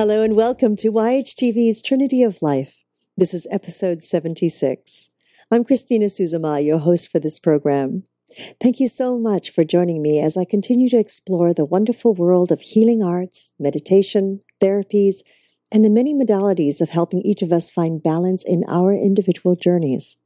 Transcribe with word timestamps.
Hello 0.00 0.22
and 0.22 0.36
welcome 0.36 0.76
to 0.76 0.92
YHTV's 0.92 1.82
Trinity 1.82 2.22
of 2.22 2.40
Life. 2.40 2.84
This 3.16 3.34
is 3.34 3.48
episode 3.50 4.04
76. 4.04 5.10
I'm 5.50 5.64
Christina 5.64 6.06
Suzuma, 6.06 6.64
your 6.64 6.78
host 6.78 7.10
for 7.10 7.18
this 7.18 7.40
program. 7.40 8.04
Thank 8.60 8.78
you 8.78 8.86
so 8.86 9.18
much 9.18 9.50
for 9.50 9.64
joining 9.64 10.00
me 10.00 10.20
as 10.20 10.36
I 10.36 10.44
continue 10.44 10.88
to 10.90 11.00
explore 11.00 11.52
the 11.52 11.64
wonderful 11.64 12.14
world 12.14 12.52
of 12.52 12.60
healing 12.60 13.02
arts, 13.02 13.52
meditation, 13.58 14.40
therapies, 14.60 15.24
and 15.72 15.84
the 15.84 15.90
many 15.90 16.14
modalities 16.14 16.80
of 16.80 16.90
helping 16.90 17.22
each 17.22 17.42
of 17.42 17.50
us 17.50 17.68
find 17.68 18.00
balance 18.00 18.44
in 18.44 18.62
our 18.68 18.94
individual 18.94 19.56
journeys. 19.56 20.16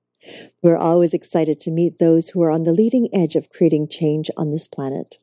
We're 0.63 0.77
always 0.77 1.15
excited 1.15 1.61
to 1.61 1.71
meet 1.71 1.99
those 1.99 2.29
who 2.29 2.43
are 2.43 2.51
on 2.51 2.65
the 2.65 2.75
leading 2.75 3.09
edge 3.15 3.37
of 3.37 3.49
creating 3.49 3.89
change 3.89 4.31
on 4.37 4.51
this 4.51 4.69
planet. 4.69 5.19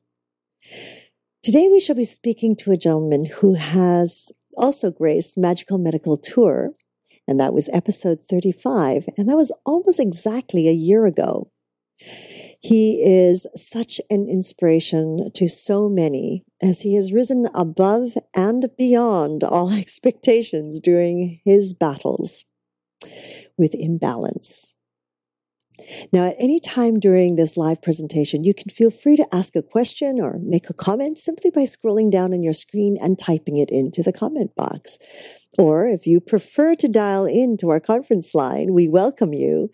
Today, 1.42 1.70
we 1.70 1.80
shall 1.80 1.96
be 1.96 2.04
speaking 2.04 2.56
to 2.58 2.72
a 2.72 2.78
gentleman 2.78 3.24
who 3.24 3.54
has 3.54 4.30
also 4.58 4.92
graced 4.92 5.38
Magical 5.38 5.78
Medical 5.78 6.18
Tour, 6.18 6.72
and 7.28 7.40
that 7.40 7.54
was 7.54 7.70
episode 7.72 8.20
35, 8.30 9.10
and 9.18 9.30
that 9.30 9.38
was 9.38 9.52
almost 9.66 10.00
exactly 10.00 10.68
a 10.68 10.74
year 10.74 11.06
ago. 11.06 11.52
He 12.62 13.02
is 13.02 13.48
such 13.56 14.02
an 14.10 14.28
inspiration 14.30 15.32
to 15.34 15.48
so 15.48 15.88
many 15.88 16.44
as 16.62 16.82
he 16.82 16.96
has 16.96 17.14
risen 17.14 17.48
above 17.54 18.18
and 18.36 18.70
beyond 18.78 19.44
all 19.44 19.72
expectations 19.74 20.80
during 20.80 21.40
his 21.46 21.74
battles 21.74 22.46
with 23.58 23.74
imbalance. 23.74 24.76
Now, 26.12 26.28
at 26.28 26.36
any 26.40 26.60
time 26.60 27.00
during 27.00 27.36
this 27.36 27.58
live 27.58 27.82
presentation, 27.82 28.44
you 28.44 28.54
can 28.54 28.70
feel 28.70 28.92
free 28.92 29.16
to 29.18 29.36
ask 29.36 29.56
a 29.56 29.62
question 29.62 30.20
or 30.20 30.40
make 30.42 30.70
a 30.70 30.74
comment 30.74 31.20
simply 31.20 31.52
by 31.52 31.62
scrolling 31.62 32.12
down 32.12 32.34
on 32.34 32.44
your 32.44 32.54
screen 32.54 32.98
and 33.02 33.20
typing 33.20 33.58
it 33.58 33.70
into 33.70 34.04
the 34.04 34.14
comment 34.14 34.56
box. 34.56 34.98
Or 35.58 35.88
if 35.88 36.06
you 36.06 36.20
prefer 36.20 36.76
to 36.76 36.88
dial 36.88 37.26
into 37.26 37.70
our 37.70 37.80
conference 37.80 38.34
line, 38.34 38.74
we 38.74 38.88
welcome 38.88 39.34
you 39.34 39.70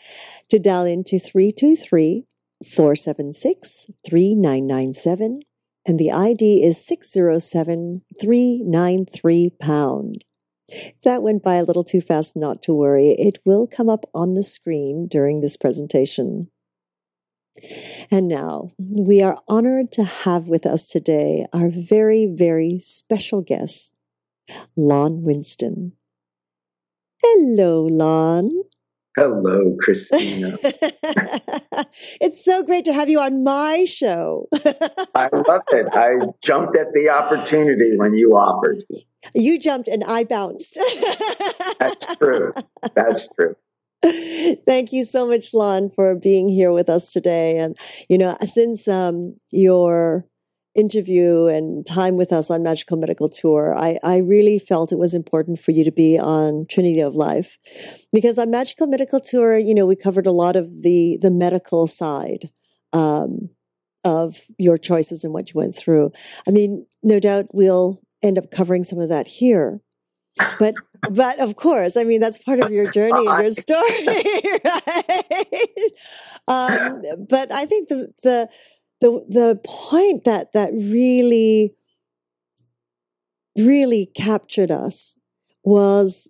to 0.49 0.59
dial 0.59 0.85
into 0.85 1.19
323 1.19 2.25
476 2.63 3.85
3997 4.05 5.41
and 5.85 5.99
the 5.99 6.11
ID 6.11 6.63
is 6.63 6.83
607 6.83 8.01
393 8.19 9.49
pound. 9.59 10.25
If 10.67 11.01
that 11.03 11.21
went 11.21 11.43
by 11.43 11.55
a 11.55 11.63
little 11.63 11.83
too 11.83 12.01
fast, 12.01 12.35
not 12.35 12.61
to 12.63 12.73
worry. 12.73 13.11
It 13.11 13.39
will 13.45 13.67
come 13.67 13.89
up 13.89 14.09
on 14.13 14.33
the 14.33 14.43
screen 14.43 15.07
during 15.07 15.41
this 15.41 15.57
presentation. 15.57 16.49
And 18.11 18.27
now 18.27 18.71
we 18.77 19.21
are 19.21 19.41
honored 19.47 19.91
to 19.93 20.03
have 20.03 20.47
with 20.47 20.65
us 20.65 20.89
today 20.89 21.45
our 21.53 21.69
very, 21.69 22.25
very 22.25 22.79
special 22.79 23.41
guest, 23.41 23.93
Lon 24.75 25.23
Winston. 25.23 25.93
Hello, 27.21 27.85
Lon. 27.85 28.51
Hello, 29.15 29.77
Christina. 29.79 30.57
it's 32.19 32.43
so 32.43 32.63
great 32.63 32.83
to 32.83 32.93
have 32.93 33.09
you 33.09 33.21
on 33.21 33.45
my 33.45 33.85
show. 33.85 34.49
I 35.15 35.29
love 35.31 35.61
it. 35.71 35.87
I 35.93 36.15
jumped 36.41 36.75
at 36.75 36.93
the 36.93 37.09
opportunity 37.09 37.95
when 37.95 38.13
you 38.13 38.35
offered. 38.35 38.83
You 39.33 39.57
jumped 39.57 39.87
and 39.87 40.03
I 40.03 40.25
bounced. 40.25 40.77
That's 41.79 42.15
true. 42.17 42.53
That's 42.93 43.29
true. 43.35 43.55
Thank 44.65 44.91
you 44.91 45.05
so 45.05 45.27
much, 45.27 45.53
Lon, 45.53 45.89
for 45.89 46.15
being 46.15 46.49
here 46.49 46.73
with 46.73 46.89
us 46.89 47.13
today. 47.13 47.57
And, 47.57 47.77
you 48.09 48.17
know, 48.17 48.37
since 48.45 48.87
um, 48.89 49.39
your 49.51 50.25
interview 50.75 51.45
and 51.47 51.85
time 51.85 52.17
with 52.17 52.31
us 52.31 52.51
on 52.51 52.61
Magical 52.61 52.97
Medical 52.97 53.29
Tour, 53.29 53.75
I, 53.77 53.97
I 54.03 54.17
really 54.17 54.59
felt 54.59 54.91
it 54.91 54.97
was 54.97 55.13
important 55.13 55.59
for 55.59 55.71
you 55.71 55.83
to 55.83 55.91
be 55.91 56.19
on 56.19 56.65
Trinity 56.69 56.99
of 56.99 57.15
Life. 57.15 57.57
Because 58.11 58.37
on 58.37 58.51
Magical 58.51 58.87
Medical 58.87 59.19
Tour, 59.19 59.57
you 59.57 59.73
know, 59.73 59.85
we 59.85 59.95
covered 59.95 60.27
a 60.27 60.31
lot 60.31 60.55
of 60.55 60.83
the, 60.83 61.17
the 61.21 61.31
medical 61.31 61.87
side 61.87 62.49
um, 62.93 63.49
of 64.03 64.41
your 64.57 64.77
choices 64.77 65.23
and 65.23 65.33
what 65.33 65.49
you 65.49 65.53
went 65.55 65.75
through. 65.75 66.11
I 66.47 66.51
mean, 66.51 66.85
no 67.01 67.19
doubt 67.19 67.47
we'll 67.53 68.01
end 68.21 68.37
up 68.37 68.51
covering 68.51 68.83
some 68.83 68.99
of 68.99 69.09
that 69.09 69.27
here. 69.27 69.81
But 70.59 70.75
but 71.09 71.39
of 71.39 71.55
course, 71.55 71.95
I 71.95 72.03
mean 72.03 72.19
that's 72.19 72.37
part 72.37 72.59
of 72.59 72.69
your 72.69 72.91
journey 72.91 73.25
and 73.25 73.41
your 73.41 73.51
story, 73.51 74.05
right? 74.65 75.91
Um, 76.47 77.25
but 77.29 77.53
I 77.53 77.65
think 77.65 77.87
the 77.87 78.11
the 78.21 78.49
the 79.05 79.25
the 79.29 79.59
point 79.63 80.23
that 80.23 80.53
that 80.53 80.73
really 80.73 81.75
really 83.57 84.09
captured 84.15 84.71
us 84.71 85.15
was 85.63 86.27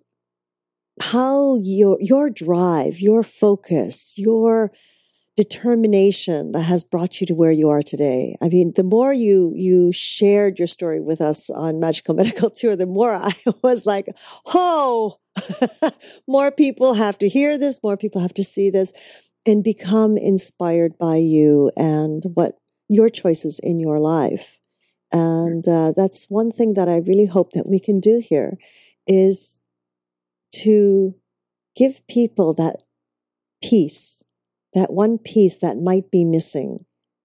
how 1.00 1.56
your 1.56 1.96
your 2.00 2.30
drive, 2.30 3.00
your 3.00 3.22
focus, 3.22 4.14
your 4.16 4.72
determination 5.36 6.52
that 6.52 6.62
has 6.62 6.82
brought 6.82 7.20
you 7.20 7.26
to 7.26 7.34
where 7.34 7.52
you 7.52 7.68
are 7.68 7.82
today. 7.82 8.36
I 8.40 8.48
mean, 8.48 8.72
the 8.74 8.84
more 8.84 9.12
you 9.12 9.52
you 9.54 9.92
shared 9.92 10.58
your 10.58 10.68
story 10.68 11.00
with 11.00 11.20
us 11.20 11.50
on 11.50 11.80
Magical 11.80 12.14
Medical 12.22 12.50
Tour, 12.50 12.76
the 12.76 12.86
more 12.86 13.14
I 13.14 13.32
was 13.62 13.86
like, 13.86 14.08
"Oh, 14.46 15.16
more 16.26 16.50
people 16.50 16.94
have 16.94 17.18
to 17.18 17.28
hear 17.28 17.56
this, 17.58 17.82
more 17.82 17.96
people 17.96 18.20
have 18.20 18.34
to 18.34 18.44
see 18.44 18.68
this." 18.68 18.92
and 19.46 19.62
become 19.62 20.16
inspired 20.16 20.98
by 20.98 21.16
you 21.16 21.70
and 21.76 22.24
what 22.34 22.58
your 22.88 23.08
choices 23.08 23.58
in 23.62 23.80
your 23.80 23.98
life. 23.98 24.60
And 25.12 25.66
uh, 25.68 25.92
that's 25.96 26.26
one 26.28 26.52
thing 26.52 26.74
that 26.74 26.88
I 26.88 26.98
really 26.98 27.26
hope 27.26 27.52
that 27.52 27.68
we 27.68 27.78
can 27.78 28.00
do 28.00 28.18
here 28.18 28.58
is 29.06 29.60
to 30.62 31.14
give 31.76 32.06
people 32.08 32.54
that 32.54 32.82
piece, 33.62 34.22
that 34.74 34.92
one 34.92 35.18
piece 35.18 35.58
that 35.58 35.76
might 35.76 36.10
be 36.10 36.24
missing 36.24 36.84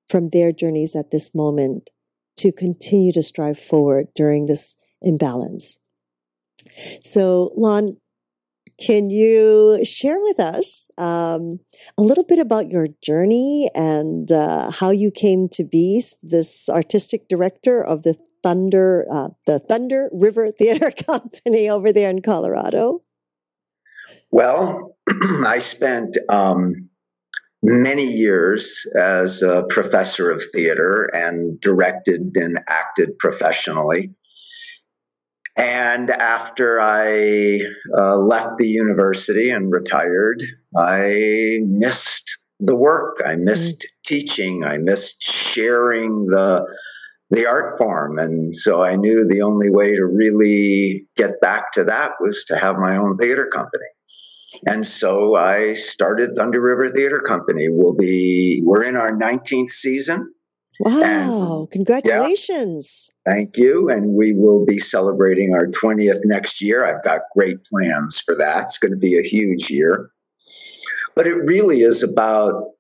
from 0.09 0.29
their 0.29 0.51
journeys 0.51 0.95
at 0.95 1.11
this 1.11 1.33
moment 1.33 1.89
to 2.37 2.51
continue 2.51 3.11
to 3.13 3.23
strive 3.23 3.59
forward 3.59 4.07
during 4.15 4.45
this 4.45 4.75
imbalance. 5.01 5.77
So, 7.03 7.51
Lon, 7.55 7.93
can 8.81 9.09
you 9.09 9.79
share 9.83 10.19
with 10.19 10.39
us 10.39 10.89
um, 10.97 11.59
a 11.97 12.01
little 12.01 12.23
bit 12.23 12.39
about 12.39 12.69
your 12.69 12.87
journey 13.01 13.69
and 13.75 14.31
uh, 14.31 14.71
how 14.71 14.89
you 14.89 15.11
came 15.11 15.47
to 15.49 15.63
be 15.63 16.03
this 16.23 16.67
artistic 16.67 17.27
director 17.27 17.83
of 17.83 18.03
the 18.03 18.15
Thunder, 18.43 19.05
uh, 19.11 19.29
the 19.45 19.59
Thunder 19.59 20.09
River 20.11 20.49
Theater 20.57 20.91
Company 20.91 21.69
over 21.69 21.93
there 21.93 22.09
in 22.09 22.21
Colorado? 22.21 23.01
Well, 24.31 24.97
I 25.45 25.59
spent 25.59 26.17
um, 26.27 26.89
many 27.61 28.05
years 28.05 28.85
as 28.97 29.43
a 29.43 29.63
professor 29.69 30.31
of 30.31 30.41
theater 30.51 31.03
and 31.13 31.59
directed 31.61 32.35
and 32.35 32.59
acted 32.67 33.19
professionally. 33.19 34.11
And 35.57 36.09
after 36.09 36.79
I 36.79 37.59
uh, 37.97 38.17
left 38.17 38.57
the 38.57 38.67
university 38.67 39.49
and 39.49 39.71
retired, 39.71 40.41
I 40.77 41.59
missed 41.65 42.37
the 42.59 42.75
work. 42.75 43.21
I 43.25 43.35
missed 43.35 43.79
mm-hmm. 43.79 44.01
teaching. 44.05 44.63
I 44.63 44.77
missed 44.77 45.21
sharing 45.21 46.27
the 46.27 46.65
the 47.31 47.47
art 47.47 47.77
form. 47.77 48.19
And 48.19 48.53
so 48.53 48.83
I 48.83 48.97
knew 48.97 49.25
the 49.25 49.41
only 49.41 49.69
way 49.69 49.95
to 49.95 50.05
really 50.05 51.07
get 51.15 51.39
back 51.39 51.71
to 51.73 51.83
that 51.85 52.11
was 52.19 52.43
to 52.45 52.57
have 52.57 52.75
my 52.77 52.97
own 52.97 53.17
theater 53.17 53.49
company. 53.53 53.85
And 54.67 54.85
so 54.85 55.35
I 55.35 55.75
started 55.75 56.35
Thunder 56.35 56.59
River 56.59 56.91
Theater 56.91 57.21
Company. 57.21 57.67
We'll 57.69 57.93
be 57.93 58.61
we're 58.65 58.83
in 58.83 58.97
our 58.97 59.11
19th 59.13 59.71
season. 59.71 60.33
Wow, 60.83 61.59
and, 61.61 61.71
congratulations. 61.71 63.11
Yeah, 63.25 63.33
thank 63.33 63.57
you. 63.57 63.89
And 63.89 64.15
we 64.15 64.33
will 64.33 64.65
be 64.65 64.79
celebrating 64.79 65.53
our 65.53 65.67
20th 65.67 66.21
next 66.25 66.61
year. 66.61 66.85
I've 66.85 67.03
got 67.03 67.21
great 67.35 67.63
plans 67.65 68.19
for 68.19 68.35
that. 68.35 68.65
It's 68.65 68.77
going 68.77 68.91
to 68.91 68.97
be 68.97 69.17
a 69.17 69.23
huge 69.23 69.69
year. 69.69 70.11
But 71.15 71.27
it 71.27 71.35
really 71.35 71.81
is 71.81 72.03
about 72.03 72.71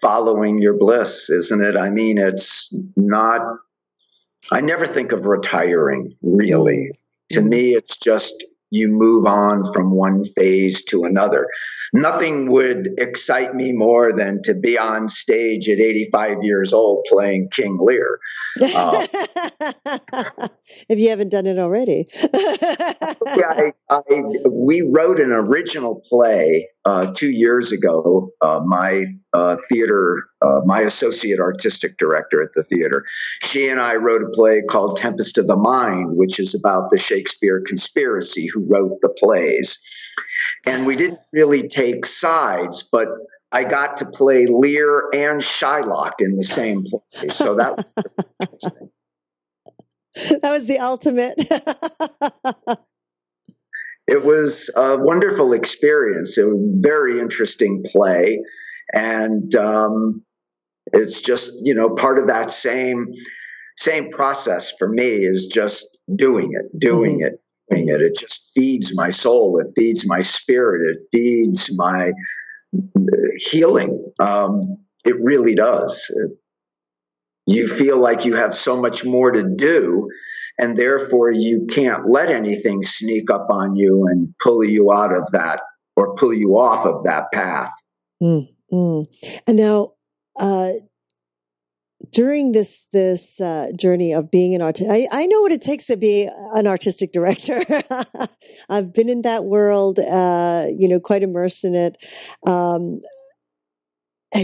following 0.00 0.58
your 0.60 0.76
bliss, 0.76 1.30
isn't 1.30 1.64
it? 1.64 1.76
I 1.76 1.90
mean, 1.90 2.18
it's 2.18 2.68
not, 2.96 3.40
I 4.52 4.60
never 4.60 4.86
think 4.86 5.12
of 5.12 5.24
retiring, 5.24 6.14
really. 6.22 6.90
Mm-hmm. 6.90 7.34
To 7.36 7.42
me, 7.42 7.74
it's 7.74 7.96
just 7.96 8.44
you 8.70 8.88
move 8.88 9.26
on 9.26 9.72
from 9.72 9.92
one 9.92 10.24
phase 10.36 10.84
to 10.84 11.04
another. 11.04 11.46
Nothing 11.92 12.50
would 12.50 12.90
excite 12.98 13.54
me 13.54 13.72
more 13.72 14.12
than 14.12 14.42
to 14.42 14.54
be 14.54 14.78
on 14.78 15.08
stage 15.08 15.68
at 15.68 15.78
85 15.78 16.42
years 16.42 16.72
old 16.72 17.04
playing 17.08 17.48
King 17.50 17.78
Lear. 17.80 18.18
Uh, 18.60 19.06
if 20.88 20.98
you 20.98 21.10
haven't 21.10 21.28
done 21.30 21.46
it 21.46 21.58
already. 21.58 22.08
yeah, 22.34 23.50
I, 23.50 23.72
I, 23.90 24.00
we 24.50 24.82
wrote 24.82 25.20
an 25.20 25.32
original 25.32 26.02
play 26.08 26.68
uh, 26.84 27.12
two 27.14 27.30
years 27.30 27.72
ago. 27.72 28.30
Uh, 28.40 28.60
my 28.64 29.04
uh, 29.32 29.56
theater, 29.68 30.24
uh, 30.42 30.60
my 30.64 30.80
associate 30.80 31.40
artistic 31.40 31.98
director 31.98 32.42
at 32.42 32.50
the 32.54 32.64
theater, 32.64 33.04
she 33.42 33.68
and 33.68 33.80
I 33.80 33.96
wrote 33.96 34.22
a 34.22 34.30
play 34.30 34.62
called 34.68 34.96
Tempest 34.96 35.38
of 35.38 35.46
the 35.46 35.56
Mind, 35.56 36.16
which 36.16 36.38
is 36.38 36.54
about 36.54 36.90
the 36.90 36.98
Shakespeare 36.98 37.62
conspiracy 37.66 38.46
who 38.46 38.66
wrote 38.68 38.98
the 39.02 39.10
plays. 39.10 39.78
And 40.66 40.86
we 40.86 40.96
didn't 40.96 41.20
really 41.32 41.68
take 41.68 42.04
sides, 42.06 42.84
but 42.90 43.08
I 43.50 43.64
got 43.64 43.96
to 43.98 44.06
play 44.06 44.46
Lear 44.46 45.08
and 45.12 45.40
Shylock 45.40 46.12
in 46.18 46.36
the 46.36 46.44
same 46.44 46.84
play. 46.84 47.28
So 47.30 47.54
that 47.54 47.76
was 47.76 48.72
that 50.42 50.50
was 50.50 50.66
the 50.66 50.78
ultimate. 50.78 51.34
it 54.06 54.24
was 54.24 54.70
a 54.74 54.98
wonderful 54.98 55.52
experience. 55.52 56.36
It 56.36 56.44
was 56.44 56.60
a 56.60 56.80
very 56.80 57.20
interesting 57.20 57.84
play, 57.86 58.40
and 58.92 59.54
um, 59.54 60.22
it's 60.92 61.20
just 61.20 61.52
you 61.62 61.74
know 61.74 61.90
part 61.90 62.18
of 62.18 62.26
that 62.26 62.50
same 62.50 63.06
same 63.76 64.10
process 64.10 64.72
for 64.78 64.88
me 64.88 65.24
is 65.24 65.46
just 65.46 65.86
doing 66.14 66.52
it, 66.52 66.78
doing 66.78 67.20
mm-hmm. 67.20 67.34
it, 67.34 67.40
doing 67.70 67.88
it. 67.88 68.00
It 68.00 68.16
just 68.16 68.50
feeds 68.54 68.94
my 68.94 69.10
soul. 69.10 69.60
It 69.60 69.72
feeds 69.76 70.06
my 70.06 70.22
spirit. 70.22 70.96
It 70.96 70.98
feeds 71.12 71.70
my 71.74 72.12
healing. 73.38 74.12
Um, 74.18 74.78
it 75.04 75.16
really 75.22 75.54
does. 75.54 76.10
You 77.46 77.66
feel 77.66 77.98
like 77.98 78.24
you 78.24 78.34
have 78.34 78.54
so 78.54 78.80
much 78.80 79.04
more 79.04 79.30
to 79.30 79.42
do, 79.42 80.08
and 80.58 80.76
therefore 80.76 81.30
you 81.30 81.66
can't 81.70 82.10
let 82.10 82.30
anything 82.30 82.82
sneak 82.84 83.30
up 83.30 83.46
on 83.50 83.74
you 83.74 84.06
and 84.06 84.34
pull 84.42 84.62
you 84.62 84.92
out 84.92 85.14
of 85.14 85.30
that 85.32 85.60
or 85.96 86.14
pull 86.16 86.34
you 86.34 86.58
off 86.58 86.84
of 86.84 87.04
that 87.04 87.24
path. 87.32 87.72
Mm, 88.22 88.48
mm. 88.70 89.06
And 89.46 89.56
now, 89.56 89.92
uh, 90.38 90.72
during 92.12 92.52
this 92.52 92.86
this 92.92 93.40
uh, 93.40 93.68
journey 93.76 94.12
of 94.12 94.30
being 94.30 94.54
an 94.54 94.62
artist, 94.62 94.88
I, 94.90 95.08
I, 95.10 95.26
know 95.26 95.40
what 95.42 95.52
it 95.52 95.62
takes 95.62 95.86
to 95.86 95.96
be 95.96 96.28
an 96.54 96.66
artistic 96.66 97.12
director. 97.12 97.62
I've 98.68 98.92
been 98.94 99.08
in 99.08 99.22
that 99.22 99.44
world, 99.44 99.98
uh, 99.98 100.66
you 100.76 100.88
know, 100.88 101.00
quite 101.00 101.22
immersed 101.22 101.64
in 101.64 101.74
it. 101.74 101.98
Um, 102.46 103.00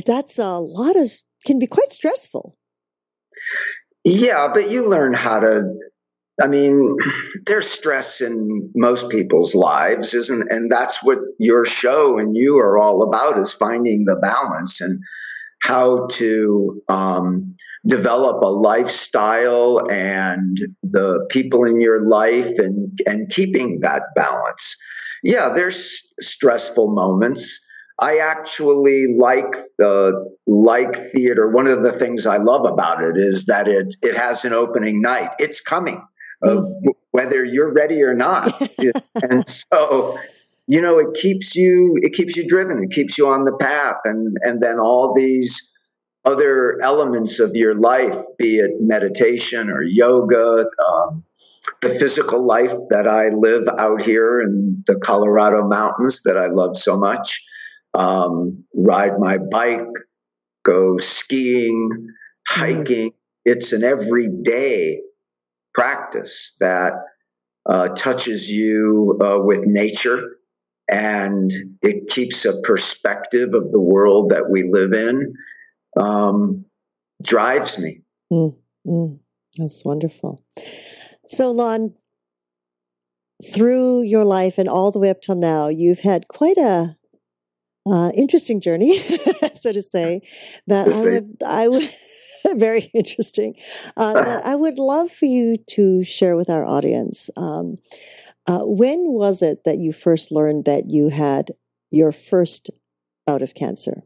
that's 0.05 0.39
a 0.39 0.59
lot 0.59 0.97
of 0.97 1.11
can 1.47 1.59
be 1.59 1.67
quite 1.67 1.91
stressful. 1.91 2.57
Yeah, 4.03 4.49
but 4.53 4.71
you 4.71 4.89
learn 4.89 5.15
how 5.15 5.41
to. 5.41 5.75
I 6.43 6.49
mean, 6.49 6.97
there's 7.47 7.71
stress 7.71 8.21
in 8.21 8.71
most 8.75 9.09
people's 9.09 9.55
lives, 9.55 10.13
isn't? 10.13 10.51
And 10.51 10.71
that's 10.71 11.03
what 11.03 11.19
your 11.39 11.65
show 11.65 12.19
and 12.19 12.37
you 12.37 12.59
are 12.59 12.79
all 12.79 13.03
about: 13.03 13.39
is 13.39 13.53
finding 13.53 14.05
the 14.05 14.17
balance 14.17 14.81
and 14.81 14.99
how 15.65 16.07
to 16.09 16.83
um, 16.91 17.55
develop 17.87 18.43
a 18.43 18.47
lifestyle 18.47 19.81
and 19.91 20.59
the 20.83 21.27
people 21.31 21.65
in 21.65 21.81
your 21.81 22.03
life 22.03 22.59
and, 22.59 23.01
and 23.07 23.31
keeping 23.31 23.81
that 23.81 24.03
balance. 24.15 24.77
Yeah, 25.23 25.49
there's 25.49 26.03
stressful 26.21 26.93
moments. 26.93 27.59
I 27.99 28.19
actually 28.19 29.17
like 29.19 29.55
the 29.79 30.37
like 30.47 31.11
theater. 31.13 31.49
One 31.49 31.67
of 31.67 31.83
the 31.83 31.93
things 31.93 32.27
I 32.27 32.37
love 32.37 32.67
about 32.67 33.03
it 33.03 33.17
is 33.17 33.47
that 33.47 33.67
it 33.67 33.97
it 34.03 34.19
has 34.19 34.45
an 34.45 34.53
opening 34.53 35.01
night. 35.01 35.31
It's 35.39 35.63
coming, 35.63 36.03
uh, 36.47 36.61
whether 37.13 37.43
you're 37.43 37.73
ready 37.73 38.03
or 38.03 38.13
not. 38.13 38.53
and 39.23 39.49
so 39.49 40.19
you 40.67 40.81
know 40.81 40.99
it 40.99 41.15
keeps 41.15 41.55
you 41.55 41.99
it 42.03 42.13
keeps 42.13 42.37
you 42.37 42.47
driven 42.47 42.83
it 42.83 42.91
keeps 42.91 43.19
you 43.19 43.27
on 43.27 43.45
the 43.45 43.57
path 43.61 43.97
and 44.05 44.37
and 44.43 44.63
then 44.63 44.79
all 44.79 45.15
these 45.15 45.61
other 46.25 46.81
elements 46.83 47.39
of 47.39 47.55
your 47.55 47.75
life 47.75 48.17
be 48.39 48.57
it 48.57 48.71
meditation 48.81 49.69
or 49.69 49.83
yoga 49.83 50.67
um, 50.89 51.23
the 51.83 51.91
physical 51.99 52.45
life 52.47 52.75
that 52.91 53.07
i 53.07 53.29
live 53.29 53.65
out 53.79 54.01
here 54.01 54.41
in 54.41 54.83
the 54.87 54.97
colorado 54.97 55.67
mountains 55.67 56.21
that 56.25 56.37
i 56.37 56.47
love 56.47 56.79
so 56.79 56.97
much 56.97 57.43
um, 57.95 58.65
ride 58.75 59.19
my 59.19 59.37
bike 59.39 59.87
go 60.65 60.99
skiing 60.99 62.09
hiking. 62.49 63.13
It's 63.45 63.73
an 63.73 63.85
everyday 63.85 65.01
practice 65.75 66.55
that 66.61 66.93
uh, 67.67 67.89
touches 67.91 68.51
you 68.51 69.19
uh, 69.23 69.41
with 69.43 69.65
nature 69.65 70.37
and 70.89 71.53
it 71.83 72.09
keeps 72.09 72.45
a 72.45 72.61
perspective 72.63 73.55
of 73.55 73.73
the 73.73 73.81
world 73.81 74.31
that 74.31 74.51
we 74.51 74.65
live 74.71 74.93
in 74.93 75.35
um, 75.99 76.65
drives 77.23 77.79
me. 77.79 78.03
Mm, 78.33 78.57
mm, 78.87 79.19
that's 79.57 79.85
wonderful. 79.85 80.43
So 81.29 81.51
lon 81.51 81.95
through 83.53 84.03
your 84.03 84.25
life 84.25 84.59
and 84.59 84.69
all 84.69 84.91
the 84.91 84.99
way 84.99 85.11
up 85.11 85.21
till 85.21 85.35
now 85.35 85.69
you've 85.69 86.01
had 86.01 86.29
quite 86.29 86.57
a 86.57 86.97
uh, 87.87 88.11
interesting 88.15 88.61
journey 88.61 88.99
so 89.57 89.73
to 89.73 89.83
say 89.83 90.23
that 90.67 90.89
i 90.89 91.03
would 91.03 91.37
i 91.45 91.69
would 91.69 91.91
very 92.57 92.91
interesting 92.95 93.55
uh, 93.97 94.13
that 94.13 94.45
i 94.47 94.55
would 94.55 94.79
love 94.79 95.11
for 95.11 95.27
you 95.27 95.57
to 95.69 96.05
share 96.05 96.37
with 96.37 96.51
our 96.51 96.65
audience. 96.65 97.31
Um, 97.37 97.79
uh, 98.47 98.61
when 98.61 99.13
was 99.13 99.43
it 99.43 99.65
that 99.65 99.79
you 99.79 99.93
first 99.93 100.31
learned 100.31 100.65
that 100.65 100.91
you 100.91 101.09
had 101.09 101.53
your 101.91 102.13
first 102.13 102.71
bout 103.27 103.43
of 103.43 103.55
cancer? 103.55 104.03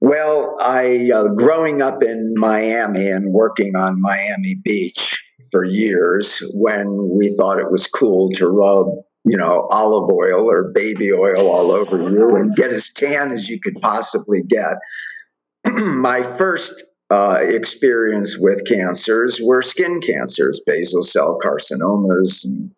Well, 0.00 0.56
I 0.60 1.10
uh, 1.12 1.28
growing 1.28 1.82
up 1.82 2.02
in 2.02 2.34
Miami 2.36 3.08
and 3.08 3.32
working 3.32 3.74
on 3.74 4.00
Miami 4.00 4.54
Beach 4.54 5.18
for 5.50 5.64
years, 5.64 6.42
when 6.52 7.08
we 7.10 7.34
thought 7.36 7.58
it 7.58 7.70
was 7.70 7.86
cool 7.86 8.30
to 8.32 8.48
rub, 8.48 8.86
you 9.24 9.36
know, 9.36 9.66
olive 9.70 10.10
oil 10.10 10.48
or 10.48 10.72
baby 10.72 11.12
oil 11.12 11.48
all 11.48 11.70
over 11.70 11.98
you 12.10 12.36
and 12.36 12.54
get 12.54 12.70
as 12.70 12.90
tan 12.90 13.32
as 13.32 13.48
you 13.48 13.60
could 13.60 13.80
possibly 13.80 14.42
get. 14.42 14.74
My 15.64 16.22
first 16.36 16.84
uh, 17.10 17.38
experience 17.40 18.36
with 18.38 18.66
cancers 18.66 19.40
were 19.42 19.62
skin 19.62 20.00
cancers, 20.00 20.60
basal 20.66 21.02
cell 21.02 21.38
carcinomas, 21.42 22.44
and 22.44 22.70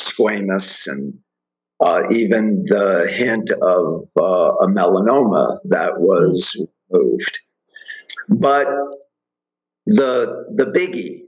squamous, 0.00 0.86
and 0.86 1.14
uh, 1.80 2.02
even 2.10 2.64
the 2.68 3.06
hint 3.10 3.50
of 3.50 4.08
uh, 4.20 4.54
a 4.60 4.66
melanoma 4.66 5.58
that 5.64 6.00
was 6.00 6.56
removed. 6.90 7.38
But 8.28 8.66
the 9.86 10.46
the 10.56 10.66
biggie 10.66 11.20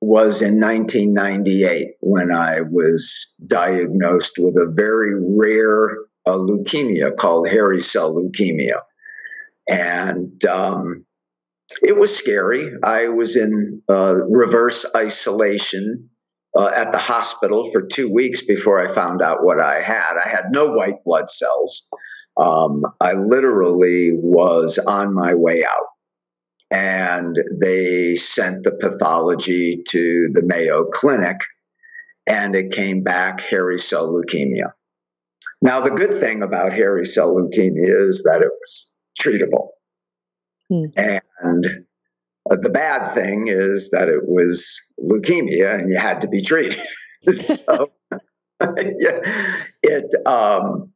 was 0.00 0.40
in 0.40 0.58
1998 0.58 1.92
when 2.00 2.32
I 2.32 2.62
was 2.62 3.34
diagnosed 3.46 4.32
with 4.38 4.56
a 4.56 4.66
very 4.66 5.14
rare 5.14 5.90
uh, 6.26 6.38
leukemia 6.38 7.16
called 7.16 7.48
hairy 7.48 7.82
cell 7.82 8.14
leukemia, 8.14 8.80
and 9.68 10.44
um, 10.46 11.04
it 11.82 11.96
was 11.96 12.14
scary. 12.14 12.70
I 12.82 13.08
was 13.08 13.36
in 13.36 13.82
uh, 13.88 14.14
reverse 14.14 14.84
isolation 14.96 16.10
uh, 16.56 16.70
at 16.74 16.92
the 16.92 16.98
hospital 16.98 17.70
for 17.72 17.82
two 17.82 18.12
weeks 18.12 18.44
before 18.44 18.80
I 18.80 18.92
found 18.94 19.22
out 19.22 19.44
what 19.44 19.60
I 19.60 19.80
had. 19.80 20.14
I 20.24 20.28
had 20.28 20.46
no 20.50 20.72
white 20.72 21.02
blood 21.04 21.30
cells. 21.30 21.86
Um, 22.36 22.82
I 23.00 23.12
literally 23.12 24.12
was 24.14 24.78
on 24.78 25.14
my 25.14 25.34
way 25.34 25.64
out. 25.64 25.86
And 26.72 27.36
they 27.60 28.14
sent 28.16 28.62
the 28.62 28.72
pathology 28.72 29.82
to 29.88 30.28
the 30.32 30.42
Mayo 30.42 30.84
Clinic, 30.84 31.36
and 32.26 32.54
it 32.54 32.70
came 32.70 33.02
back 33.02 33.40
hairy 33.40 33.80
cell 33.80 34.12
leukemia. 34.12 34.72
Now, 35.60 35.80
the 35.80 35.90
good 35.90 36.20
thing 36.20 36.42
about 36.42 36.72
hairy 36.72 37.06
cell 37.06 37.34
leukemia 37.34 38.08
is 38.08 38.22
that 38.22 38.40
it 38.40 38.50
was 38.60 38.90
treatable. 39.20 39.70
Hmm. 40.70 40.84
And 40.96 41.66
uh, 42.50 42.56
the 42.62 42.70
bad 42.70 43.14
thing 43.14 43.48
is 43.48 43.90
that 43.90 44.08
it 44.08 44.28
was 44.28 44.80
leukemia 45.02 45.80
and 45.80 45.90
you 45.90 45.98
had 45.98 46.20
to 46.20 46.28
be 46.28 46.42
treated. 46.42 46.80
so, 47.40 47.90
yeah, 48.62 49.20
it, 49.82 50.26
um, 50.26 50.92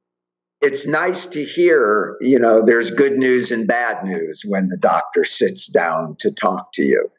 it's 0.61 0.87
nice 0.87 1.27
to 1.27 1.45
hear, 1.45 2.17
you 2.21 2.39
know, 2.39 2.65
there's 2.65 2.91
good 2.91 3.19
news 3.19 3.51
and 3.51 3.67
bad 3.67 4.05
news 4.05 4.43
when 4.47 4.69
the 4.69 4.77
doctor 4.77 5.25
sits 5.25 5.67
down 5.67 6.17
to 6.21 6.31
talk 6.31 6.73
to 6.75 6.83
you. 6.83 7.11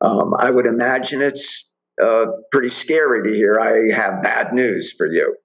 Um, 0.00 0.34
I 0.38 0.50
would 0.50 0.66
imagine 0.66 1.22
it's 1.22 1.68
uh, 2.02 2.26
pretty 2.50 2.70
scary 2.70 3.28
to 3.28 3.34
hear, 3.34 3.58
I 3.58 3.94
have 3.94 4.22
bad 4.22 4.52
news 4.52 4.92
for 4.92 5.06
you, 5.06 5.36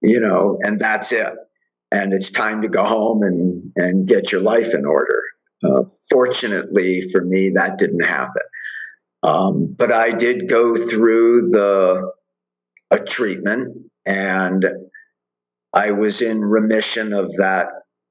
you 0.00 0.20
know, 0.20 0.58
and 0.62 0.80
that's 0.80 1.12
it. 1.12 1.32
and 1.90 2.12
it's 2.12 2.30
time 2.30 2.62
to 2.62 2.68
go 2.68 2.84
home 2.84 3.22
and, 3.22 3.72
and 3.76 4.06
get 4.08 4.32
your 4.32 4.40
life 4.40 4.74
in 4.74 4.84
order. 4.84 5.20
Uh, 5.64 5.84
fortunately 6.10 7.08
for 7.10 7.24
me, 7.24 7.50
that 7.50 7.78
didn't 7.78 8.04
happen. 8.04 8.42
Um, 9.22 9.74
but 9.78 9.90
I 9.90 10.10
did 10.10 10.48
go 10.48 10.76
through 10.76 11.48
the 11.50 12.12
a 12.90 12.98
treatment, 12.98 13.90
and 14.04 14.64
I 15.72 15.90
was 15.92 16.20
in 16.20 16.40
remission 16.40 17.12
of 17.12 17.34
that 17.36 17.68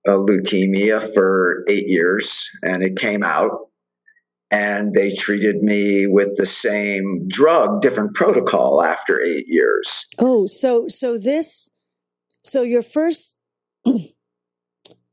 uh, 0.07 0.17
leukemia 0.17 1.13
for 1.13 1.63
eight 1.69 1.87
years, 1.87 2.49
and 2.63 2.83
it 2.83 2.97
came 2.97 3.23
out. 3.23 3.51
And 4.51 4.93
they 4.93 5.15
treated 5.15 5.63
me 5.63 6.05
with 6.05 6.37
the 6.37 6.45
same 6.45 7.27
drug, 7.27 7.81
different 7.81 8.13
protocol 8.13 8.83
after 8.83 9.19
eight 9.19 9.45
years. 9.47 10.05
Oh, 10.19 10.45
so 10.45 10.87
so 10.89 11.17
this, 11.17 11.69
so 12.43 12.61
your 12.61 12.83
first 12.83 13.37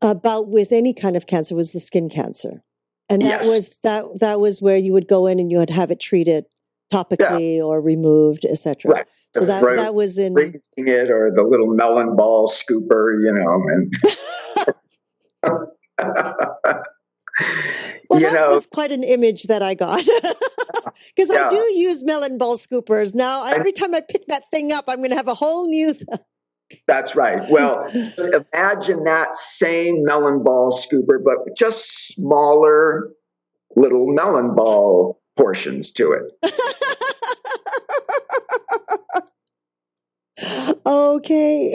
bout 0.00 0.49
with 0.49 0.73
any 0.73 0.92
kind 0.92 1.16
of 1.16 1.26
cancer 1.26 1.54
was 1.54 1.73
the 1.73 1.80
skin 1.80 2.09
cancer 2.09 2.62
and 3.09 3.23
that 3.23 3.42
yes. 3.42 3.47
was 3.47 3.78
that 3.83 4.04
that 4.21 4.40
was 4.40 4.62
where 4.62 4.76
you 4.76 4.92
would 4.92 5.09
go 5.09 5.26
in 5.26 5.38
and 5.38 5.50
you 5.50 5.59
would 5.59 5.71
have 5.71 5.90
it 5.90 6.00
treated 6.00 6.45
topically 6.92 7.57
yeah. 7.57 7.62
or 7.62 7.80
removed 7.80 8.45
etc 8.45 8.92
right. 8.92 9.07
so 9.35 9.45
that 9.45 9.62
right. 9.62 9.76
that 9.76 9.95
was 9.95 10.19
in 10.19 10.35
it 10.76 11.11
or 11.11 11.30
the 11.30 11.42
little 11.42 11.75
melon 11.75 12.16
ball 12.16 12.49
scooper 12.49 13.14
you 13.23 13.33
know 13.33 13.62
and 13.69 13.92
well, 18.09 18.21
you 18.21 18.26
that 18.26 18.35
know, 18.35 18.50
was 18.50 18.66
quite 18.66 18.92
an 18.92 19.04
image 19.04 19.45
that 19.45 19.62
I 19.62 19.75
got 19.75 20.04
because 21.16 21.30
yeah. 21.30 21.47
I 21.47 21.49
do 21.49 21.57
use 21.57 22.02
melon 22.04 22.38
ball 22.38 22.57
scoopers 22.57 23.14
now. 23.14 23.47
Every 23.47 23.73
time 23.73 23.95
I 23.95 24.00
pick 24.00 24.26
that 24.26 24.45
thing 24.50 24.73
up, 24.73 24.85
I'm 24.88 24.99
going 24.99 25.11
to 25.11 25.16
have 25.16 25.28
a 25.28 25.35
whole 25.35 25.69
new. 25.69 25.95
That's 26.86 27.14
right. 27.14 27.42
Well, 27.48 27.86
imagine 28.52 29.04
that 29.04 29.38
same 29.38 30.04
melon 30.04 30.42
ball 30.42 30.72
scooper, 30.72 31.18
but 31.22 31.56
just 31.56 32.12
smaller 32.14 33.10
little 33.76 34.12
melon 34.12 34.54
ball 34.54 35.20
portions 35.36 35.92
to 35.92 36.12
it. 36.12 36.32
okay. 40.86 41.74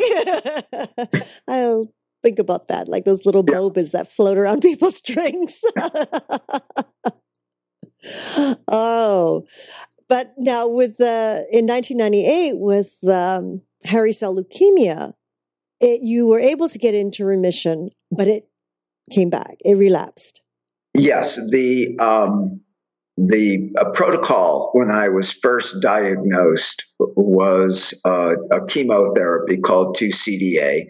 I'll 1.47 1.93
think 2.23 2.39
about 2.39 2.67
that, 2.69 2.87
like 2.87 3.05
those 3.05 3.25
little 3.25 3.45
yeah. 3.47 3.55
bobas 3.55 3.91
that 3.91 4.11
float 4.11 4.37
around 4.37 4.61
people's 4.61 5.01
drinks. 5.01 5.63
oh, 8.67 9.45
but 10.07 10.33
now 10.37 10.67
with 10.67 10.97
the 10.97 11.47
in 11.51 11.65
1998 11.65 12.57
with 12.57 12.95
um, 13.07 13.61
hairy 13.85 14.13
cell 14.13 14.35
leukemia, 14.35 15.13
it, 15.79 16.01
you 16.01 16.27
were 16.27 16.39
able 16.39 16.69
to 16.69 16.79
get 16.79 16.93
into 16.93 17.25
remission, 17.25 17.89
but 18.11 18.27
it 18.27 18.47
came 19.11 19.29
back. 19.29 19.57
It 19.63 19.77
relapsed. 19.77 20.41
Yes, 20.93 21.35
the 21.49 21.97
um, 21.99 22.61
the 23.17 23.71
protocol 23.93 24.71
when 24.73 24.91
I 24.91 25.09
was 25.09 25.31
first 25.31 25.81
diagnosed 25.81 26.85
was 26.99 27.93
uh, 28.03 28.35
a 28.51 28.65
chemotherapy 28.65 29.57
called 29.57 29.97
2CDA, 29.97 30.87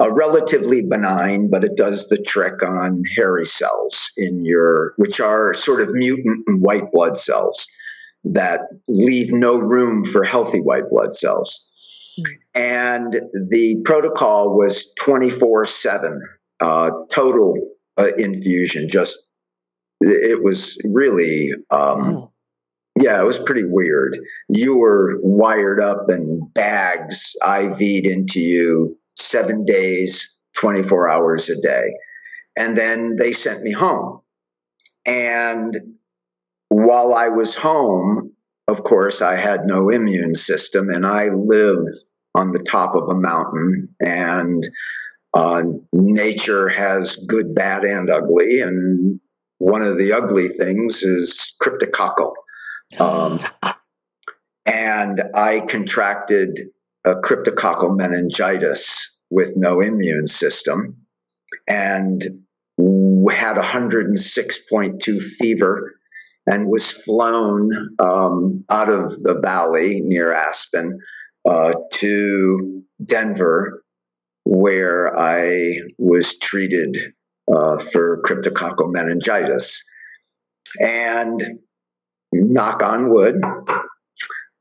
uh, 0.00 0.12
relatively 0.12 0.82
benign, 0.82 1.48
but 1.50 1.64
it 1.64 1.76
does 1.76 2.08
the 2.08 2.18
trick 2.18 2.62
on 2.62 3.02
hairy 3.16 3.46
cells 3.46 4.10
in 4.16 4.44
your, 4.44 4.94
which 4.96 5.20
are 5.20 5.54
sort 5.54 5.80
of 5.80 5.90
mutant 5.92 6.44
white 6.60 6.90
blood 6.92 7.18
cells 7.18 7.66
that 8.24 8.60
leave 8.88 9.32
no 9.32 9.56
room 9.56 10.04
for 10.04 10.24
healthy 10.24 10.60
white 10.60 10.88
blood 10.90 11.16
cells. 11.16 11.64
And 12.54 13.12
the 13.50 13.80
protocol 13.84 14.56
was 14.56 14.86
24 14.98 15.62
uh, 15.62 15.66
7 15.66 16.22
total 17.10 17.54
uh, 17.98 18.14
infusion. 18.16 18.88
Just, 18.88 19.18
it 20.00 20.42
was 20.42 20.78
really, 20.84 21.52
um, 21.70 22.14
wow. 22.14 22.32
yeah, 23.00 23.20
it 23.20 23.24
was 23.24 23.38
pretty 23.38 23.64
weird. 23.64 24.18
You 24.48 24.76
were 24.76 25.18
wired 25.22 25.80
up 25.80 26.10
in 26.10 26.46
bags, 26.54 27.34
IV'd 27.42 28.06
into 28.06 28.40
you 28.40 28.96
seven 29.18 29.64
days, 29.64 30.28
24 30.56 31.08
hours 31.08 31.48
a 31.48 31.60
day. 31.60 31.92
And 32.56 32.76
then 32.76 33.16
they 33.16 33.32
sent 33.32 33.62
me 33.62 33.72
home. 33.72 34.20
And 35.06 35.76
while 36.68 37.14
I 37.14 37.28
was 37.28 37.54
home, 37.54 38.32
of 38.72 38.84
course, 38.84 39.20
I 39.20 39.36
had 39.36 39.66
no 39.66 39.90
immune 39.90 40.34
system 40.34 40.88
and 40.88 41.06
I 41.06 41.28
lived 41.28 41.90
on 42.34 42.52
the 42.52 42.58
top 42.60 42.94
of 42.94 43.08
a 43.08 43.14
mountain 43.14 43.88
and 44.00 44.66
uh, 45.34 45.62
nature 45.92 46.68
has 46.68 47.16
good, 47.26 47.54
bad, 47.54 47.84
and 47.84 48.10
ugly. 48.10 48.60
And 48.60 49.20
one 49.58 49.82
of 49.82 49.98
the 49.98 50.12
ugly 50.12 50.48
things 50.48 51.02
is 51.02 51.54
cryptococcal. 51.62 52.32
Um, 52.98 53.40
and 54.66 55.22
I 55.34 55.60
contracted 55.60 56.60
a 57.04 57.14
cryptococcal 57.14 57.96
meningitis 57.96 59.10
with 59.30 59.54
no 59.56 59.80
immune 59.80 60.26
system 60.26 60.96
and 61.68 62.22
had 63.30 63.56
106.2 63.56 65.22
fever 65.32 65.94
and 66.46 66.66
was 66.66 66.90
flown 66.90 67.94
um, 67.98 68.64
out 68.70 68.88
of 68.88 69.22
the 69.22 69.38
valley 69.40 70.00
near 70.04 70.32
Aspen 70.32 70.98
uh, 71.48 71.72
to 71.92 72.82
Denver, 73.04 73.84
where 74.44 75.16
I 75.16 75.80
was 75.98 76.36
treated 76.38 76.96
uh, 77.54 77.78
for 77.78 78.22
cryptococcal 78.22 78.92
meningitis. 78.92 79.82
And 80.80 81.58
knock 82.32 82.82
on 82.82 83.10
wood, 83.10 83.40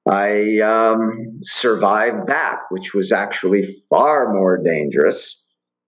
I 0.09 0.59
um, 0.59 1.39
survived 1.41 2.27
that, 2.27 2.59
which 2.69 2.93
was 2.93 3.11
actually 3.11 3.83
far 3.89 4.33
more 4.33 4.57
dangerous 4.57 5.41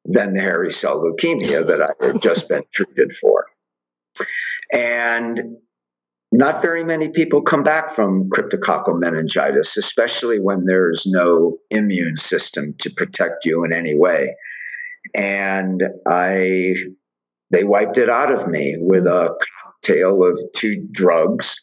than 0.05 0.33
the 0.33 0.41
hairy 0.41 0.71
cell 0.71 1.03
leukemia 1.03 1.65
that 1.65 1.81
I 1.81 2.05
had 2.05 2.21
just 2.21 2.47
been 2.47 2.63
treated 2.73 3.15
for. 3.17 3.45
And 4.71 5.57
not 6.33 6.63
very 6.63 6.83
many 6.83 7.09
people 7.09 7.43
come 7.43 7.61
back 7.61 7.93
from 7.93 8.27
cryptococcal 8.29 8.99
meningitis, 8.99 9.77
especially 9.77 10.39
when 10.39 10.65
there's 10.65 11.03
no 11.05 11.59
immune 11.69 12.17
system 12.17 12.73
to 12.79 12.89
protect 12.89 13.45
you 13.45 13.63
in 13.63 13.71
any 13.71 13.95
way. 13.95 14.35
And 15.13 15.83
I, 16.07 16.73
they 17.51 17.63
wiped 17.63 17.99
it 17.99 18.09
out 18.09 18.31
of 18.31 18.47
me 18.47 18.75
with 18.79 19.05
a 19.05 19.37
cocktail 19.63 20.25
of 20.25 20.39
two 20.55 20.87
drugs 20.91 21.61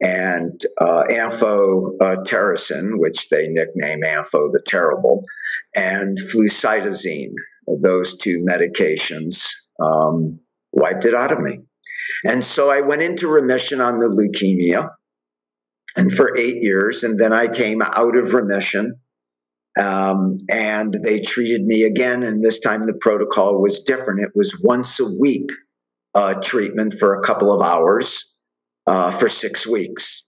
and 0.00 0.64
uh, 0.80 1.02
amphotericin, 1.10 2.92
which 2.98 3.28
they 3.28 3.48
nickname 3.48 4.00
Ampho 4.00 4.50
the 4.50 4.62
Terrible, 4.66 5.22
and 5.74 6.16
flucytosine. 6.32 7.34
Those 7.82 8.16
two 8.16 8.40
medications 8.40 9.44
um, 9.82 10.40
wiped 10.72 11.04
it 11.04 11.14
out 11.14 11.30
of 11.30 11.40
me. 11.40 11.58
And 12.24 12.44
so 12.44 12.70
I 12.70 12.80
went 12.80 13.02
into 13.02 13.28
remission 13.28 13.80
on 13.80 14.00
the 14.00 14.06
leukemia 14.06 14.90
and 15.96 16.12
for 16.12 16.36
eight 16.36 16.62
years. 16.62 17.04
And 17.04 17.18
then 17.18 17.32
I 17.32 17.48
came 17.48 17.82
out 17.82 18.16
of 18.16 18.32
remission. 18.32 18.96
Um, 19.78 20.38
and 20.48 20.94
they 21.04 21.20
treated 21.20 21.64
me 21.64 21.84
again. 21.84 22.22
And 22.22 22.42
this 22.42 22.58
time 22.58 22.84
the 22.84 22.98
protocol 23.00 23.62
was 23.62 23.80
different. 23.80 24.20
It 24.20 24.32
was 24.34 24.58
once 24.62 24.98
a 24.98 25.06
week 25.06 25.48
uh, 26.14 26.34
treatment 26.34 26.94
for 26.98 27.14
a 27.14 27.22
couple 27.24 27.52
of 27.52 27.62
hours 27.62 28.26
uh, 28.86 29.12
for 29.12 29.28
six 29.28 29.66
weeks. 29.66 30.24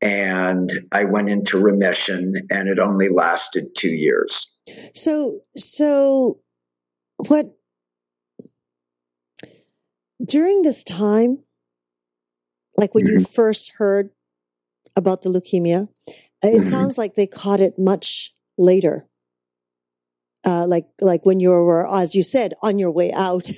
And 0.00 0.72
I 0.92 1.04
went 1.04 1.28
into 1.28 1.58
remission 1.58 2.34
and 2.50 2.68
it 2.68 2.78
only 2.78 3.10
lasted 3.10 3.66
two 3.76 3.90
years. 3.90 4.48
So, 4.94 5.40
so 5.58 6.38
what 7.16 7.52
during 10.24 10.62
this 10.62 10.84
time, 10.84 11.38
like 12.76 12.94
when 12.94 13.06
mm-hmm. 13.06 13.20
you 13.20 13.24
first 13.24 13.72
heard 13.76 14.10
about 14.96 15.22
the 15.22 15.30
leukemia, 15.30 15.88
uh, 16.08 16.12
it 16.42 16.60
mm-hmm. 16.60 16.68
sounds 16.68 16.98
like 16.98 17.14
they 17.14 17.26
caught 17.26 17.60
it 17.60 17.78
much 17.78 18.34
later. 18.58 19.06
Uh, 20.44 20.66
like 20.66 20.86
like 21.00 21.24
when 21.26 21.38
you 21.38 21.50
were, 21.50 21.86
as 21.94 22.14
you 22.14 22.22
said, 22.22 22.54
on 22.62 22.78
your 22.78 22.90
way 22.90 23.12
out, 23.12 23.50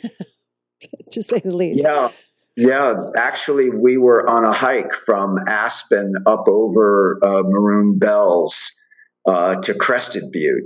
to 1.13 1.23
say 1.23 1.39
the 1.39 1.55
least. 1.55 1.85
Yeah, 1.85 2.11
yeah. 2.57 2.95
Actually, 3.17 3.71
we 3.71 3.97
were 3.97 4.29
on 4.29 4.45
a 4.45 4.53
hike 4.53 4.93
from 5.07 5.39
Aspen 5.47 6.15
up 6.27 6.49
over 6.49 7.21
uh, 7.23 7.43
Maroon 7.45 7.99
Bells 7.99 8.73
uh, 9.27 9.57
to 9.57 9.75
Crested 9.75 10.33
Butte, 10.33 10.65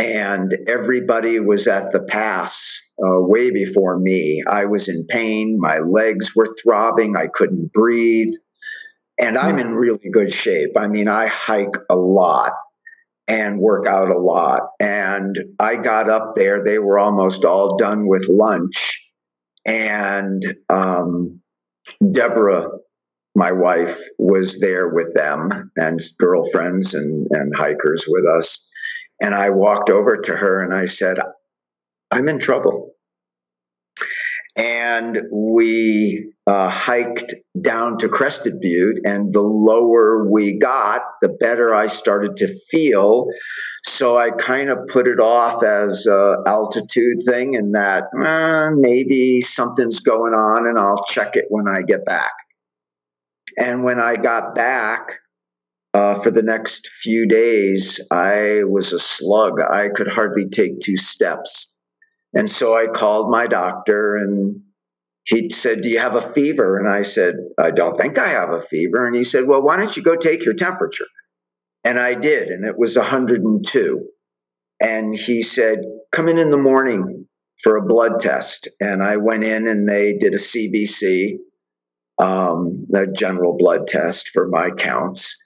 and 0.00 0.56
everybody 0.66 1.40
was 1.40 1.68
at 1.68 1.92
the 1.92 2.00
pass 2.00 2.80
uh, 3.04 3.20
way 3.20 3.50
before 3.50 3.98
me. 3.98 4.42
I 4.48 4.64
was 4.64 4.88
in 4.88 5.06
pain. 5.08 5.58
My 5.60 5.78
legs 5.78 6.34
were 6.34 6.56
throbbing. 6.62 7.16
I 7.16 7.28
couldn't 7.32 7.72
breathe. 7.72 8.34
And 9.20 9.36
I'm 9.38 9.58
in 9.58 9.74
really 9.74 10.08
good 10.10 10.32
shape. 10.32 10.70
I 10.76 10.88
mean, 10.88 11.08
I 11.08 11.26
hike 11.28 11.76
a 11.90 11.96
lot. 11.96 12.52
and 13.28 13.60
work 13.60 13.86
out 13.86 14.10
a 14.10 14.18
lot. 14.18 14.62
And 14.80 15.38
I 15.60 15.76
got 15.76 16.10
up 16.10 16.34
there, 16.34 16.64
they 16.64 16.78
were 16.78 16.98
almost 16.98 17.44
all 17.44 17.76
done 17.76 18.08
with 18.08 18.26
lunch. 18.28 19.00
And 19.64 20.44
um, 20.68 21.40
Deborah, 22.12 22.68
my 23.36 23.52
wife, 23.52 23.98
was 24.18 24.58
there 24.58 24.88
with 24.88 25.14
them 25.14 25.70
and 25.76 26.00
girlfriends 26.18 26.94
and, 26.94 27.28
and 27.30 27.52
hikers 27.56 28.04
with 28.08 28.26
us. 28.26 28.60
And 29.20 29.34
I 29.34 29.50
walked 29.50 29.90
over 29.90 30.16
to 30.16 30.36
her 30.36 30.62
and 30.62 30.72
I 30.72 30.86
said, 30.86 31.18
I'm 32.10 32.28
in 32.28 32.38
trouble. 32.38 32.94
And 34.56 35.22
we 35.32 36.32
uh, 36.46 36.68
hiked 36.68 37.34
down 37.60 37.98
to 37.98 38.08
Crested 38.08 38.60
Butte, 38.60 38.98
and 39.04 39.32
the 39.32 39.42
lower 39.42 40.28
we 40.28 40.58
got, 40.58 41.02
the 41.22 41.28
better 41.28 41.72
I 41.72 41.86
started 41.86 42.36
to 42.38 42.58
feel. 42.68 43.28
So 43.86 44.18
I 44.18 44.30
kind 44.30 44.68
of 44.68 44.78
put 44.88 45.06
it 45.06 45.20
off 45.20 45.62
as 45.62 46.04
a 46.06 46.42
altitude 46.46 47.22
thing, 47.24 47.54
and 47.54 47.74
that 47.74 48.04
uh, 48.12 48.74
maybe 48.74 49.40
something's 49.40 50.00
going 50.00 50.34
on, 50.34 50.66
and 50.66 50.78
I'll 50.78 51.04
check 51.04 51.36
it 51.36 51.46
when 51.48 51.68
I 51.68 51.82
get 51.82 52.04
back. 52.04 52.32
And 53.56 53.84
when 53.84 54.00
I 54.00 54.16
got 54.16 54.54
back, 54.54 55.12
uh, 55.92 56.20
for 56.20 56.30
the 56.30 56.42
next 56.42 56.88
few 57.02 57.26
days, 57.26 58.00
I 58.10 58.62
was 58.64 58.92
a 58.92 58.98
slug. 58.98 59.60
I 59.60 59.88
could 59.88 60.08
hardly 60.08 60.48
take 60.48 60.80
two 60.80 60.96
steps. 60.96 61.68
And 62.32 62.50
so 62.50 62.74
I 62.74 62.86
called 62.86 63.30
my 63.30 63.46
doctor 63.46 64.16
and 64.16 64.60
he 65.24 65.50
said, 65.50 65.80
Do 65.80 65.88
you 65.88 65.98
have 65.98 66.14
a 66.14 66.32
fever? 66.32 66.78
And 66.78 66.88
I 66.88 67.02
said, 67.02 67.34
I 67.58 67.70
don't 67.70 67.96
think 67.96 68.18
I 68.18 68.28
have 68.28 68.50
a 68.50 68.62
fever. 68.62 69.06
And 69.06 69.16
he 69.16 69.24
said, 69.24 69.46
Well, 69.46 69.62
why 69.62 69.76
don't 69.76 69.96
you 69.96 70.02
go 70.02 70.16
take 70.16 70.44
your 70.44 70.54
temperature? 70.54 71.06
And 71.82 71.98
I 71.98 72.14
did, 72.14 72.48
and 72.48 72.64
it 72.64 72.78
was 72.78 72.96
102. 72.96 74.06
And 74.80 75.14
he 75.14 75.42
said, 75.42 75.78
Come 76.12 76.28
in 76.28 76.38
in 76.38 76.50
the 76.50 76.58
morning 76.58 77.26
for 77.62 77.76
a 77.76 77.86
blood 77.86 78.20
test. 78.20 78.68
And 78.80 79.02
I 79.02 79.16
went 79.16 79.44
in 79.44 79.68
and 79.68 79.88
they 79.88 80.14
did 80.14 80.34
a 80.34 80.38
CBC, 80.38 81.36
um, 82.18 82.86
a 82.94 83.06
general 83.06 83.56
blood 83.56 83.86
test 83.86 84.30
for 84.32 84.48
my 84.48 84.70
counts. 84.70 85.36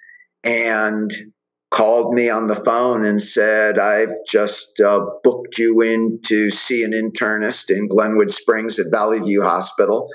And 0.44 1.12
called 1.74 2.14
me 2.14 2.30
on 2.30 2.46
the 2.46 2.62
phone 2.64 3.04
and 3.04 3.20
said, 3.20 3.80
I've 3.80 4.14
just 4.28 4.80
uh, 4.80 5.00
booked 5.24 5.58
you 5.58 5.80
in 5.80 6.20
to 6.26 6.48
see 6.48 6.84
an 6.84 6.92
internist 6.92 7.68
in 7.68 7.88
Glenwood 7.88 8.32
Springs 8.32 8.78
at 8.78 8.92
Valley 8.92 9.18
View 9.18 9.42
Hospital, 9.42 10.08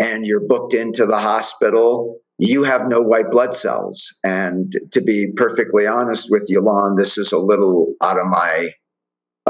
and 0.00 0.24
you're 0.24 0.46
booked 0.46 0.72
into 0.72 1.06
the 1.06 1.18
hospital. 1.18 2.20
You 2.38 2.62
have 2.62 2.86
no 2.86 3.02
white 3.02 3.28
blood 3.28 3.56
cells. 3.56 4.14
And 4.22 4.72
to 4.92 5.00
be 5.00 5.32
perfectly 5.34 5.84
honest 5.84 6.28
with 6.30 6.44
you, 6.46 6.60
Lon, 6.60 6.94
this 6.94 7.18
is 7.18 7.32
a 7.32 7.38
little 7.38 7.92
out 8.00 8.16
of 8.16 8.26
my 8.26 8.70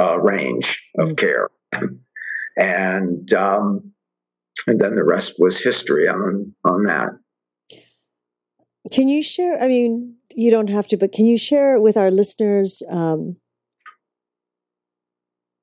uh, 0.01 0.19
range 0.19 0.83
of 0.99 1.09
mm-hmm. 1.09 1.15
care. 1.17 1.51
and 2.57 3.35
um, 3.35 3.93
and 4.67 4.81
then 4.81 4.95
the 4.95 5.05
rest 5.05 5.35
was 5.39 5.59
history 5.59 6.09
on 6.09 6.55
on 6.65 6.85
that. 6.85 7.11
Can 8.91 9.09
you 9.09 9.23
share? 9.23 9.63
I 9.63 9.69
mean, 9.69 10.17
you 10.35 10.51
don't 10.51 10.71
have 10.71 10.87
to, 10.89 10.97
but 10.97 11.13
can 11.13 11.27
you 11.27 11.39
share 11.39 11.81
with 11.81 11.97
our 11.97 12.11
listeners 12.11 12.83
um, 12.89 13.37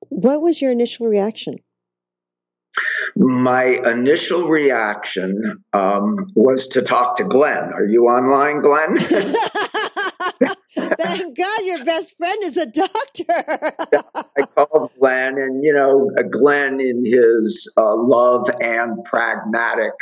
what 0.08 0.40
was 0.40 0.60
your 0.60 0.72
initial 0.72 1.06
reaction? 1.06 1.56
My 3.16 3.64
initial 3.64 4.48
reaction 4.48 5.64
um, 5.72 6.30
was 6.34 6.68
to 6.68 6.82
talk 6.82 7.16
to 7.16 7.24
Glenn. 7.24 7.72
Are 7.72 7.84
you 7.84 8.06
online, 8.06 8.60
Glenn? 8.60 8.98
Thank 10.78 11.36
God 11.36 11.64
your 11.64 11.84
best 11.84 12.16
friend 12.16 12.42
is 12.42 12.56
a 12.56 12.66
doctor. 12.66 13.24
I 14.14 14.42
called 14.54 14.92
Glenn, 14.98 15.38
and 15.38 15.64
you 15.64 15.72
know, 15.72 16.10
Glenn, 16.30 16.80
in 16.80 17.04
his 17.04 17.70
uh, 17.76 17.96
love 17.96 18.48
and 18.60 19.02
pragmatic 19.04 19.92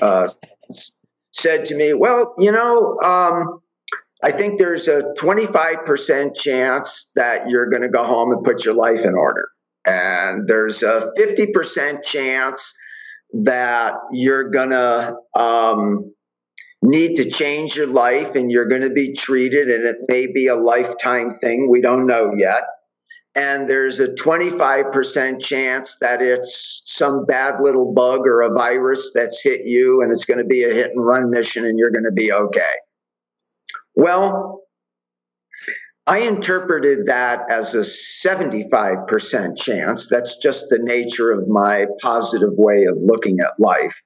uh, 0.00 0.28
said 1.32 1.64
to 1.66 1.76
me, 1.76 1.94
Well, 1.94 2.34
you 2.38 2.50
know, 2.50 2.98
um, 3.02 3.60
I 4.22 4.32
think 4.32 4.58
there's 4.58 4.88
a 4.88 5.02
25% 5.18 6.34
chance 6.34 7.10
that 7.14 7.48
you're 7.50 7.68
going 7.68 7.82
to 7.82 7.88
go 7.88 8.02
home 8.04 8.32
and 8.32 8.42
put 8.42 8.64
your 8.64 8.74
life 8.74 9.04
in 9.04 9.14
order. 9.14 9.48
And 9.84 10.48
there's 10.48 10.82
a 10.82 11.12
50% 11.18 12.02
chance 12.02 12.74
that 13.44 13.94
you're 14.12 14.50
going 14.50 14.70
to 14.70 15.14
um, 15.34 16.12
need 16.82 17.16
to 17.16 17.30
change 17.30 17.76
your 17.76 17.86
life 17.86 18.34
and 18.34 18.50
you're 18.50 18.68
going 18.68 18.82
to 18.82 18.90
be 18.90 19.12
treated, 19.12 19.68
and 19.68 19.84
it 19.84 19.96
may 20.08 20.26
be 20.26 20.46
a 20.46 20.56
lifetime 20.56 21.36
thing. 21.38 21.68
We 21.70 21.80
don't 21.80 22.06
know 22.06 22.32
yet. 22.34 22.62
And 23.34 23.68
there's 23.68 24.00
a 24.00 24.08
25% 24.08 25.42
chance 25.42 25.96
that 26.00 26.22
it's 26.22 26.80
some 26.86 27.26
bad 27.26 27.60
little 27.60 27.92
bug 27.92 28.20
or 28.20 28.40
a 28.40 28.50
virus 28.50 29.10
that's 29.14 29.42
hit 29.42 29.66
you, 29.66 30.00
and 30.00 30.10
it's 30.10 30.24
going 30.24 30.38
to 30.38 30.44
be 30.44 30.64
a 30.64 30.72
hit 30.72 30.92
and 30.92 31.04
run 31.04 31.30
mission, 31.30 31.66
and 31.66 31.78
you're 31.78 31.90
going 31.90 32.04
to 32.04 32.12
be 32.12 32.32
okay. 32.32 32.72
Well, 33.96 34.62
I 36.06 36.18
interpreted 36.18 37.06
that 37.06 37.50
as 37.50 37.74
a 37.74 37.80
75% 37.80 39.56
chance. 39.58 40.06
That's 40.08 40.36
just 40.36 40.66
the 40.68 40.78
nature 40.78 41.32
of 41.32 41.48
my 41.48 41.86
positive 42.00 42.52
way 42.52 42.84
of 42.84 42.96
looking 43.00 43.40
at 43.40 43.58
life. 43.58 44.00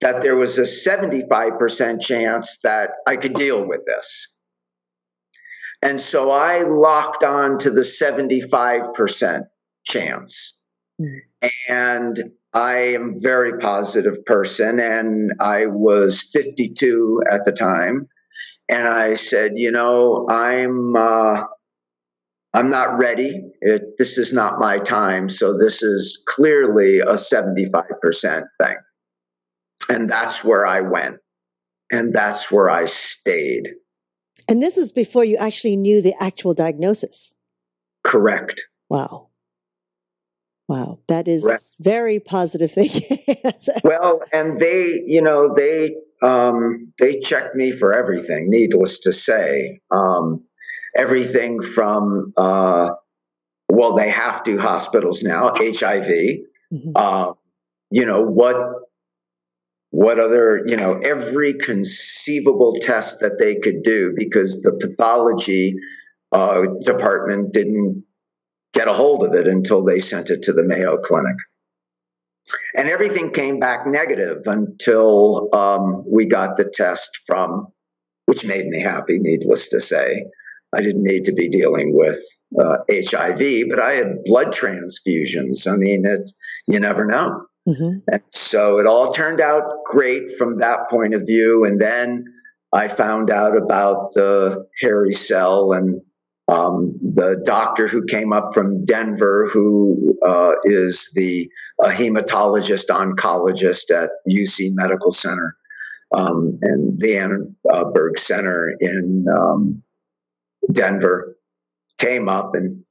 That 0.00 0.20
there 0.20 0.36
was 0.36 0.58
a 0.58 0.62
75% 0.62 2.02
chance 2.02 2.58
that 2.62 2.90
I 3.06 3.16
could 3.16 3.34
deal 3.34 3.66
with 3.66 3.86
this. 3.86 4.28
And 5.80 6.00
so 6.00 6.30
I 6.30 6.62
locked 6.62 7.24
on 7.24 7.58
to 7.60 7.70
the 7.70 7.82
75% 7.82 9.44
chance. 9.84 10.56
Mm. 11.00 11.18
And 11.68 12.24
I 12.52 12.76
am 12.94 13.14
a 13.16 13.20
very 13.20 13.58
positive 13.58 14.24
person, 14.26 14.78
and 14.78 15.32
I 15.40 15.66
was 15.66 16.22
52 16.32 17.22
at 17.30 17.44
the 17.44 17.52
time 17.52 18.08
and 18.68 18.88
I 18.88 19.14
said, 19.14 19.52
you 19.56 19.70
know, 19.70 20.26
I'm 20.28 20.96
uh, 20.96 21.42
I'm 22.54 22.70
not 22.70 22.98
ready. 22.98 23.42
It, 23.60 23.98
this 23.98 24.16
is 24.16 24.32
not 24.32 24.60
my 24.60 24.78
time. 24.78 25.28
So 25.28 25.58
this 25.58 25.82
is 25.82 26.22
clearly 26.26 27.00
a 27.00 27.14
75% 27.14 28.44
thing. 28.62 28.76
And 29.88 30.08
that's 30.08 30.44
where 30.44 30.64
I 30.64 30.80
went. 30.80 31.16
And 31.90 32.14
that's 32.14 32.50
where 32.52 32.70
I 32.70 32.86
stayed. 32.86 33.70
And 34.48 34.62
this 34.62 34.78
is 34.78 34.92
before 34.92 35.24
you 35.24 35.36
actually 35.36 35.76
knew 35.76 36.00
the 36.00 36.14
actual 36.20 36.54
diagnosis. 36.54 37.34
Correct. 38.04 38.62
Wow. 38.88 39.28
Wow. 40.68 41.00
That 41.08 41.26
is 41.26 41.44
Correct. 41.44 41.64
very 41.80 42.20
positive 42.20 42.70
thinking. 42.72 43.18
well, 43.82 44.22
and 44.32 44.60
they, 44.60 45.02
you 45.06 45.20
know, 45.20 45.52
they 45.54 45.96
um, 46.24 46.92
they 46.98 47.20
checked 47.20 47.54
me 47.54 47.72
for 47.72 47.92
everything, 47.92 48.48
needless 48.48 48.98
to 49.00 49.12
say. 49.12 49.80
Um, 49.90 50.42
everything 50.96 51.62
from, 51.62 52.32
uh, 52.36 52.90
well, 53.68 53.94
they 53.94 54.08
have 54.08 54.42
to 54.44 54.56
hospitals 54.58 55.22
now, 55.22 55.52
HIV. 55.54 56.08
Mm-hmm. 56.72 56.90
Uh, 56.94 57.32
you 57.90 58.06
know, 58.06 58.22
what, 58.22 58.56
what 59.90 60.18
other, 60.18 60.62
you 60.66 60.76
know, 60.76 60.98
every 61.04 61.54
conceivable 61.54 62.78
test 62.80 63.20
that 63.20 63.38
they 63.38 63.56
could 63.56 63.82
do 63.82 64.14
because 64.16 64.62
the 64.62 64.72
pathology 64.80 65.76
uh, 66.32 66.62
department 66.84 67.52
didn't 67.52 68.02
get 68.72 68.88
a 68.88 68.94
hold 68.94 69.24
of 69.24 69.34
it 69.34 69.46
until 69.46 69.84
they 69.84 70.00
sent 70.00 70.30
it 70.30 70.42
to 70.44 70.52
the 70.52 70.64
Mayo 70.64 70.96
Clinic. 70.96 71.36
And 72.76 72.88
everything 72.88 73.30
came 73.30 73.60
back 73.60 73.86
negative 73.86 74.42
until 74.46 75.48
um, 75.54 76.04
we 76.06 76.26
got 76.26 76.56
the 76.56 76.64
test 76.64 77.20
from, 77.26 77.68
which 78.26 78.44
made 78.44 78.66
me 78.66 78.80
happy, 78.80 79.18
needless 79.18 79.68
to 79.68 79.80
say. 79.80 80.24
I 80.74 80.82
didn't 80.82 81.04
need 81.04 81.24
to 81.26 81.32
be 81.32 81.48
dealing 81.48 81.96
with 81.96 82.18
uh, 82.60 82.78
HIV, 82.90 83.68
but 83.70 83.78
I 83.78 83.94
had 83.94 84.24
blood 84.24 84.48
transfusions. 84.48 85.70
I 85.70 85.76
mean, 85.76 86.04
it, 86.04 86.30
you 86.66 86.80
never 86.80 87.06
know. 87.06 87.46
Mm-hmm. 87.68 87.98
And 88.08 88.22
so 88.30 88.78
it 88.78 88.86
all 88.86 89.12
turned 89.12 89.40
out 89.40 89.62
great 89.86 90.36
from 90.36 90.58
that 90.58 90.90
point 90.90 91.14
of 91.14 91.22
view. 91.22 91.64
And 91.64 91.80
then 91.80 92.24
I 92.72 92.88
found 92.88 93.30
out 93.30 93.56
about 93.56 94.14
the 94.14 94.66
hairy 94.80 95.14
cell 95.14 95.72
and 95.72 96.00
um, 96.48 96.94
the 97.02 97.42
doctor 97.44 97.88
who 97.88 98.04
came 98.04 98.32
up 98.32 98.52
from 98.52 98.84
Denver, 98.84 99.48
who 99.52 100.18
uh, 100.26 100.52
is 100.64 101.10
the 101.14 101.48
hematologist 101.82 102.86
oncologist 102.86 103.90
at 103.90 104.10
UC 104.28 104.72
Medical 104.74 105.10
Center 105.10 105.56
um, 106.14 106.58
and 106.62 107.00
the 107.00 107.16
Annenberg 107.16 108.18
Center 108.18 108.74
in 108.80 109.26
um, 109.34 109.82
Denver, 110.72 111.36
came 111.98 112.28
up 112.28 112.54
and 112.54 112.84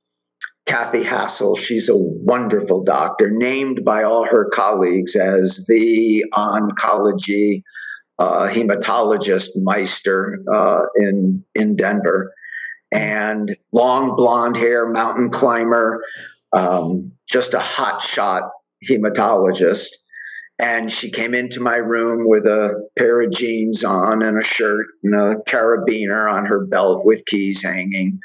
Kathy 0.66 1.04
Hassell, 1.04 1.58
she's 1.58 1.89
a 1.89 1.98
wonderful 1.98 2.84
doctor, 2.84 3.30
named 3.30 3.84
by 3.84 4.04
all 4.04 4.26
her 4.26 4.50
colleagues 4.54 5.16
as 5.16 5.66
the 5.68 6.24
oncology 6.34 7.63
uh, 8.18 8.48
hematologist 8.48 9.50
Meister 9.56 10.39
uh, 10.54 10.84
in 10.96 11.44
in 11.56 11.76
Denver 11.76 12.34
and 12.94 13.56
long 13.72 14.16
blonde 14.16 14.56
hair, 14.56 14.88
mountain 14.88 15.30
climber, 15.30 16.04
um, 16.54 17.12
just 17.28 17.54
a 17.54 17.60
hot 17.60 18.02
shot 18.02 18.44
hematologist. 18.90 19.90
And 20.60 20.92
she 20.92 21.10
came 21.10 21.34
into 21.34 21.60
my 21.60 21.78
room 21.78 22.30
with 22.30 22.46
a 22.46 22.88
pair 22.98 23.22
of 23.22 23.32
jeans 23.32 23.84
on 23.84 24.22
and 24.22 24.40
a 24.40 24.44
shirt 24.44 24.86
and 25.04 25.16
a 25.16 25.36
carabiner 25.48 26.32
on 26.32 26.46
her 26.46 26.66
belt 26.66 27.04
with 27.04 27.26
keys 27.26 27.64
hanging. 27.64 28.20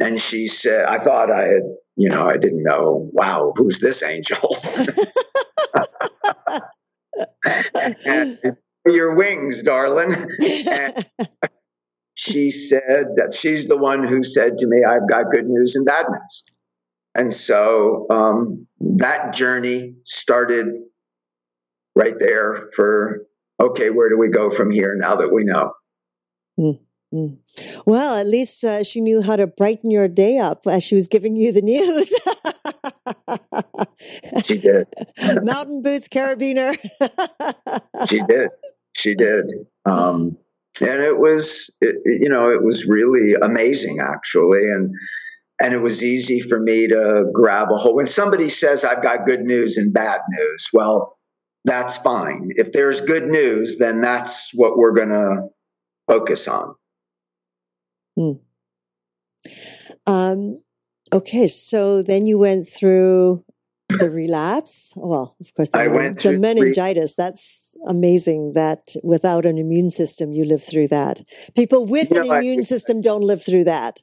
And 0.00 0.20
she 0.20 0.46
said, 0.46 0.86
I 0.86 1.02
thought 1.02 1.32
I 1.32 1.48
had, 1.48 1.62
you 1.96 2.08
know, 2.08 2.28
I 2.28 2.36
didn't 2.36 2.62
know, 2.62 3.10
wow, 3.12 3.52
who's 3.56 3.80
this 3.80 4.02
angel? 4.02 4.56
your 8.86 9.14
wings, 9.14 9.62
darling. 9.62 10.14
And 10.68 11.06
she 12.14 12.50
said 12.50 13.16
that 13.16 13.34
she's 13.34 13.66
the 13.66 13.76
one 13.76 14.06
who 14.06 14.22
said 14.22 14.58
to 14.58 14.66
me, 14.66 14.82
I've 14.84 15.08
got 15.08 15.30
good 15.30 15.46
news 15.46 15.74
and 15.74 15.84
bad 15.84 16.06
news. 16.08 16.44
And 17.16 17.32
so 17.32 18.06
um, 18.10 18.66
that 18.80 19.32
journey 19.34 19.94
started 20.04 20.66
right 21.94 22.14
there 22.18 22.70
for, 22.74 23.26
okay, 23.60 23.90
where 23.90 24.08
do 24.08 24.18
we 24.18 24.28
go 24.28 24.50
from 24.50 24.70
here 24.70 24.96
now 24.96 25.16
that 25.16 25.32
we 25.32 25.44
know? 25.44 25.72
Mm-hmm. 26.58 27.34
Well, 27.86 28.16
at 28.16 28.26
least 28.26 28.64
uh, 28.64 28.82
she 28.82 29.00
knew 29.00 29.22
how 29.22 29.36
to 29.36 29.46
brighten 29.46 29.90
your 29.90 30.08
day 30.08 30.38
up 30.38 30.66
as 30.66 30.82
she 30.82 30.96
was 30.96 31.06
giving 31.06 31.36
you 31.36 31.52
the 31.52 31.62
news. 31.62 32.12
she 34.44 34.58
did. 34.58 34.88
Mountain 35.44 35.82
boots, 35.82 36.08
carabiner. 36.08 36.76
she 38.08 38.20
did. 38.26 38.50
She 38.94 39.14
did. 39.14 39.52
Um, 39.84 40.36
and 40.80 41.02
it 41.02 41.18
was, 41.18 41.70
it, 41.80 41.96
you 42.04 42.28
know, 42.28 42.50
it 42.50 42.62
was 42.62 42.86
really 42.86 43.34
amazing 43.34 44.00
actually. 44.00 44.62
And, 44.62 44.94
and 45.60 45.72
it 45.72 45.78
was 45.78 46.02
easy 46.02 46.40
for 46.40 46.58
me 46.58 46.88
to 46.88 47.24
grab 47.32 47.68
a 47.72 47.76
hold. 47.76 47.96
When 47.96 48.06
somebody 48.06 48.48
says, 48.48 48.84
I've 48.84 49.02
got 49.02 49.26
good 49.26 49.42
news 49.42 49.76
and 49.76 49.92
bad 49.92 50.20
news, 50.30 50.68
well, 50.72 51.16
that's 51.64 51.96
fine. 51.98 52.50
If 52.56 52.72
there's 52.72 53.00
good 53.00 53.28
news, 53.28 53.78
then 53.78 54.00
that's 54.00 54.50
what 54.52 54.76
we're 54.76 54.92
going 54.92 55.08
to 55.10 55.48
focus 56.06 56.48
on. 56.48 56.74
Hmm. 58.16 58.32
Um, 60.06 60.62
okay, 61.12 61.46
so 61.46 62.02
then 62.02 62.26
you 62.26 62.38
went 62.38 62.68
through 62.68 63.44
the 63.98 64.10
relapse. 64.10 64.92
Well, 64.96 65.36
of 65.40 65.54
course, 65.54 65.68
the, 65.70 65.78
I 65.78 65.86
went 65.88 66.22
the 66.22 66.38
meningitis. 66.38 67.14
That's 67.14 67.76
amazing 67.86 68.52
that 68.54 68.94
without 69.02 69.46
an 69.46 69.58
immune 69.58 69.90
system, 69.90 70.32
you 70.32 70.44
live 70.44 70.62
through 70.62 70.88
that. 70.88 71.22
People 71.56 71.86
with 71.86 72.10
you 72.10 72.20
an 72.20 72.28
know, 72.28 72.34
immune 72.34 72.60
I, 72.60 72.62
system 72.62 73.00
don't 73.00 73.22
live 73.22 73.42
through 73.42 73.64
that. 73.64 74.02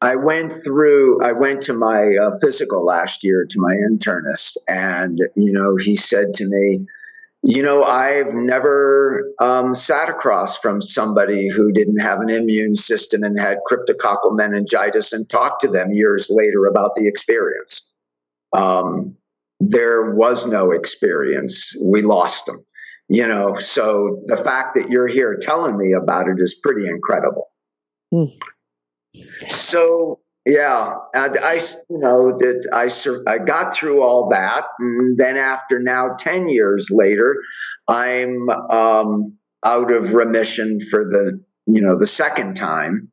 I 0.00 0.14
went 0.14 0.62
through, 0.62 1.24
I 1.24 1.32
went 1.32 1.62
to 1.62 1.72
my 1.72 2.14
uh, 2.16 2.38
physical 2.40 2.84
last 2.84 3.24
year 3.24 3.44
to 3.50 3.60
my 3.60 3.74
internist, 3.74 4.56
and, 4.68 5.18
you 5.34 5.52
know, 5.52 5.76
he 5.76 5.96
said 5.96 6.34
to 6.34 6.46
me, 6.46 6.86
you 7.42 7.62
know, 7.62 7.84
I've 7.84 8.32
never 8.34 9.32
um, 9.40 9.74
sat 9.74 10.08
across 10.08 10.58
from 10.58 10.82
somebody 10.82 11.48
who 11.48 11.72
didn't 11.72 11.98
have 11.98 12.20
an 12.20 12.30
immune 12.30 12.74
system 12.74 13.22
and 13.22 13.38
had 13.38 13.58
cryptococcal 13.70 14.36
meningitis 14.36 15.12
and 15.12 15.28
talked 15.28 15.62
to 15.62 15.68
them 15.68 15.92
years 15.92 16.28
later 16.30 16.66
about 16.66 16.96
the 16.96 17.06
experience. 17.06 17.86
Um, 18.52 19.16
there 19.60 20.14
was 20.14 20.46
no 20.46 20.70
experience. 20.70 21.72
We 21.80 22.02
lost 22.02 22.46
them, 22.46 22.64
you 23.08 23.26
know. 23.26 23.58
So 23.60 24.22
the 24.24 24.36
fact 24.36 24.74
that 24.74 24.90
you're 24.90 25.08
here 25.08 25.38
telling 25.40 25.76
me 25.76 25.92
about 25.92 26.28
it 26.28 26.36
is 26.38 26.54
pretty 26.62 26.86
incredible. 26.86 27.48
Mm. 28.12 28.32
So 29.48 30.20
yeah, 30.46 30.94
and 31.14 31.38
I, 31.38 31.54
you 31.90 31.98
know, 31.98 32.38
that 32.38 32.68
I 32.72 33.30
I 33.30 33.38
got 33.38 33.74
through 33.74 34.02
all 34.02 34.28
that, 34.30 34.64
and 34.78 35.18
then 35.18 35.36
after 35.36 35.78
now 35.78 36.16
ten 36.18 36.48
years 36.48 36.88
later, 36.90 37.36
I'm 37.88 38.48
um, 38.70 39.36
out 39.64 39.92
of 39.92 40.12
remission 40.12 40.80
for 40.90 41.04
the 41.04 41.38
you 41.66 41.82
know 41.82 41.98
the 41.98 42.06
second 42.06 42.54
time, 42.54 43.10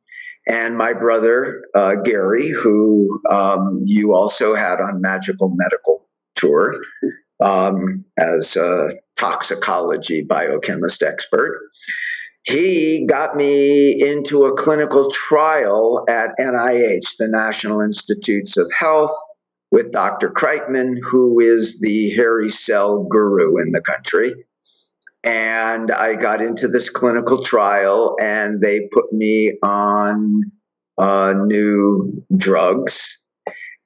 and 0.48 0.78
my 0.78 0.92
brother 0.92 1.62
uh, 1.74 1.96
Gary, 1.96 2.48
who 2.48 3.20
um, 3.30 3.82
you 3.84 4.14
also 4.14 4.54
had 4.54 4.80
on 4.80 5.02
Magical 5.02 5.52
Medical 5.54 6.05
Tour 6.36 6.80
um, 7.40 8.04
as 8.18 8.56
a 8.56 8.90
toxicology 9.16 10.22
biochemist 10.22 11.02
expert 11.02 11.60
he 12.46 13.04
got 13.06 13.36
me 13.36 14.00
into 14.00 14.44
a 14.44 14.56
clinical 14.56 15.10
trial 15.10 16.04
at 16.08 16.30
NIH, 16.38 17.16
the 17.18 17.26
National 17.26 17.80
Institutes 17.80 18.56
of 18.56 18.70
Health, 18.72 19.10
with 19.72 19.90
Dr. 19.90 20.30
Kreitman, 20.30 20.94
who 21.02 21.40
is 21.40 21.80
the 21.80 22.10
hairy 22.10 22.50
cell 22.50 23.02
guru 23.02 23.60
in 23.60 23.72
the 23.72 23.80
country. 23.80 24.32
And 25.24 25.90
I 25.90 26.14
got 26.14 26.40
into 26.40 26.68
this 26.68 26.88
clinical 26.88 27.42
trial, 27.42 28.14
and 28.20 28.60
they 28.60 28.88
put 28.92 29.12
me 29.12 29.58
on 29.64 30.42
uh, 30.98 31.34
new 31.36 32.24
drugs. 32.36 33.18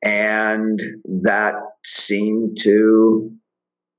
And 0.03 0.81
that 1.23 1.55
seemed 1.85 2.59
to 2.63 3.31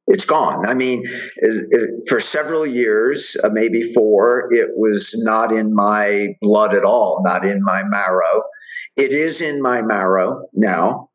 it's 0.08 0.26
gone. 0.26 0.68
I 0.68 0.74
mean, 0.74 1.04
it, 1.38 1.68
it, 1.70 1.90
for 2.10 2.20
several 2.20 2.66
years, 2.66 3.38
uh, 3.44 3.50
maybe 3.50 3.94
four, 3.94 4.52
it 4.52 4.72
was 4.76 5.14
not 5.20 5.54
in 5.54 5.74
my 5.74 6.36
blood 6.42 6.74
at 6.74 6.84
all, 6.84 7.22
not 7.24 7.46
in 7.46 7.64
my 7.64 7.84
marrow. 7.84 8.44
It 8.98 9.14
is 9.14 9.42
in 9.42 9.62
my 9.62 9.82
marrow 9.82 10.48
now. 10.54 11.10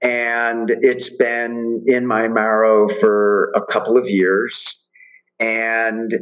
And 0.00 0.70
it's 0.70 1.10
been 1.10 1.84
in 1.86 2.06
my 2.06 2.28
marrow 2.28 2.88
for 2.88 3.52
a 3.54 3.64
couple 3.66 3.98
of 3.98 4.08
years. 4.08 4.78
And 5.38 6.12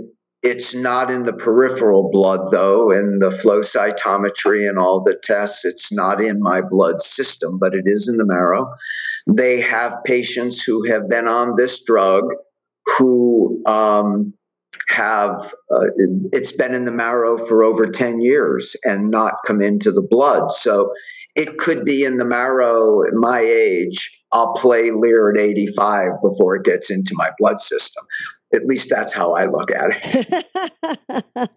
it's 0.42 0.74
not 0.74 1.11
in 1.11 1.24
the 1.24 1.35
peripheral 1.35 2.11
blood, 2.11 2.50
though, 2.50 2.90
in 2.90 3.18
the 3.20 3.31
flow 3.31 3.61
cytometry 3.61 4.68
and 4.68 4.79
all 4.79 5.03
the 5.03 5.16
tests. 5.22 5.64
It's 5.64 5.92
not 5.92 6.22
in 6.22 6.40
my 6.40 6.62
blood 6.62 7.03
system, 7.03 7.59
but 7.59 7.74
it 7.74 7.85
is 7.85 8.09
in 8.09 8.16
the 8.16 8.24
marrow. 8.24 8.70
They 9.26 9.61
have 9.61 10.03
patients 10.05 10.62
who 10.62 10.90
have 10.90 11.09
been 11.09 11.29
on 11.29 11.57
this 11.57 11.83
drug 11.83 12.24
who 12.96 13.62
um, 13.66 14.33
have 14.88 15.53
uh, 15.70 15.87
it's 16.33 16.53
been 16.53 16.74
in 16.74 16.87
the 16.87 16.92
marrow 16.92 17.37
for 17.46 17.62
over 17.62 17.87
10 17.87 18.20
years 18.22 18.74
and 18.85 19.11
not 19.11 19.35
come 19.46 19.61
into 19.61 19.92
the 19.92 20.03
blood. 20.03 20.53
So 20.53 20.92
it 21.37 21.59
could 21.59 21.85
be 21.85 22.05
in 22.05 22.16
the 22.16 22.24
marrow 22.24 23.03
at 23.07 23.12
my 23.12 23.40
age. 23.40 24.11
I'll 24.33 24.55
play 24.55 24.90
Lear 24.90 25.31
at 25.31 25.38
85 25.38 26.09
before 26.22 26.57
it 26.57 26.64
gets 26.64 26.90
into 26.90 27.12
my 27.14 27.31
blood 27.38 27.61
system. 27.61 28.05
At 28.53 28.67
least 28.67 28.91
that's 28.91 29.13
how 29.13 29.35
I 29.35 29.47
look 29.47 29.71
at 29.71 29.91
it. 30.03 31.51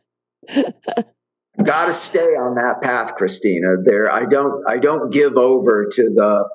Got 1.64 1.86
to 1.86 1.94
stay 1.94 2.20
on 2.20 2.56
that 2.56 2.82
path, 2.82 3.16
Christina. 3.16 3.78
There, 3.84 4.12
I 4.12 4.26
don't, 4.26 4.64
I 4.68 4.78
don't 4.78 5.12
give 5.12 5.38
over 5.38 5.90
to 5.94 6.10
the 6.10 6.50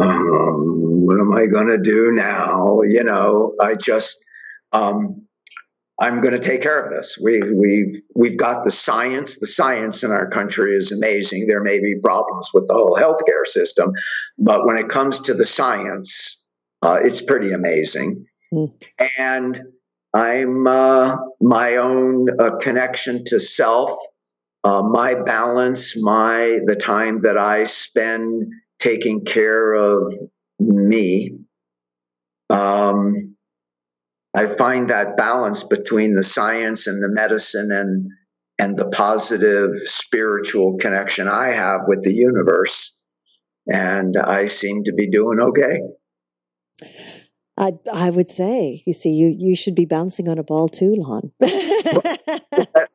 um, 0.00 1.06
what 1.06 1.20
am 1.20 1.32
I 1.32 1.46
going 1.46 1.68
to 1.68 1.78
do 1.78 2.12
now? 2.12 2.80
You 2.82 3.02
know, 3.02 3.54
I 3.60 3.74
just, 3.74 4.18
um, 4.72 5.22
I'm 5.98 6.20
going 6.20 6.34
to 6.34 6.40
take 6.40 6.60
care 6.60 6.78
of 6.78 6.92
this. 6.92 7.16
We, 7.22 7.40
we've, 7.40 8.02
we've 8.14 8.36
got 8.36 8.64
the 8.64 8.72
science. 8.72 9.38
The 9.38 9.46
science 9.46 10.02
in 10.02 10.10
our 10.10 10.28
country 10.28 10.76
is 10.76 10.92
amazing. 10.92 11.46
There 11.46 11.62
may 11.62 11.80
be 11.80 11.94
problems 11.96 12.50
with 12.52 12.68
the 12.68 12.74
whole 12.74 12.96
healthcare 12.96 13.46
system, 13.46 13.92
but 14.38 14.66
when 14.66 14.76
it 14.76 14.90
comes 14.90 15.20
to 15.20 15.32
the 15.32 15.46
science, 15.46 16.38
uh, 16.82 16.98
it's 17.02 17.22
pretty 17.22 17.52
amazing. 17.52 18.26
Mm. 18.52 18.72
And 19.16 19.62
I'm 20.16 20.66
uh, 20.66 21.16
my 21.42 21.76
own 21.76 22.28
uh, 22.40 22.56
connection 22.56 23.22
to 23.26 23.38
self, 23.38 23.98
uh, 24.64 24.82
my 24.82 25.14
balance, 25.14 25.94
my 25.94 26.60
the 26.64 26.74
time 26.74 27.20
that 27.22 27.36
I 27.36 27.66
spend 27.66 28.50
taking 28.80 29.26
care 29.26 29.74
of 29.74 30.14
me, 30.58 31.32
um, 32.48 33.36
I 34.34 34.46
find 34.56 34.88
that 34.88 35.18
balance 35.18 35.62
between 35.64 36.14
the 36.14 36.24
science 36.24 36.86
and 36.86 37.02
the 37.02 37.10
medicine 37.10 37.70
and 37.70 38.10
and 38.58 38.78
the 38.78 38.88
positive 38.88 39.72
spiritual 39.84 40.78
connection 40.78 41.28
I 41.28 41.48
have 41.48 41.82
with 41.88 42.02
the 42.02 42.14
universe, 42.14 42.96
and 43.66 44.16
I 44.16 44.46
seem 44.46 44.84
to 44.84 44.94
be 44.94 45.10
doing 45.10 45.40
okay. 45.40 45.80
I 47.58 47.72
I 47.92 48.10
would 48.10 48.30
say, 48.30 48.82
you 48.86 48.92
see, 48.92 49.10
you 49.10 49.34
you 49.36 49.56
should 49.56 49.74
be 49.74 49.86
bouncing 49.86 50.28
on 50.28 50.38
a 50.38 50.44
ball 50.44 50.68
too, 50.68 50.94
Lon. 50.96 51.32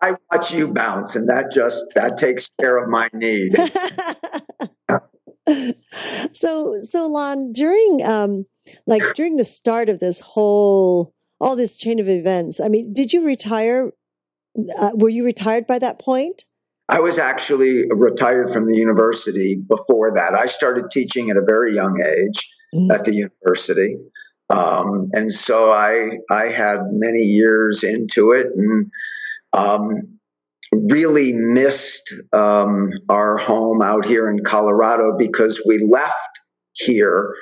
I 0.02 0.16
watch 0.32 0.54
you 0.54 0.68
bounce, 0.68 1.16
and 1.16 1.28
that 1.30 1.52
just 1.52 1.86
that 1.96 2.18
takes 2.18 2.52
care 2.60 2.78
of 2.78 2.90
my 2.90 3.10
need. 3.14 3.56
so 6.34 6.80
so 6.80 7.08
Lon, 7.08 7.54
during 7.54 8.06
um 8.06 8.46
like 8.86 9.02
during 9.16 9.38
the 9.38 9.46
start 9.46 9.90
of 9.90 10.00
this 10.00 10.20
whole 10.20 11.14
all 11.40 11.56
this 11.56 11.76
chain 11.76 12.00
of 12.00 12.08
events, 12.08 12.60
I 12.60 12.68
mean, 12.68 12.94
did 12.94 13.14
you 13.14 13.26
retire? 13.26 13.92
Uh, 14.78 14.92
were 14.94 15.10
you 15.10 15.26
retired 15.26 15.66
by 15.66 15.80
that 15.80 15.98
point? 15.98 16.46
I 16.90 17.00
was 17.00 17.18
actually 17.18 17.86
retired 17.90 18.52
from 18.52 18.68
the 18.68 18.76
university 18.76 19.56
before 19.56 20.14
that. 20.14 20.36
I 20.36 20.48
started 20.48 20.92
teaching 20.92 21.30
at 21.30 21.38
a 21.38 21.42
very 21.42 21.74
young 21.74 22.04
age 22.04 22.50
mm-hmm. 22.76 22.92
at 22.92 23.06
the 23.06 23.14
university. 23.14 23.96
Um, 24.52 25.10
and 25.14 25.34
so 25.34 25.72
I 25.72 26.18
I 26.30 26.50
had 26.50 26.80
many 26.92 27.24
years 27.24 27.84
into 27.84 28.32
it 28.32 28.48
and 28.56 28.92
um, 29.54 30.20
really 30.74 31.34
missed 31.34 32.14
um, 32.34 32.92
our 33.10 33.38
home 33.38 33.82
out 33.82 34.06
here 34.06 34.30
in 34.30 34.44
Colorado 34.44 35.18
because 35.18 35.62
we 35.66 35.80
left 35.80 36.14
here 36.74 37.34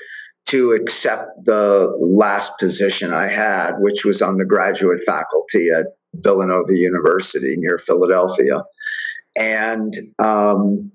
to 0.48 0.72
accept 0.72 1.46
the 1.46 1.96
last 2.00 2.54
position 2.60 3.14
I 3.14 3.28
had, 3.28 3.74
which 3.80 4.04
was 4.04 4.22
on 4.22 4.38
the 4.38 4.46
graduate 4.46 5.02
faculty 5.06 5.70
at 5.70 5.88
Villanova 6.16 6.76
University 6.76 7.56
near 7.58 7.78
Philadelphia. 7.78 8.64
And 9.38 9.96
um, 10.18 10.92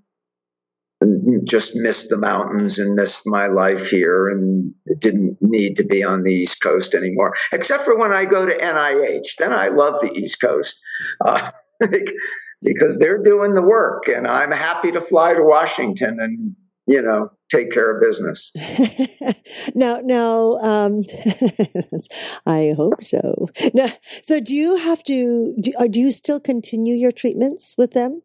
just 1.45 1.75
missed 1.75 2.09
the 2.09 2.17
mountains 2.17 2.79
and 2.79 2.95
missed 2.95 3.23
my 3.27 3.47
life 3.47 3.87
here 3.87 4.29
and 4.29 4.73
didn't 4.99 5.37
need 5.40 5.77
to 5.77 5.85
be 5.85 6.03
on 6.03 6.23
the 6.23 6.33
East 6.33 6.61
Coast 6.61 6.95
anymore, 6.95 7.35
except 7.53 7.85
for 7.85 7.97
when 7.99 8.12
I 8.12 8.25
go 8.25 8.47
to 8.47 8.57
NIH. 8.57 9.37
Then 9.38 9.53
I 9.53 9.69
love 9.69 10.01
the 10.01 10.12
East 10.12 10.40
Coast 10.40 10.79
uh, 11.25 11.51
because 12.62 12.99
they're 12.99 13.23
doing 13.23 13.55
the 13.55 13.62
work, 13.62 14.09
and 14.09 14.27
I'm 14.27 14.53
happy 14.53 14.93
to 14.93 15.01
fly 15.01 15.35
to 15.35 15.43
Washington 15.43 16.19
and 16.21 16.57
you 16.87 17.01
know 17.01 17.31
take 17.51 17.71
care 17.71 17.95
of 17.95 18.01
business. 18.01 18.51
now, 19.75 20.01
now, 20.03 20.57
um, 20.59 21.03
I 22.47 22.75
hope 22.77 23.03
so. 23.03 23.49
Now, 23.73 23.88
so 24.23 24.40
do 24.40 24.55
you 24.55 24.77
have 24.77 25.03
to? 25.05 25.55
Do, 25.61 25.73
uh, 25.79 25.87
do 25.87 26.01
you 26.01 26.11
still 26.11 26.40
continue 26.40 26.95
your 26.95 27.12
treatments 27.12 27.75
with 27.77 27.93
them? 27.93 28.23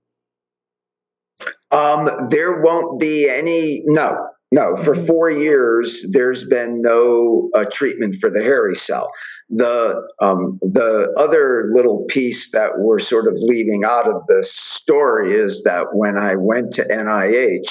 Um, 1.71 2.09
there 2.29 2.61
won't 2.61 2.99
be 2.99 3.29
any. 3.29 3.83
No, 3.85 4.17
no. 4.51 4.75
For 4.77 4.95
mm-hmm. 4.95 5.05
four 5.05 5.29
years, 5.29 6.05
there's 6.11 6.45
been 6.45 6.81
no 6.81 7.49
uh, 7.55 7.65
treatment 7.71 8.17
for 8.19 8.29
the 8.29 8.41
hairy 8.41 8.75
cell. 8.75 9.09
The 9.49 10.01
um, 10.21 10.59
the 10.61 11.13
other 11.17 11.69
little 11.73 12.05
piece 12.07 12.51
that 12.51 12.79
we're 12.79 12.99
sort 12.99 13.27
of 13.27 13.33
leaving 13.35 13.83
out 13.83 14.07
of 14.07 14.21
the 14.27 14.43
story 14.47 15.33
is 15.33 15.63
that 15.63 15.95
when 15.95 16.17
I 16.17 16.35
went 16.35 16.73
to 16.75 16.85
NIH 16.85 17.69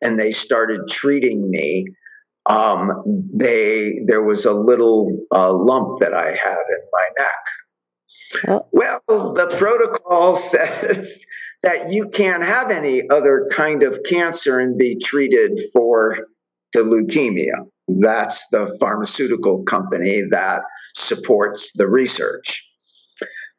and 0.00 0.18
they 0.18 0.32
started 0.32 0.88
treating 0.88 1.50
me, 1.50 1.86
um, 2.46 3.02
they 3.32 4.00
there 4.06 4.22
was 4.22 4.44
a 4.44 4.52
little 4.52 5.26
uh, 5.34 5.52
lump 5.52 6.00
that 6.00 6.14
I 6.14 6.28
had 6.28 6.62
in 6.70 6.82
my 6.92 7.04
neck. 7.18 7.34
Well, 8.72 9.00
the 9.06 9.54
protocol 9.58 10.36
says 10.50 11.18
that 11.62 11.92
you 11.92 12.08
can't 12.08 12.42
have 12.42 12.70
any 12.70 13.08
other 13.10 13.48
kind 13.52 13.82
of 13.82 13.98
cancer 14.04 14.60
and 14.60 14.78
be 14.78 14.96
treated 14.98 15.60
for 15.72 16.16
the 16.72 16.80
leukemia. 16.80 17.66
That's 17.88 18.46
the 18.52 18.76
pharmaceutical 18.78 19.64
company 19.64 20.22
that 20.30 20.62
supports 20.94 21.72
the 21.74 21.88
research. 21.88 22.64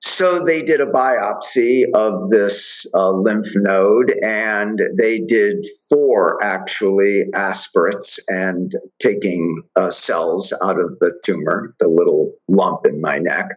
So 0.02 0.46
they 0.46 0.62
did 0.62 0.80
a 0.80 0.86
biopsy 0.86 1.84
of 1.94 2.30
this 2.30 2.86
uh, 2.94 3.12
lymph 3.12 3.54
node 3.56 4.14
and 4.24 4.80
they 4.98 5.20
did 5.20 5.68
four 5.90 6.42
actually 6.42 7.26
aspirates 7.34 8.18
and 8.30 8.74
taking 9.02 9.62
uh, 9.76 9.92
cells 9.92 10.54
out 10.64 10.80
of 10.80 10.98
the 11.02 11.20
tumor, 11.26 11.76
the 11.80 11.90
little 11.90 12.32
lump 12.48 12.86
in 12.86 13.02
my 13.02 13.18
neck, 13.18 13.50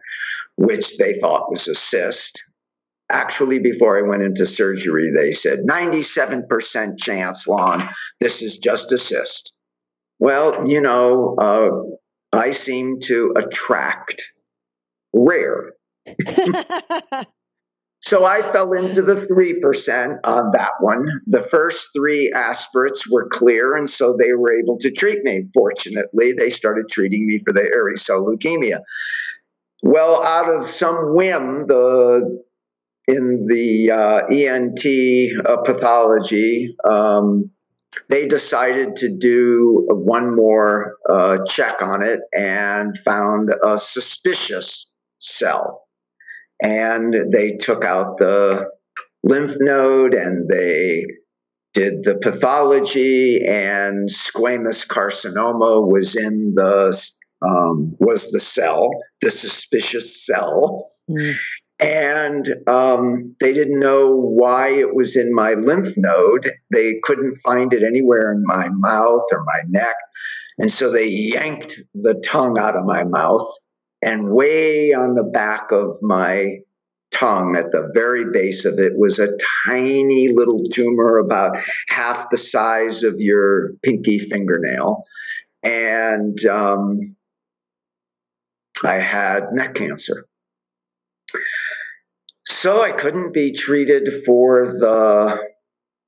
which 0.57 0.97
they 0.97 1.17
thought 1.19 1.49
was 1.49 1.69
a 1.69 1.75
cyst. 1.75 2.43
Actually, 3.13 3.59
before 3.59 3.95
I 3.95 4.01
went 4.01 4.23
into 4.23 4.47
surgery, 4.47 5.11
they 5.11 5.33
said 5.33 5.59
97% 5.59 6.97
chance, 6.97 7.47
Lon, 7.47 7.87
this 8.19 8.41
is 8.41 8.57
just 8.57 8.91
a 8.91 8.97
cyst. 8.97 9.53
Well, 10.17 10.67
you 10.67 10.81
know, 10.81 11.35
uh, 11.37 12.35
I 12.35 12.49
seem 12.51 12.99
to 13.01 13.35
attract 13.37 14.23
rare. 15.13 15.73
so 18.01 18.25
I 18.25 18.41
fell 18.51 18.73
into 18.73 19.03
the 19.03 19.27
3% 19.27 20.17
on 20.23 20.51
that 20.53 20.71
one. 20.79 21.05
The 21.27 21.43
first 21.43 21.89
three 21.95 22.31
aspirates 22.31 23.07
were 23.07 23.27
clear, 23.27 23.75
and 23.77 23.87
so 23.87 24.17
they 24.17 24.33
were 24.33 24.57
able 24.57 24.79
to 24.79 24.89
treat 24.89 25.23
me. 25.23 25.45
Fortunately, 25.53 26.33
they 26.33 26.49
started 26.49 26.89
treating 26.89 27.27
me 27.27 27.43
for 27.45 27.53
the 27.53 27.61
hairy 27.61 27.97
cell 27.97 28.25
leukemia. 28.25 28.79
Well, 29.83 30.23
out 30.23 30.49
of 30.49 30.67
some 30.67 31.13
whim, 31.13 31.67
the 31.67 32.41
in 33.07 33.47
the 33.47 33.91
uh, 33.91 34.25
ENT 34.27 34.85
uh, 35.45 35.57
pathology, 35.63 36.75
um, 36.89 37.49
they 38.09 38.27
decided 38.27 38.95
to 38.97 39.09
do 39.15 39.85
one 39.89 40.35
more 40.35 40.95
uh, 41.09 41.37
check 41.45 41.81
on 41.81 42.01
it 42.01 42.21
and 42.33 42.97
found 43.05 43.51
a 43.63 43.77
suspicious 43.77 44.87
cell. 45.19 45.87
And 46.63 47.31
they 47.31 47.51
took 47.51 47.83
out 47.83 48.17
the 48.17 48.69
lymph 49.23 49.55
node 49.59 50.13
and 50.13 50.47
they 50.49 51.05
did 51.73 52.03
the 52.03 52.15
pathology, 52.15 53.43
and 53.47 54.07
squamous 54.07 54.85
carcinoma 54.85 55.85
was 55.85 56.15
in 56.15 56.53
the 56.55 56.95
um, 57.41 57.95
was 57.99 58.29
the 58.29 58.39
cell, 58.39 58.91
the 59.21 59.31
suspicious 59.31 60.23
cell. 60.23 60.91
Mm 61.09 61.33
and 61.83 62.55
um, 62.67 63.35
they 63.41 63.53
didn't 63.53 63.79
know 63.79 64.15
why 64.15 64.69
it 64.69 64.95
was 64.95 65.17
in 65.17 65.33
my 65.33 65.53
lymph 65.53 65.97
node. 65.97 66.49
They 66.71 66.99
couldn't 67.03 67.37
find 67.43 67.73
it 67.73 67.83
anywhere 67.83 68.31
in 68.31 68.41
my 68.45 68.69
mouth 68.69 69.25
or 69.31 69.43
my 69.43 69.61
neck. 69.67 69.95
And 70.57 70.71
so 70.71 70.89
they 70.89 71.07
yanked 71.07 71.79
the 71.93 72.13
tongue 72.25 72.57
out 72.57 72.77
of 72.77 72.85
my 72.85 73.03
mouth 73.03 73.51
and 74.01 74.31
way 74.31 74.93
on 74.93 75.15
the 75.15 75.23
back 75.23 75.71
of 75.71 75.97
my 76.01 76.59
tongue 77.11 77.57
at 77.57 77.71
the 77.73 77.91
very 77.93 78.31
base 78.31 78.63
of 78.63 78.79
it 78.79 78.97
was 78.97 79.19
a 79.19 79.37
tiny 79.67 80.29
little 80.29 80.63
tumor 80.71 81.17
about 81.17 81.57
half 81.89 82.29
the 82.29 82.37
size 82.37 83.03
of 83.03 83.19
your 83.19 83.73
pinky 83.83 84.19
fingernail. 84.19 85.03
And 85.63 86.43
um, 86.45 87.15
I 88.83 88.95
had 88.95 89.51
neck 89.51 89.75
cancer. 89.75 90.27
So 92.63 92.81
I 92.81 92.93
couldn't 92.93 93.33
be 93.33 93.51
treated 93.51 94.23
for 94.23 94.67
the 94.79 95.37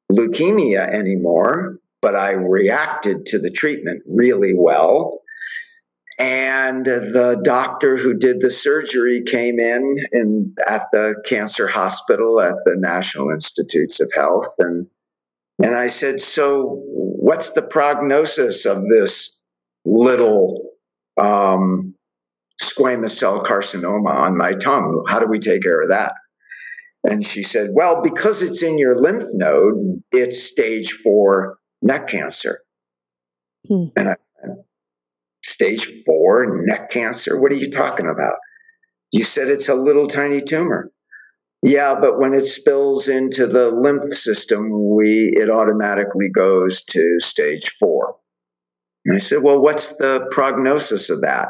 leukemia 0.09 0.87
anymore, 0.87 1.79
but 2.01 2.15
I 2.15 2.31
reacted 2.31 3.25
to 3.25 3.39
the 3.39 3.51
treatment 3.51 4.03
really 4.07 4.53
well. 4.55 5.19
And 6.17 6.85
the 6.85 7.41
doctor 7.43 7.97
who 7.97 8.13
did 8.13 8.39
the 8.39 8.51
surgery 8.51 9.21
came 9.21 9.59
in, 9.59 9.97
in 10.13 10.55
at 10.65 10.85
the 10.93 11.15
cancer 11.25 11.67
hospital 11.67 12.39
at 12.39 12.55
the 12.63 12.77
National 12.77 13.31
Institutes 13.31 13.99
of 13.99 14.09
Health 14.13 14.55
and 14.57 14.87
and 15.61 15.75
I 15.75 15.89
said, 15.89 16.21
"So, 16.21 16.81
what's 16.85 17.51
the 17.51 17.63
prognosis 17.63 18.65
of 18.65 18.87
this 18.87 19.29
little 19.83 20.71
um, 21.17 21.95
squamous 22.61 23.17
cell 23.17 23.43
carcinoma 23.43 24.09
on 24.09 24.37
my 24.37 24.53
tongue? 24.53 25.03
How 25.09 25.19
do 25.19 25.27
we 25.27 25.39
take 25.39 25.61
care 25.61 25.81
of 25.81 25.89
that?" 25.89 26.13
And 27.05 27.25
she 27.25 27.43
said, 27.43 27.69
Well, 27.73 28.01
because 28.01 28.41
it's 28.41 28.61
in 28.61 28.77
your 28.77 28.95
lymph 28.95 29.29
node, 29.33 30.01
it's 30.11 30.43
stage 30.43 30.93
four 31.03 31.57
neck 31.81 32.07
cancer. 32.07 32.61
Hmm. 33.67 33.85
And 33.95 34.09
I, 34.09 34.15
stage 35.43 36.03
four 36.05 36.63
neck 36.65 36.91
cancer? 36.91 37.39
What 37.39 37.51
are 37.51 37.55
you 37.57 37.71
talking 37.71 38.07
about? 38.07 38.35
You 39.11 39.23
said 39.23 39.49
it's 39.49 39.69
a 39.69 39.75
little 39.75 40.07
tiny 40.07 40.41
tumor. 40.41 40.91
Yeah, 41.61 41.95
but 41.99 42.19
when 42.19 42.33
it 42.33 42.45
spills 42.45 43.07
into 43.07 43.47
the 43.47 43.69
lymph 43.69 44.13
system, 44.15 44.95
we 44.95 45.33
it 45.35 45.49
automatically 45.49 46.29
goes 46.29 46.83
to 46.85 47.19
stage 47.19 47.75
four. 47.79 48.17
And 49.05 49.15
I 49.15 49.19
said, 49.19 49.41
Well, 49.43 49.59
what's 49.59 49.89
the 49.89 50.27
prognosis 50.31 51.09
of 51.09 51.21
that? 51.21 51.49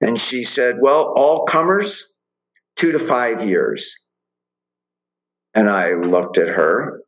And 0.00 0.20
she 0.20 0.44
said, 0.44 0.76
Well, 0.80 1.12
all 1.16 1.46
comers, 1.46 2.06
two 2.76 2.92
to 2.92 2.98
five 2.98 3.48
years. 3.48 3.96
And 5.54 5.68
I 5.70 5.92
looked 5.92 6.36
at 6.38 6.48
her, 6.48 7.00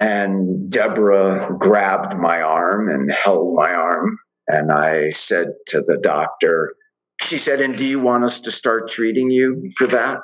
and 0.00 0.70
Deborah 0.70 1.56
grabbed 1.58 2.16
my 2.16 2.40
arm 2.40 2.88
and 2.88 3.10
held 3.10 3.54
my 3.54 3.72
arm. 3.72 4.18
And 4.48 4.72
I 4.72 5.10
said 5.10 5.48
to 5.68 5.82
the 5.82 5.98
doctor, 5.98 6.74
she 7.20 7.38
said, 7.38 7.60
And 7.60 7.76
do 7.76 7.86
you 7.86 8.00
want 8.00 8.24
us 8.24 8.40
to 8.40 8.52
start 8.52 8.88
treating 8.88 9.30
you 9.30 9.70
for 9.76 9.86
that? 9.88 10.18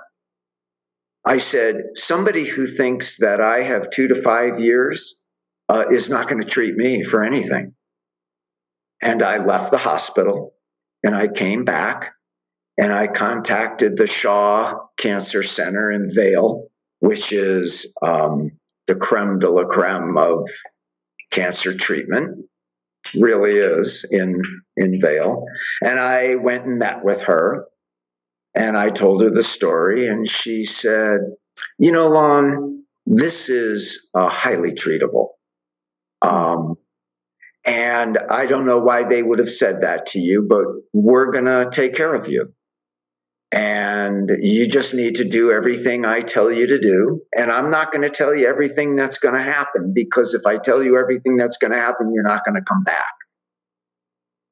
I 1.25 1.39
said, 1.39 1.83
Somebody 1.95 2.47
who 2.47 2.67
thinks 2.67 3.19
that 3.19 3.41
I 3.41 3.63
have 3.63 3.91
two 3.91 4.09
to 4.09 4.23
five 4.23 4.59
years 4.61 5.21
uh, 5.69 5.85
is 5.91 6.09
not 6.09 6.29
going 6.29 6.43
to 6.43 6.49
treat 6.49 6.75
me 6.75 7.05
for 7.05 7.23
anything. 7.23 7.75
And 9.03 9.23
I 9.23 9.39
left 9.39 9.71
the 9.71 9.79
hospital 9.79 10.55
and 11.03 11.15
I 11.15 11.29
came 11.29 11.65
back 11.65 12.13
and 12.77 12.93
I 12.93 13.07
contacted 13.07 13.97
the 13.97 14.07
Shaw 14.07 14.75
Cancer 14.97 15.43
Center 15.43 15.91
in 15.91 16.11
Vail 16.13 16.70
which 17.01 17.33
is 17.33 17.87
um, 18.03 18.53
the 18.87 18.95
creme 18.95 19.39
de 19.39 19.51
la 19.51 19.65
creme 19.65 20.17
of 20.17 20.49
cancer 21.31 21.77
treatment. 21.77 22.45
Really 23.15 23.57
is 23.57 24.07
in 24.11 24.43
in 24.77 25.01
Vail, 25.01 25.47
and 25.83 25.99
I 25.99 26.35
went 26.35 26.67
and 26.67 26.79
met 26.79 27.03
with 27.03 27.21
her, 27.23 27.65
and 28.55 28.77
I 28.77 28.91
told 28.91 29.23
her 29.23 29.31
the 29.31 29.43
story, 29.43 30.07
and 30.07 30.29
she 30.29 30.67
said, 30.67 31.21
"You 31.79 31.93
know, 31.93 32.09
Lon, 32.09 32.85
this 33.07 33.49
is 33.49 34.07
uh, 34.13 34.29
highly 34.29 34.73
treatable." 34.73 35.29
Um, 36.21 36.77
and 37.65 38.19
I 38.19 38.47
don't 38.47 38.67
know 38.67 38.81
why 38.81 39.05
they 39.05 39.23
would 39.23 39.39
have 39.39 39.51
said 39.51 39.83
that 39.83 40.07
to 40.09 40.19
you, 40.19 40.47
but 40.49 40.65
we're 40.93 41.31
going 41.31 41.45
to 41.45 41.71
take 41.73 41.95
care 41.95 42.15
of 42.15 42.29
you. 42.29 42.53
And 43.53 44.31
you 44.41 44.69
just 44.69 44.95
need 44.95 45.17
to 45.17 45.25
do 45.25 45.51
everything 45.51 46.05
I 46.05 46.21
tell 46.21 46.53
you 46.53 46.69
to 46.69 46.79
do. 46.79 47.21
And 47.37 47.51
I'm 47.51 47.69
not 47.69 47.91
going 47.91 48.03
to 48.03 48.11
tell 48.11 48.33
you 48.35 48.47
everything 48.47 48.95
that's 48.95 49.19
going 49.19 49.35
to 49.35 49.43
happen 49.43 49.93
because 49.93 50.35
if 50.35 50.47
I 50.47 50.59
tell 50.59 50.83
you 50.83 50.97
everything 50.97 51.37
that's 51.37 51.57
going 51.57 51.73
to 51.73 51.79
happen, 51.79 52.13
you're 52.15 52.23
not 52.23 52.45
going 52.45 52.55
to 52.55 52.65
come 52.67 52.85
back. 52.85 53.13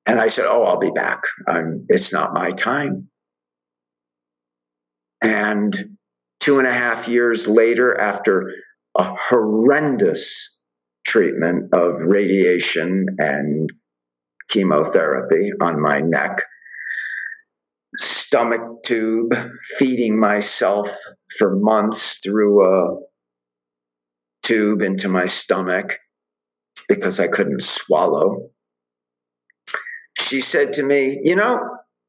And 0.07 0.19
I 0.19 0.29
said, 0.29 0.47
Oh, 0.49 0.65
I'll 0.65 0.79
be 0.79 0.91
back. 0.91 1.21
I'm, 1.47 1.87
it's 1.89 2.13
not 2.13 2.35
my 2.35 2.53
time. 2.53 3.09
And 5.21 5.97
two 6.41 6.59
and 6.59 6.67
a 6.67 6.73
half 6.73 7.07
years 7.07 7.47
later, 7.47 7.99
after 8.01 8.51
a 8.97 9.15
horrendous 9.15 10.51
treatment 11.07 11.73
of 11.73 11.95
radiation 12.01 13.07
and 13.19 13.71
chemotherapy 14.49 15.53
on 15.61 15.81
my 15.81 16.01
neck, 16.01 16.39
stomach 17.99 18.83
tube, 18.85 19.35
feeding 19.79 20.19
myself 20.19 20.89
for 21.39 21.57
months 21.57 22.21
through 22.23 22.65
a 22.65 22.97
tube 24.43 24.83
into 24.83 25.09
my 25.09 25.27
stomach 25.27 25.93
because 26.89 27.21
I 27.21 27.29
couldn't 27.29 27.63
swallow. 27.63 28.51
She 30.21 30.41
said 30.41 30.75
to 30.75 30.83
me, 30.83 31.21
You 31.23 31.37
know, 31.37 31.61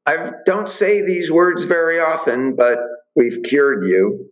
I 0.06 0.30
don't 0.46 0.68
say 0.68 1.02
these 1.02 1.30
words 1.30 1.64
very 1.64 2.00
often, 2.00 2.56
but 2.56 2.78
we've 3.14 3.42
cured 3.42 3.84
you. 3.84 4.30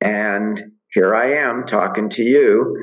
And 0.00 0.62
here 0.92 1.14
I 1.14 1.32
am 1.34 1.66
talking 1.66 2.08
to 2.10 2.22
you 2.22 2.76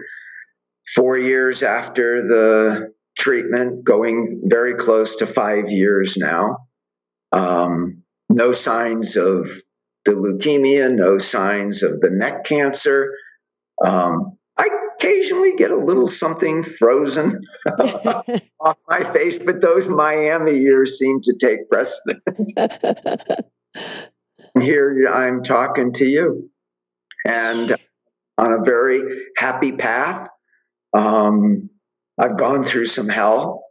four 0.93 1.17
years 1.17 1.63
after 1.63 2.27
the 2.27 2.93
treatment, 3.17 3.83
going 3.83 4.41
very 4.45 4.75
close 4.75 5.15
to 5.17 5.27
five 5.27 5.69
years 5.69 6.17
now. 6.17 6.57
Um, 7.35 8.03
no 8.29 8.53
signs 8.53 9.15
of 9.15 9.49
the 10.05 10.11
leukemia, 10.11 10.93
no 10.93 11.17
signs 11.17 11.83
of 11.83 11.99
the 11.99 12.09
neck 12.09 12.45
cancer. 12.45 13.11
Um, 13.83 14.37
I 14.57 14.69
occasionally 14.95 15.55
get 15.57 15.71
a 15.71 15.77
little 15.77 16.07
something 16.07 16.63
frozen 16.63 17.41
off 18.59 18.77
my 18.87 19.11
face, 19.13 19.37
but 19.37 19.61
those 19.61 19.87
Miami 19.89 20.57
years 20.57 20.97
seem 20.97 21.19
to 21.21 21.35
take 21.39 21.69
precedent. 21.69 22.23
Here 24.61 25.09
I'm 25.11 25.43
talking 25.43 25.91
to 25.93 26.05
you 26.05 26.49
and 27.25 27.75
on 28.37 28.53
a 28.53 28.63
very 28.63 29.01
happy 29.37 29.73
path. 29.73 30.29
Um, 30.93 31.69
I've 32.17 32.37
gone 32.37 32.63
through 32.63 32.85
some 32.85 33.09
hell, 33.09 33.64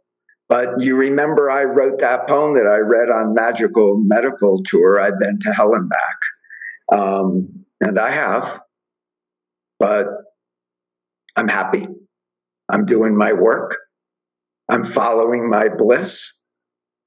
but 0.47 0.81
you 0.81 0.95
remember 0.95 1.49
I 1.49 1.63
wrote 1.63 1.99
that 2.01 2.27
poem 2.27 2.55
that 2.55 2.67
I 2.67 2.77
read 2.77 3.09
on 3.09 3.33
Magical 3.33 3.97
Medical 4.03 4.61
Tour. 4.63 4.99
I've 4.99 5.19
been 5.19 5.39
to 5.39 5.53
hell 5.53 5.73
and 5.73 5.89
back. 5.89 6.99
Um, 6.99 7.65
and 7.81 7.99
I 7.99 8.11
have, 8.11 8.61
but 9.79 10.05
I'm 11.35 11.47
happy. 11.47 11.87
I'm 12.69 12.85
doing 12.85 13.17
my 13.17 13.33
work. 13.33 13.75
I'm 14.69 14.85
following 14.85 15.49
my 15.49 15.69
bliss. 15.69 16.33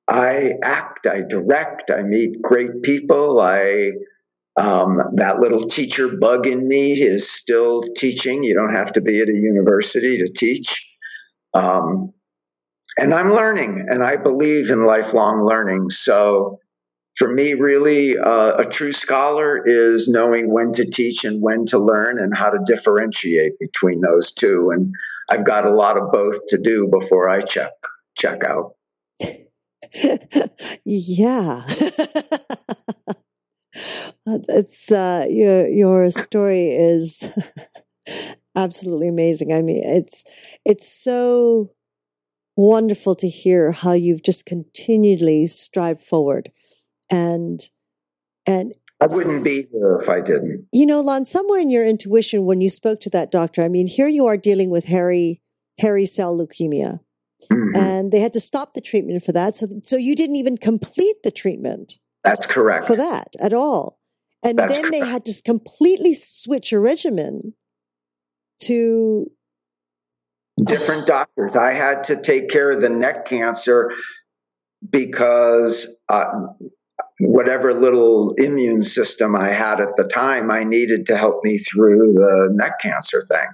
I 0.06 0.52
act, 0.62 1.06
I 1.06 1.20
direct, 1.28 1.90
I 1.90 2.02
meet 2.02 2.40
great 2.40 2.82
people. 2.82 3.40
I 3.40 3.90
um, 4.56 5.00
that 5.14 5.38
little 5.38 5.68
teacher 5.68 6.16
bug 6.16 6.46
in 6.46 6.66
me 6.66 6.94
is 7.00 7.30
still 7.30 7.82
teaching. 7.96 8.42
You 8.42 8.54
don't 8.54 8.74
have 8.74 8.92
to 8.94 9.00
be 9.00 9.20
at 9.20 9.28
a 9.28 9.32
university 9.32 10.18
to 10.18 10.32
teach. 10.32 10.84
Um, 11.54 12.12
and 12.98 13.14
I'm 13.14 13.32
learning, 13.32 13.86
and 13.88 14.02
I 14.02 14.16
believe 14.16 14.70
in 14.70 14.84
lifelong 14.84 15.46
learning. 15.46 15.90
So, 15.90 16.58
for 17.16 17.32
me, 17.32 17.54
really, 17.54 18.18
uh, 18.18 18.56
a 18.58 18.64
true 18.64 18.92
scholar 18.92 19.66
is 19.66 20.08
knowing 20.08 20.52
when 20.52 20.72
to 20.74 20.84
teach 20.84 21.24
and 21.24 21.40
when 21.42 21.66
to 21.66 21.78
learn 21.78 22.18
and 22.18 22.36
how 22.36 22.50
to 22.50 22.58
differentiate 22.66 23.58
between 23.58 24.00
those 24.00 24.32
two. 24.32 24.70
And 24.72 24.92
I've 25.28 25.44
got 25.44 25.66
a 25.66 25.70
lot 25.70 25.96
of 25.96 26.10
both 26.12 26.46
to 26.48 26.58
do 26.58 26.88
before 26.88 27.28
I 27.28 27.40
check 27.40 27.72
check 28.16 28.42
out. 28.44 28.74
yeah. 30.84 31.62
it's 34.26 34.90
uh, 34.90 35.26
your 35.28 35.68
your 35.68 36.10
story 36.10 36.70
is 36.70 37.28
absolutely 38.56 39.08
amazing. 39.08 39.52
I 39.52 39.62
mean, 39.62 39.82
it's 39.84 40.24
it's 40.64 40.88
so 40.88 41.70
wonderful 42.58 43.14
to 43.14 43.28
hear 43.28 43.70
how 43.70 43.92
you've 43.92 44.22
just 44.22 44.44
continually 44.44 45.46
strived 45.46 46.02
forward, 46.02 46.50
and 47.08 47.60
and 48.44 48.74
I 49.00 49.06
wouldn't 49.06 49.44
be 49.44 49.66
here 49.70 50.00
if 50.02 50.08
I 50.08 50.20
didn't. 50.20 50.66
You 50.72 50.84
know, 50.84 51.00
Lon, 51.00 51.24
somewhere 51.24 51.60
in 51.60 51.70
your 51.70 51.86
intuition 51.86 52.44
when 52.44 52.60
you 52.60 52.68
spoke 52.68 53.00
to 53.02 53.10
that 53.10 53.30
doctor, 53.30 53.62
I 53.62 53.68
mean, 53.68 53.86
here 53.86 54.08
you 54.08 54.26
are 54.26 54.36
dealing 54.36 54.70
with 54.70 54.84
hairy 54.84 55.40
hairy 55.78 56.06
cell 56.06 56.36
leukemia. 56.36 57.00
Mm-hmm. 57.52 57.76
And 57.76 58.12
they 58.12 58.20
had 58.20 58.32
to 58.32 58.40
stop 58.40 58.74
the 58.74 58.80
treatment 58.80 59.22
for 59.22 59.32
that. 59.32 59.54
So, 59.54 59.68
so 59.84 59.96
you 59.96 60.16
didn't 60.16 60.36
even 60.36 60.58
complete 60.58 61.16
the 61.22 61.30
treatment. 61.30 61.94
That's 62.24 62.44
correct. 62.46 62.86
For 62.86 62.96
that 62.96 63.28
at 63.38 63.52
all. 63.52 64.00
And 64.42 64.58
That's 64.58 64.72
then 64.72 64.82
correct. 64.82 64.92
they 64.92 65.06
had 65.06 65.24
to 65.26 65.42
completely 65.44 66.14
switch 66.14 66.72
your 66.72 66.80
regimen 66.80 67.54
to 68.62 69.30
different 70.64 71.06
doctors. 71.06 71.56
I 71.56 71.72
had 71.72 72.04
to 72.04 72.20
take 72.20 72.48
care 72.48 72.70
of 72.70 72.80
the 72.80 72.88
neck 72.88 73.26
cancer 73.26 73.90
because 74.90 75.88
uh, 76.08 76.30
whatever 77.20 77.74
little 77.74 78.34
immune 78.34 78.82
system 78.82 79.34
I 79.34 79.50
had 79.50 79.80
at 79.80 79.96
the 79.96 80.04
time, 80.04 80.50
I 80.50 80.64
needed 80.64 81.06
to 81.06 81.16
help 81.16 81.42
me 81.44 81.58
through 81.58 82.14
the 82.14 82.48
neck 82.52 82.80
cancer 82.80 83.26
thing. 83.30 83.46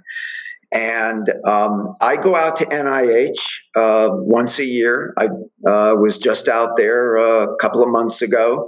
And 0.73 1.31
um, 1.47 1.95
I 2.01 2.17
go 2.17 2.35
out 2.35 2.57
to 2.57 2.67
NIH 2.67 3.39
uh, 3.77 4.09
once 4.13 4.59
a 4.59 4.65
year. 4.65 5.15
I 5.17 5.27
uh, 5.27 5.95
was 5.95 6.19
just 6.19 6.49
out 6.49 6.77
there 6.77 7.17
a 7.17 7.55
couple 7.57 7.83
of 7.83 7.91
months 7.91 8.23
ago, 8.23 8.67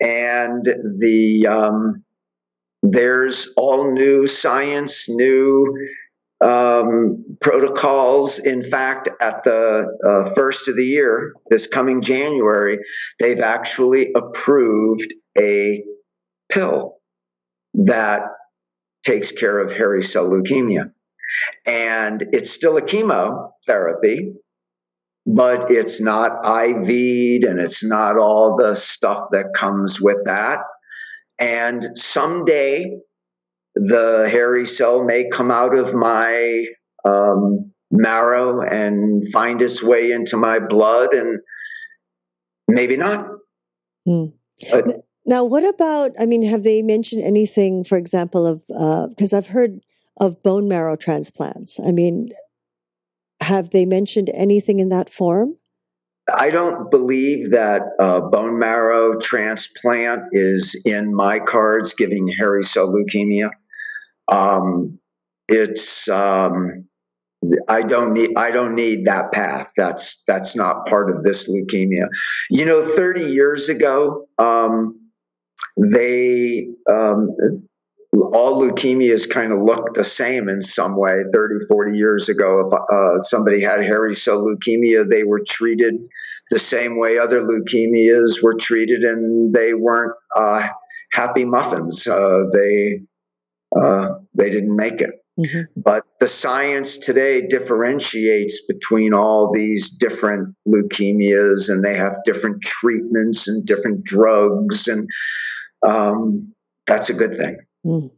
and 0.00 0.64
the 0.98 1.46
um, 1.48 2.04
there's 2.84 3.50
all 3.56 3.92
new 3.92 4.28
science, 4.28 5.08
new 5.08 5.66
um, 6.42 7.24
protocols. 7.40 8.38
In 8.38 8.68
fact, 8.68 9.08
at 9.20 9.44
the 9.44 9.86
uh, 10.06 10.34
first 10.34 10.68
of 10.68 10.76
the 10.76 10.84
year, 10.84 11.32
this 11.50 11.66
coming 11.66 12.02
January, 12.02 12.78
they've 13.20 13.40
actually 13.40 14.12
approved 14.14 15.12
a 15.38 15.82
pill 16.50 16.96
that 17.74 18.22
takes 19.04 19.32
care 19.32 19.58
of 19.58 19.72
hairy 19.72 20.04
cell 20.04 20.28
leukemia. 20.28 20.92
And 21.66 22.26
it's 22.32 22.50
still 22.50 22.76
a 22.76 22.82
chemotherapy, 22.82 24.34
but 25.26 25.70
it's 25.70 26.00
not 26.00 26.42
IV'd 26.44 27.44
and 27.44 27.58
it's 27.58 27.82
not 27.82 28.18
all 28.18 28.56
the 28.56 28.74
stuff 28.74 29.28
that 29.32 29.46
comes 29.56 30.00
with 30.00 30.18
that. 30.26 30.58
And 31.38 31.86
someday 31.96 32.98
the 33.74 34.28
hairy 34.30 34.66
cell 34.66 35.04
may 35.04 35.28
come 35.30 35.50
out 35.50 35.74
of 35.74 35.94
my 35.94 36.64
um, 37.04 37.72
marrow 37.90 38.60
and 38.60 39.30
find 39.32 39.62
its 39.62 39.82
way 39.82 40.12
into 40.12 40.36
my 40.36 40.58
blood, 40.58 41.14
and 41.14 41.40
maybe 42.68 42.96
not. 42.96 43.26
Mm. 44.06 44.32
Now, 45.24 45.44
what 45.44 45.64
about? 45.64 46.12
I 46.18 46.26
mean, 46.26 46.42
have 46.44 46.62
they 46.62 46.82
mentioned 46.82 47.22
anything, 47.22 47.84
for 47.84 47.96
example, 47.96 48.46
of 48.46 48.66
because 49.10 49.32
uh, 49.32 49.38
I've 49.38 49.48
heard 49.48 49.80
of 50.18 50.42
bone 50.42 50.68
marrow 50.68 50.96
transplants. 50.96 51.80
I 51.80 51.92
mean, 51.92 52.30
have 53.40 53.70
they 53.70 53.84
mentioned 53.84 54.30
anything 54.34 54.80
in 54.80 54.88
that 54.90 55.10
form? 55.10 55.56
I 56.32 56.50
don't 56.50 56.90
believe 56.90 57.50
that 57.50 57.82
uh, 57.98 58.20
bone 58.20 58.58
marrow 58.58 59.18
transplant 59.18 60.22
is 60.32 60.80
in 60.84 61.14
my 61.14 61.40
cards 61.40 61.94
giving 61.94 62.28
hairy 62.38 62.64
cell 62.64 62.92
leukemia. 62.92 63.50
Um, 64.28 64.98
it's 65.48 66.08
um, 66.08 66.86
I 67.68 67.82
don't 67.82 68.12
need 68.12 68.30
I 68.36 68.50
don't 68.50 68.74
need 68.74 69.06
that 69.06 69.32
path. 69.32 69.68
That's 69.76 70.22
that's 70.26 70.54
not 70.54 70.86
part 70.86 71.10
of 71.10 71.24
this 71.24 71.48
leukemia. 71.48 72.06
You 72.50 72.64
know, 72.64 72.94
30 72.94 73.24
years 73.24 73.68
ago, 73.68 74.26
um, 74.38 74.98
they 75.76 76.68
um, 76.88 77.28
all 78.32 78.62
leukemias 78.62 79.28
kind 79.28 79.52
of 79.52 79.60
look 79.62 79.94
the 79.94 80.04
same 80.04 80.48
in 80.48 80.62
some 80.62 80.96
way. 80.96 81.24
30, 81.32 81.66
40 81.66 81.96
years 81.98 82.28
ago, 82.28 82.70
if 82.70 82.72
uh, 82.92 83.22
somebody 83.22 83.60
had 83.60 83.80
hairy 83.80 84.14
cell 84.14 84.44
leukemia, 84.44 85.08
they 85.08 85.24
were 85.24 85.42
treated 85.48 85.94
the 86.50 86.58
same 86.58 86.98
way 86.98 87.18
other 87.18 87.40
leukemias 87.40 88.42
were 88.42 88.54
treated, 88.54 89.02
and 89.02 89.54
they 89.54 89.72
weren't 89.72 90.12
uh, 90.36 90.68
happy 91.12 91.46
muffins. 91.46 92.06
Uh, 92.06 92.40
they 92.52 93.00
uh, 93.80 94.08
they 94.34 94.50
didn't 94.50 94.74
make 94.74 95.00
it. 95.00 95.10
Mm-hmm. 95.38 95.80
But 95.80 96.04
the 96.20 96.28
science 96.28 96.98
today 96.98 97.46
differentiates 97.46 98.60
between 98.68 99.14
all 99.14 99.50
these 99.52 99.88
different 99.88 100.54
leukemias, 100.68 101.70
and 101.70 101.82
they 101.82 101.94
have 101.96 102.16
different 102.24 102.62
treatments 102.62 103.48
and 103.48 103.64
different 103.64 104.04
drugs, 104.04 104.88
and 104.88 105.08
um, 105.86 106.52
that's 106.86 107.08
a 107.08 107.14
good 107.14 107.36
thing. 107.38 107.56
Mm. 107.84 108.10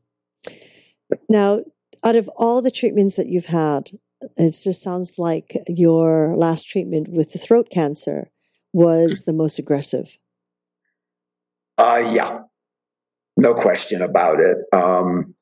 Now, 1.28 1.60
out 2.02 2.16
of 2.16 2.28
all 2.36 2.60
the 2.60 2.70
treatments 2.70 3.16
that 3.16 3.28
you've 3.28 3.46
had, 3.46 3.90
it 4.36 4.56
just 4.62 4.82
sounds 4.82 5.14
like 5.18 5.56
your 5.68 6.34
last 6.36 6.68
treatment 6.68 7.08
with 7.08 7.32
the 7.32 7.38
throat 7.38 7.68
cancer 7.70 8.30
was 8.72 9.22
the 9.24 9.32
most 9.32 9.58
aggressive. 9.58 10.18
Uh, 11.78 12.10
yeah, 12.12 12.40
no 13.36 13.54
question 13.54 14.02
about 14.02 14.40
it. 14.40 14.58
Um, 14.72 15.34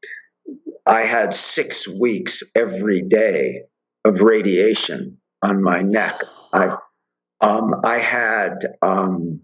I 0.87 1.03
had 1.03 1.35
six 1.35 1.87
weeks 1.87 2.43
every 2.57 3.03
day 3.03 3.63
of 4.05 4.21
radiation 4.21 5.19
on 5.43 5.63
my 5.63 5.83
neck. 5.83 6.21
I, 6.53 6.77
um, 7.41 7.75
I 7.85 7.99
had 7.99 8.67
um, 8.83 9.41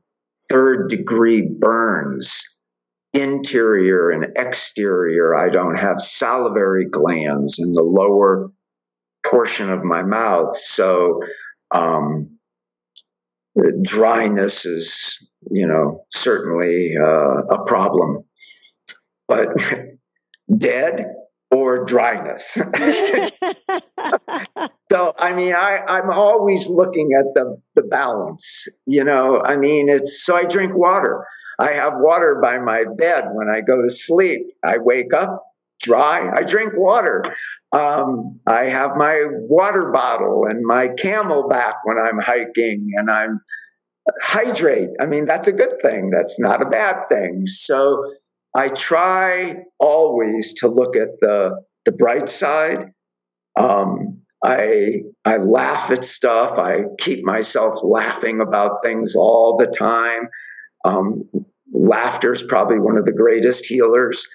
third 0.49 0.89
degree 0.89 1.43
burns 1.43 2.43
interior 3.13 4.11
and 4.11 4.27
exterior. 4.37 5.35
I 5.35 5.49
don't 5.49 5.77
have 5.77 6.01
salivary 6.01 6.87
glands 6.87 7.57
in 7.59 7.73
the 7.73 7.83
lower 7.83 8.51
portion 9.25 9.71
of 9.71 9.85
my 9.85 10.03
mouth. 10.03 10.59
So, 10.59 11.21
um, 11.71 12.39
dryness 13.83 14.65
is, 14.65 15.19
you 15.51 15.67
know, 15.67 16.05
certainly 16.13 16.95
uh, 17.01 17.43
a 17.51 17.65
problem. 17.67 18.25
But 19.29 19.51
dead 20.59 21.15
or 21.51 21.85
dryness. 21.85 22.47
so, 24.91 25.15
I 25.19 25.33
mean, 25.35 25.55
I, 25.55 25.83
I'm 25.87 26.11
always 26.11 26.67
looking 26.67 27.11
at 27.19 27.35
the, 27.35 27.61
the 27.75 27.83
balance, 27.83 28.67
you 28.87 29.05
know, 29.05 29.41
I 29.41 29.57
mean, 29.57 29.89
it's 29.89 30.25
so 30.25 30.35
I 30.35 30.45
drink 30.45 30.75
water. 30.75 31.25
I 31.59 31.73
have 31.73 31.95
water 31.97 32.39
by 32.41 32.59
my 32.59 32.85
bed 32.97 33.29
when 33.33 33.49
I 33.49 33.61
go 33.61 33.83
to 33.83 33.91
sleep. 33.91 34.47
I 34.65 34.79
wake 34.79 35.13
up 35.13 35.45
dry, 35.83 36.31
I 36.35 36.43
drink 36.43 36.73
water. 36.77 37.25
Um, 37.73 38.41
I 38.47 38.65
have 38.65 38.97
my 38.97 39.25
water 39.31 39.91
bottle 39.93 40.47
and 40.47 40.65
my 40.65 40.89
CamelBak 40.89 41.75
when 41.85 41.99
I'm 41.99 42.19
hiking 42.19 42.93
and 42.97 43.11
I'm 43.11 43.41
hydrate. 44.23 44.91
I 45.01 45.07
mean, 45.07 45.27
that's 45.27 45.49
a 45.49 45.53
good 45.53 45.81
thing. 45.83 46.11
That's 46.11 46.39
not 46.39 46.63
a 46.63 46.67
bad 46.67 47.09
thing. 47.09 47.47
So 47.47 48.05
I 48.57 48.69
try 48.69 49.57
always 49.79 50.53
to 50.55 50.69
look 50.69 50.97
at 50.97 51.21
the, 51.21 51.63
the 51.85 51.93
bright 51.93 52.29
side. 52.29 52.93
Um, 53.59 54.21
I 54.45 55.03
I 55.25 55.39
laugh 55.39 55.91
at 55.91 56.05
stuff. 56.05 56.59
I 56.59 56.83
keep 56.99 57.25
myself 57.25 57.81
laughing 57.83 58.41
about 58.41 58.85
things 58.85 59.15
all 59.17 59.57
the 59.59 59.67
time. 59.67 60.29
Um, 60.85 61.25
laughter 61.73 62.33
is 62.33 62.43
probably 62.43 62.79
one 62.79 62.97
of 62.97 63.05
the 63.05 63.13
greatest 63.13 63.67
healers. 63.67 64.27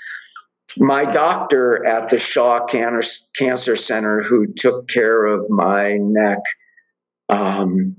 My 0.77 1.05
doctor 1.05 1.85
at 1.85 2.09
the 2.09 2.19
Shaw 2.19 2.65
Cancer 2.65 3.75
Center, 3.75 4.23
who 4.23 4.47
took 4.57 4.89
care 4.89 5.25
of 5.25 5.49
my 5.49 5.97
neck, 5.99 6.39
um, 7.29 7.95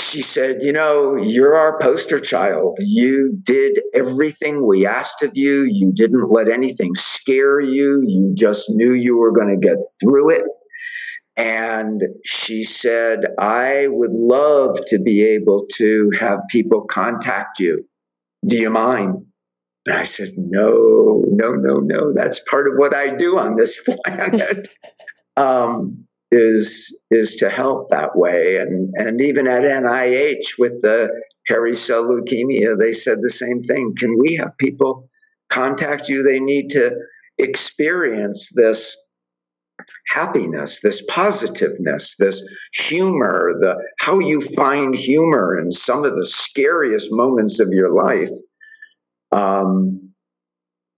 she 0.00 0.22
said, 0.22 0.62
You 0.62 0.72
know, 0.72 1.16
you're 1.16 1.56
our 1.56 1.78
poster 1.78 2.20
child. 2.20 2.78
You 2.80 3.38
did 3.42 3.80
everything 3.94 4.66
we 4.66 4.86
asked 4.86 5.22
of 5.22 5.32
you. 5.34 5.64
You 5.64 5.92
didn't 5.92 6.30
let 6.30 6.48
anything 6.48 6.94
scare 6.96 7.60
you. 7.60 8.02
You 8.06 8.32
just 8.34 8.70
knew 8.70 8.92
you 8.92 9.16
were 9.18 9.32
going 9.32 9.48
to 9.48 9.56
get 9.56 9.78
through 10.00 10.30
it. 10.30 10.42
And 11.36 12.02
she 12.24 12.64
said, 12.64 13.20
I 13.38 13.86
would 13.88 14.12
love 14.12 14.78
to 14.88 14.98
be 14.98 15.24
able 15.24 15.66
to 15.76 16.10
have 16.18 16.40
people 16.50 16.82
contact 16.82 17.58
you. 17.60 17.86
Do 18.46 18.56
you 18.56 18.70
mind? 18.70 19.24
And 19.86 19.96
I 19.96 20.04
said, 20.04 20.32
No, 20.36 21.24
no, 21.28 21.52
no, 21.52 21.78
no. 21.78 22.12
That's 22.14 22.40
part 22.50 22.66
of 22.68 22.74
what 22.76 22.94
I 22.94 23.14
do 23.14 23.38
on 23.38 23.56
this 23.56 23.80
planet. 24.04 24.68
um, 25.36 26.06
is 26.30 26.96
is 27.10 27.34
to 27.36 27.50
help 27.50 27.90
that 27.90 28.16
way. 28.16 28.56
And 28.56 28.92
and 28.96 29.20
even 29.20 29.46
at 29.46 29.62
NIH 29.62 30.58
with 30.58 30.82
the 30.82 31.08
hairy 31.46 31.76
cell 31.76 32.04
leukemia, 32.04 32.78
they 32.78 32.92
said 32.92 33.18
the 33.20 33.30
same 33.30 33.62
thing. 33.62 33.94
Can 33.96 34.18
we 34.18 34.34
have 34.36 34.56
people 34.58 35.08
contact 35.48 36.08
you? 36.08 36.22
They 36.22 36.40
need 36.40 36.70
to 36.70 36.92
experience 37.38 38.50
this 38.54 38.96
happiness, 40.08 40.80
this 40.82 41.02
positiveness, 41.08 42.14
this 42.18 42.42
humor, 42.74 43.54
the 43.60 43.74
how 43.98 44.18
you 44.18 44.42
find 44.54 44.94
humor 44.94 45.58
in 45.58 45.72
some 45.72 46.04
of 46.04 46.14
the 46.14 46.26
scariest 46.26 47.08
moments 47.10 47.58
of 47.58 47.68
your 47.70 47.90
life. 47.90 48.28
Um, 49.32 50.12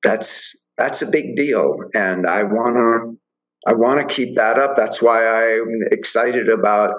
that's 0.03 0.55
that's 0.77 1.03
a 1.03 1.07
big 1.07 1.37
deal, 1.37 1.77
and 1.95 2.27
I 2.27 2.43
want 2.43 2.77
to 2.77 3.22
I 3.67 3.75
want 3.75 4.01
to 4.01 4.15
keep 4.15 4.35
that 4.37 4.59
up. 4.59 4.77
That's 4.77 5.01
why 5.01 5.27
I'm 5.27 5.81
excited 5.91 6.49
about 6.49 6.95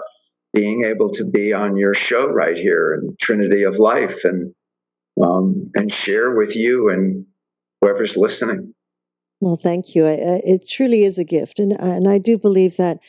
being 0.54 0.84
able 0.84 1.10
to 1.12 1.26
be 1.26 1.52
on 1.52 1.78
your 1.78 1.94
show 1.94 2.28
right 2.28 2.58
here 2.58 2.94
in 2.94 3.16
Trinity 3.20 3.64
of 3.64 3.80
Life 3.80 4.24
and 4.24 4.54
um, 5.22 5.72
and 5.76 5.94
share 5.94 6.36
with 6.36 6.56
you 6.56 6.90
and 6.90 7.26
whoever's 7.82 8.18
listening. 8.18 8.74
Well, 9.42 9.60
thank 9.62 9.94
you. 9.94 10.06
It 10.06 10.68
truly 10.70 11.04
is 11.04 11.18
a 11.18 11.24
gift, 11.24 11.60
and 11.60 11.74
and 11.74 12.08
I 12.08 12.18
do 12.18 12.38
believe 12.38 12.78
that 12.78 13.00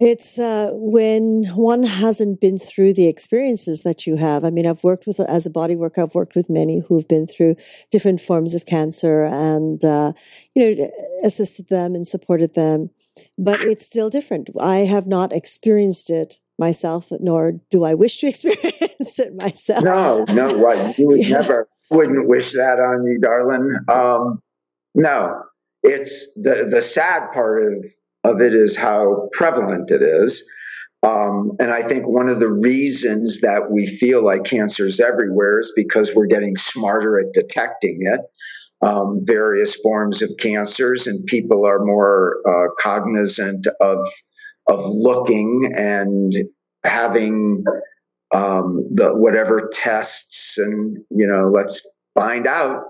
it's 0.00 0.38
uh, 0.38 0.70
when 0.72 1.44
one 1.54 1.82
hasn't 1.82 2.40
been 2.40 2.58
through 2.58 2.94
the 2.94 3.06
experiences 3.06 3.82
that 3.82 4.06
you 4.06 4.16
have. 4.16 4.44
I 4.44 4.50
mean, 4.50 4.66
I've 4.66 4.82
worked 4.82 5.06
with, 5.06 5.20
as 5.20 5.44
a 5.44 5.50
body 5.50 5.76
worker, 5.76 6.02
I've 6.02 6.14
worked 6.14 6.34
with 6.34 6.48
many 6.48 6.80
who've 6.80 7.06
been 7.06 7.26
through 7.26 7.56
different 7.90 8.20
forms 8.20 8.54
of 8.54 8.64
cancer 8.64 9.24
and, 9.24 9.84
uh, 9.84 10.14
you 10.54 10.74
know, 10.74 10.90
assisted 11.22 11.68
them 11.68 11.94
and 11.94 12.08
supported 12.08 12.54
them. 12.54 12.88
But 13.36 13.60
it's 13.60 13.84
still 13.84 14.08
different. 14.08 14.48
I 14.58 14.78
have 14.78 15.06
not 15.06 15.32
experienced 15.32 16.08
it 16.08 16.38
myself, 16.58 17.08
nor 17.20 17.52
do 17.70 17.84
I 17.84 17.92
wish 17.92 18.16
to 18.18 18.26
experience 18.28 19.18
it 19.18 19.34
myself. 19.36 19.84
No, 19.84 20.24
no, 20.30 20.56
what 20.56 20.98
you 20.98 21.08
would 21.08 21.26
yeah. 21.26 21.40
never 21.40 21.68
wouldn't 21.90 22.26
wish 22.26 22.52
that 22.52 22.78
on 22.78 23.04
you, 23.04 23.18
darling. 23.20 23.76
Um, 23.88 24.42
no, 24.94 25.42
it's 25.82 26.26
the 26.36 26.68
the 26.70 26.80
sad 26.80 27.32
part 27.32 27.64
of 27.64 27.84
of 28.24 28.40
it 28.40 28.54
is 28.54 28.76
how 28.76 29.28
prevalent 29.32 29.90
it 29.90 30.02
is. 30.02 30.44
Um, 31.02 31.52
and 31.58 31.70
I 31.70 31.86
think 31.86 32.06
one 32.06 32.28
of 32.28 32.40
the 32.40 32.50
reasons 32.50 33.40
that 33.40 33.70
we 33.70 33.86
feel 33.98 34.22
like 34.22 34.44
cancer 34.44 34.86
is 34.86 35.00
everywhere 35.00 35.60
is 35.60 35.72
because 35.74 36.14
we're 36.14 36.26
getting 36.26 36.56
smarter 36.56 37.18
at 37.18 37.32
detecting 37.32 38.00
it. 38.02 38.20
Um, 38.82 39.20
various 39.24 39.74
forms 39.76 40.22
of 40.22 40.30
cancers, 40.38 41.06
and 41.06 41.26
people 41.26 41.66
are 41.66 41.84
more 41.84 42.36
uh, 42.48 42.68
cognizant 42.80 43.66
of 43.78 43.98
of 44.68 44.80
looking 44.86 45.70
and 45.76 46.34
having 46.82 47.62
um, 48.34 48.86
the 48.94 49.10
whatever 49.14 49.70
tests, 49.72 50.56
and 50.56 50.96
you 51.10 51.26
know, 51.26 51.50
let's 51.54 51.86
find 52.14 52.46
out 52.46 52.84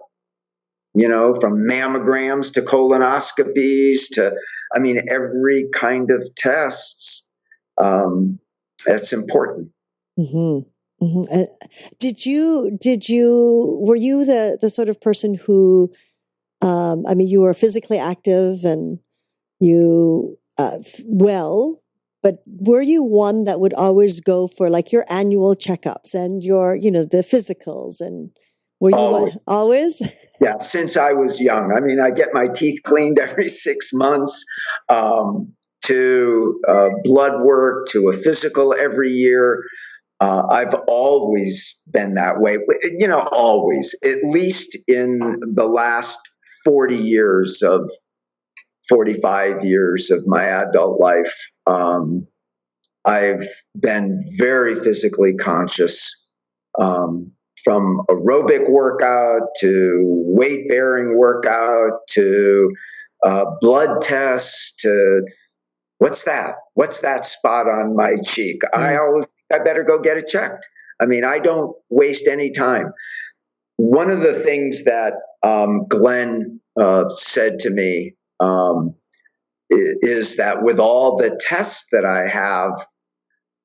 you 0.94 1.06
know, 1.06 1.34
from 1.40 1.58
mammograms 1.58 2.52
to 2.52 2.62
colonoscopies 2.62 4.08
to, 4.12 4.34
I 4.74 4.78
mean, 4.78 5.02
every 5.08 5.68
kind 5.74 6.10
of 6.10 6.34
tests. 6.34 7.22
Um, 7.80 8.38
that's 8.84 9.12
important. 9.12 9.70
Mm-hmm. 10.18 11.04
Mm-hmm. 11.04 11.42
Did 11.98 12.26
you, 12.26 12.76
did 12.80 13.08
you, 13.08 13.78
were 13.80 13.96
you 13.96 14.24
the, 14.24 14.58
the 14.60 14.68
sort 14.68 14.88
of 14.88 15.00
person 15.00 15.34
who, 15.34 15.92
um, 16.60 17.06
I 17.06 17.14
mean, 17.14 17.28
you 17.28 17.40
were 17.40 17.54
physically 17.54 17.98
active 17.98 18.64
and 18.64 18.98
you, 19.60 20.38
uh, 20.58 20.78
well, 21.04 21.82
but 22.22 22.42
were 22.46 22.82
you 22.82 23.02
one 23.02 23.44
that 23.44 23.60
would 23.60 23.72
always 23.72 24.20
go 24.20 24.46
for 24.46 24.68
like 24.68 24.92
your 24.92 25.06
annual 25.08 25.56
checkups 25.56 26.12
and 26.12 26.44
your, 26.44 26.74
you 26.74 26.90
know, 26.90 27.04
the 27.04 27.18
physicals 27.18 28.00
and 28.00 28.30
were 28.80 28.90
you 28.90 28.96
always? 28.96 29.36
Always? 29.46 30.02
Yeah, 30.40 30.58
since 30.58 30.96
I 30.96 31.12
was 31.12 31.38
young. 31.40 31.72
I 31.76 31.80
mean, 31.80 32.00
I 32.00 32.10
get 32.10 32.30
my 32.32 32.48
teeth 32.48 32.80
cleaned 32.84 33.18
every 33.20 33.50
six 33.50 33.92
months. 33.92 34.44
Um, 34.88 35.54
to 35.82 36.60
uh, 36.68 36.88
blood 37.04 37.42
work 37.42 37.88
to 37.88 38.10
a 38.10 38.16
physical 38.16 38.74
every 38.74 39.10
year. 39.10 39.62
Uh, 40.20 40.42
I've 40.50 40.74
always 40.86 41.76
been 41.90 42.14
that 42.14 42.40
way. 42.40 42.58
You 42.82 43.08
know, 43.08 43.28
always. 43.32 43.94
At 44.04 44.22
least 44.22 44.76
in 44.86 45.40
the 45.52 45.66
last 45.66 46.18
40 46.64 46.94
years 46.94 47.62
of 47.62 47.90
45 48.88 49.64
years 49.64 50.10
of 50.10 50.26
my 50.26 50.44
adult 50.44 51.00
life, 51.00 51.34
um, 51.66 52.26
I've 53.06 53.46
been 53.78 54.20
very 54.36 54.78
physically 54.82 55.34
conscious 55.34 56.14
um, 56.78 57.32
from 57.64 58.00
aerobic 58.08 58.68
workout 58.68 59.42
to 59.60 60.00
weight 60.26 60.68
bearing 60.68 61.18
workout 61.18 62.00
to 62.10 62.70
uh, 63.24 63.44
blood 63.60 64.02
tests 64.02 64.72
to 64.78 65.22
what's 65.98 66.24
that? 66.24 66.54
What's 66.74 67.00
that 67.00 67.26
spot 67.26 67.68
on 67.68 67.94
my 67.94 68.16
cheek? 68.24 68.62
Mm. 68.74 68.80
I 68.80 68.96
always 68.96 69.26
I 69.52 69.58
better 69.58 69.82
go 69.82 69.98
get 69.98 70.16
it 70.16 70.28
checked. 70.28 70.66
I 71.00 71.06
mean, 71.06 71.24
I 71.24 71.38
don't 71.38 71.74
waste 71.88 72.26
any 72.26 72.50
time. 72.50 72.92
One 73.76 74.10
of 74.10 74.20
the 74.20 74.40
things 74.40 74.84
that 74.84 75.14
um, 75.42 75.86
Glenn 75.88 76.60
uh, 76.80 77.08
said 77.08 77.58
to 77.60 77.70
me 77.70 78.14
um, 78.38 78.94
is 79.70 80.36
that 80.36 80.62
with 80.62 80.78
all 80.78 81.16
the 81.16 81.38
tests 81.40 81.86
that 81.92 82.04
I 82.04 82.28
have, 82.28 82.72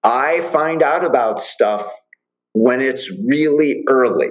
I 0.04 0.42
find 0.52 0.82
out 0.82 1.04
about 1.04 1.42
stuff 1.42 1.92
when 2.56 2.82
it's 2.82 3.12
really 3.12 3.84
early. 3.88 4.30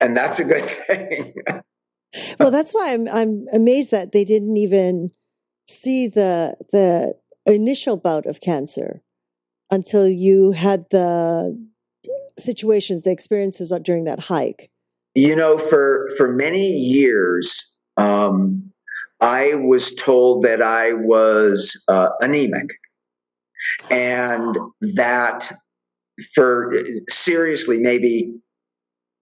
And 0.00 0.16
that's 0.16 0.38
a 0.38 0.44
good 0.44 0.68
thing. 0.88 1.34
well, 2.40 2.50
that's 2.50 2.72
why 2.72 2.92
I'm 2.92 3.08
I'm 3.08 3.46
amazed 3.52 3.90
that 3.92 4.12
they 4.12 4.24
didn't 4.24 4.56
even 4.56 5.10
see 5.68 6.08
the 6.08 6.56
the 6.72 7.14
initial 7.46 7.96
bout 7.96 8.26
of 8.26 8.40
cancer 8.40 9.02
until 9.70 10.08
you 10.08 10.52
had 10.52 10.86
the 10.90 11.58
situations, 12.38 13.02
the 13.02 13.10
experiences 13.10 13.72
during 13.82 14.04
that 14.04 14.20
hike. 14.20 14.70
You 15.14 15.36
know, 15.36 15.58
for 15.58 16.10
for 16.16 16.32
many 16.32 16.68
years, 16.68 17.66
um, 17.96 18.70
I 19.20 19.54
was 19.54 19.94
told 19.94 20.44
that 20.44 20.60
I 20.60 20.92
was 20.92 21.78
uh, 21.88 22.10
anemic, 22.20 22.68
and 23.90 24.56
that 24.80 25.58
for 26.34 26.72
seriously 27.08 27.78
maybe 27.78 28.32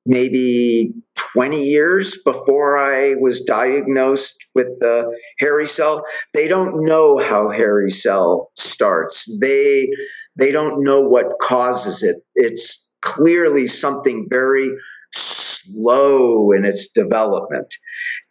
maybe 0.07 0.93
20 1.17 1.65
years 1.65 2.19
before 2.25 2.77
I 2.77 3.15
was 3.15 3.41
diagnosed 3.41 4.37
with 4.55 4.69
the 4.81 5.11
hairy 5.39 5.67
cell. 5.67 6.05
They 6.33 6.47
don't 6.47 6.85
know 6.85 7.19
how 7.19 7.49
hairy 7.49 7.91
cell 7.91 8.51
starts. 8.57 9.27
They 9.41 9.89
they 10.37 10.53
don't 10.53 10.83
know 10.83 11.01
what 11.01 11.39
causes 11.41 12.03
it. 12.03 12.17
It's 12.35 12.85
clearly 13.03 13.69
something 13.69 14.27
very 14.29 14.71
slow 15.15 16.51
in 16.51 16.65
its 16.65 16.89
development. 16.89 17.73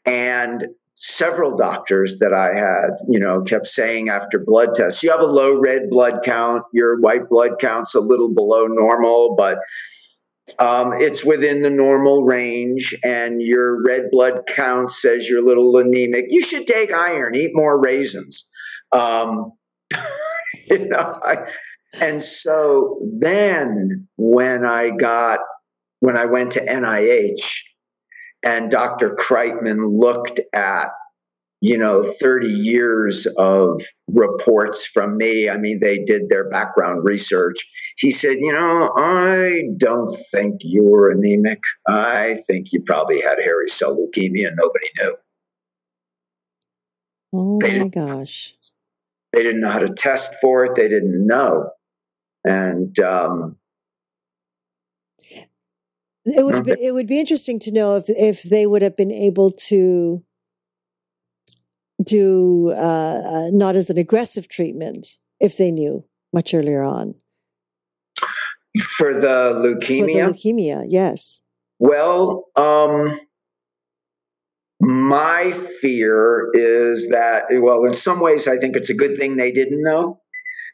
And 0.06 0.68
several 1.04 1.58
doctors 1.58 2.18
that 2.20 2.34
I 2.34 2.56
had, 2.56 2.92
you 3.10 3.20
know, 3.20 3.42
kept 3.42 3.68
saying 3.68 4.08
after 4.08 4.40
blood 4.40 4.74
tests, 4.74 5.04
you 5.04 5.12
have 5.12 5.20
a 5.20 5.26
low 5.26 5.60
red 5.60 5.90
blood 5.90 6.22
count, 6.24 6.64
your 6.72 6.98
white 7.02 7.28
blood 7.28 7.60
count's 7.60 7.94
a 7.94 8.00
little 8.00 8.34
below 8.34 8.68
normal, 8.68 9.36
but 9.38 9.58
um, 10.60 10.94
it's 10.94 11.24
within 11.24 11.62
the 11.62 11.70
normal 11.70 12.24
range, 12.24 12.96
and 13.04 13.42
your 13.42 13.84
red 13.84 14.12
blood 14.12 14.44
count 14.48 14.92
says 14.92 15.28
you're 15.28 15.44
a 15.44 15.46
little 15.46 15.78
anemic. 15.78 16.28
You 16.30 16.42
should 16.42 16.68
take 16.68 16.94
iron, 16.94 17.36
eat 17.36 17.52
more 17.54 17.82
raisins. 17.82 18.48
Um, 18.94 19.52
you 20.70 20.88
know, 20.88 21.20
I, 21.22 21.50
and 22.00 22.24
so 22.24 23.02
then 23.20 24.08
when 24.16 24.66
I 24.66 24.92
got 24.92 25.40
when 26.00 26.16
I 26.16 26.26
went 26.26 26.52
to 26.54 26.66
NIH 26.66 27.44
and 28.44 28.70
Dr. 28.70 29.16
Kreitman 29.16 29.98
looked 29.98 30.40
at 30.54 30.90
you 31.62 31.78
know 31.78 32.14
30 32.20 32.48
years 32.48 33.26
of 33.38 33.82
reports 34.08 34.86
from 34.86 35.18
me. 35.18 35.50
I 35.50 35.58
mean 35.58 35.80
they 35.80 36.00
did 36.00 36.30
their 36.30 36.50
background 36.50 37.04
research. 37.04 37.66
He 37.98 38.12
said 38.12 38.38
you 38.40 38.52
know 38.52 38.92
i 38.98 39.64
don't 39.78 40.18
think 40.32 40.58
you 40.62 40.84
were 40.84 41.12
anemic. 41.12 41.60
I 41.88 42.44
think 42.48 42.74
you 42.74 42.82
probably 42.82 43.22
had 43.22 43.38
hairy 43.44 43.70
cell 43.70 43.96
leukemia. 43.96 44.48
And 44.48 44.58
nobody 44.58 44.88
knew. 45.00 45.16
Oh 47.34 47.60
they 47.62 47.80
my 47.80 47.88
gosh. 47.88 48.54
They 49.32 49.42
didn't 49.42 49.62
know 49.62 49.72
how 49.72 49.80
to 49.80 49.94
test 49.94 50.34
for 50.42 50.64
it. 50.66 50.76
They 50.76 50.88
didn't 50.88 51.26
know. 51.26 51.72
And 52.46 52.98
um, 53.00 53.58
it 56.26 56.46
would 56.46 56.64
be, 56.64 56.76
it 56.80 56.94
would 56.94 57.08
be 57.08 57.20
interesting 57.20 57.60
to 57.60 57.72
know 57.72 57.96
if 57.96 58.06
if 58.08 58.44
they 58.44 58.66
would 58.66 58.82
have 58.82 58.96
been 58.96 59.12
able 59.12 59.52
to 59.52 60.24
do 62.04 62.72
uh, 62.72 63.22
uh, 63.26 63.50
not 63.52 63.76
as 63.76 63.90
an 63.90 63.98
aggressive 63.98 64.48
treatment 64.48 65.18
if 65.40 65.58
they 65.58 65.72
knew 65.72 66.04
much 66.32 66.54
earlier 66.54 66.82
on. 66.82 67.16
For 68.98 69.14
the 69.14 69.54
leukemia? 69.54 70.00
For 70.00 70.06
the 70.06 70.34
leukemia, 70.34 70.86
yes. 70.90 71.44
Well, 71.80 72.46
um, 72.56 73.20
my 74.80 75.52
fear 75.80 76.50
is 76.54 77.10
that, 77.10 77.46
well, 77.52 77.86
in 77.86 77.94
some 77.94 78.20
ways, 78.20 78.48
I 78.48 78.58
think 78.58 78.76
it's 78.76 78.90
a 78.90 78.96
good 78.96 79.18
thing 79.18 79.36
they 79.36 79.52
didn't 79.52 79.84
know 79.84 80.23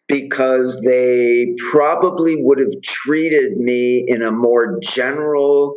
because 0.09 0.81
they 0.81 1.53
probably 1.71 2.35
would 2.35 2.59
have 2.59 2.81
treated 2.83 3.57
me 3.57 4.03
in 4.05 4.23
a 4.23 4.31
more 4.31 4.79
general 4.81 5.75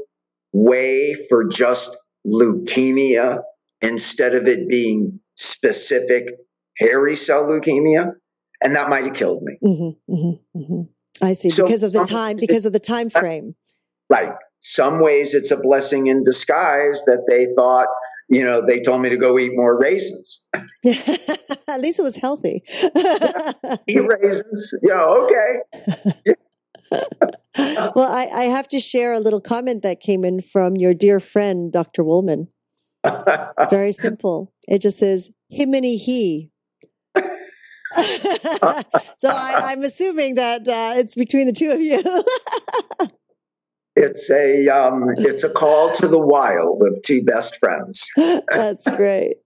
way 0.52 1.14
for 1.28 1.44
just 1.44 1.94
leukemia 2.26 3.42
instead 3.82 4.34
of 4.34 4.48
it 4.48 4.68
being 4.68 5.20
specific 5.36 6.24
hairy 6.78 7.14
cell 7.14 7.44
leukemia, 7.44 8.12
and 8.64 8.74
that 8.74 8.88
might 8.88 9.04
have 9.04 9.14
killed 9.14 9.42
me. 9.42 9.58
Mm-hmm, 9.62 10.14
mm-hmm, 10.14 10.58
mm-hmm. 10.58 11.24
I 11.24 11.34
see 11.34 11.50
so 11.50 11.64
because 11.64 11.82
of 11.82 11.92
the 11.92 12.04
time 12.04 12.36
because 12.38 12.64
of 12.64 12.72
the 12.72 12.80
time 12.80 13.10
frame. 13.10 13.54
Right. 14.08 14.32
Some 14.60 15.00
ways 15.00 15.34
it's 15.34 15.50
a 15.50 15.56
blessing 15.56 16.06
in 16.06 16.24
disguise 16.24 17.02
that 17.04 17.24
they 17.28 17.52
thought 17.54 17.88
you 18.32 18.42
know, 18.42 18.64
they 18.64 18.80
told 18.80 19.02
me 19.02 19.10
to 19.10 19.18
go 19.18 19.38
eat 19.38 19.52
more 19.54 19.78
raisins. 19.78 20.40
At 20.54 21.80
least 21.80 21.98
it 21.98 22.02
was 22.02 22.16
healthy. 22.16 22.62
eat 23.86 24.00
raisins. 24.00 24.72
Yeah, 24.82 25.02
okay. 25.02 25.58
well, 27.94 28.10
I, 28.10 28.30
I, 28.34 28.44
have 28.44 28.68
to 28.68 28.80
share 28.80 29.12
a 29.12 29.20
little 29.20 29.40
comment 29.40 29.82
that 29.82 30.00
came 30.00 30.24
in 30.24 30.40
from 30.40 30.76
your 30.76 30.94
dear 30.94 31.20
friend, 31.20 31.70
Dr. 31.70 32.02
Woolman. 32.04 32.48
Very 33.70 33.92
simple. 33.92 34.50
It 34.66 34.78
just 34.78 34.96
says, 34.98 35.30
him 35.50 35.74
and 35.74 35.84
he. 35.84 36.50
so 39.18 39.28
I, 39.28 39.72
am 39.72 39.82
assuming 39.82 40.36
that 40.36 40.66
uh, 40.66 40.94
it's 40.96 41.14
between 41.14 41.46
the 41.46 41.52
two 41.52 41.70
of 41.70 41.82
you. 41.82 42.02
It's 44.02 44.30
a 44.30 44.68
um, 44.68 45.04
it's 45.16 45.44
a 45.44 45.50
call 45.50 45.92
to 45.92 46.08
the 46.08 46.18
wild 46.18 46.82
of 46.82 47.02
two 47.02 47.22
best 47.22 47.56
friends. 47.56 48.06
That's 48.16 48.86
great. 48.88 49.36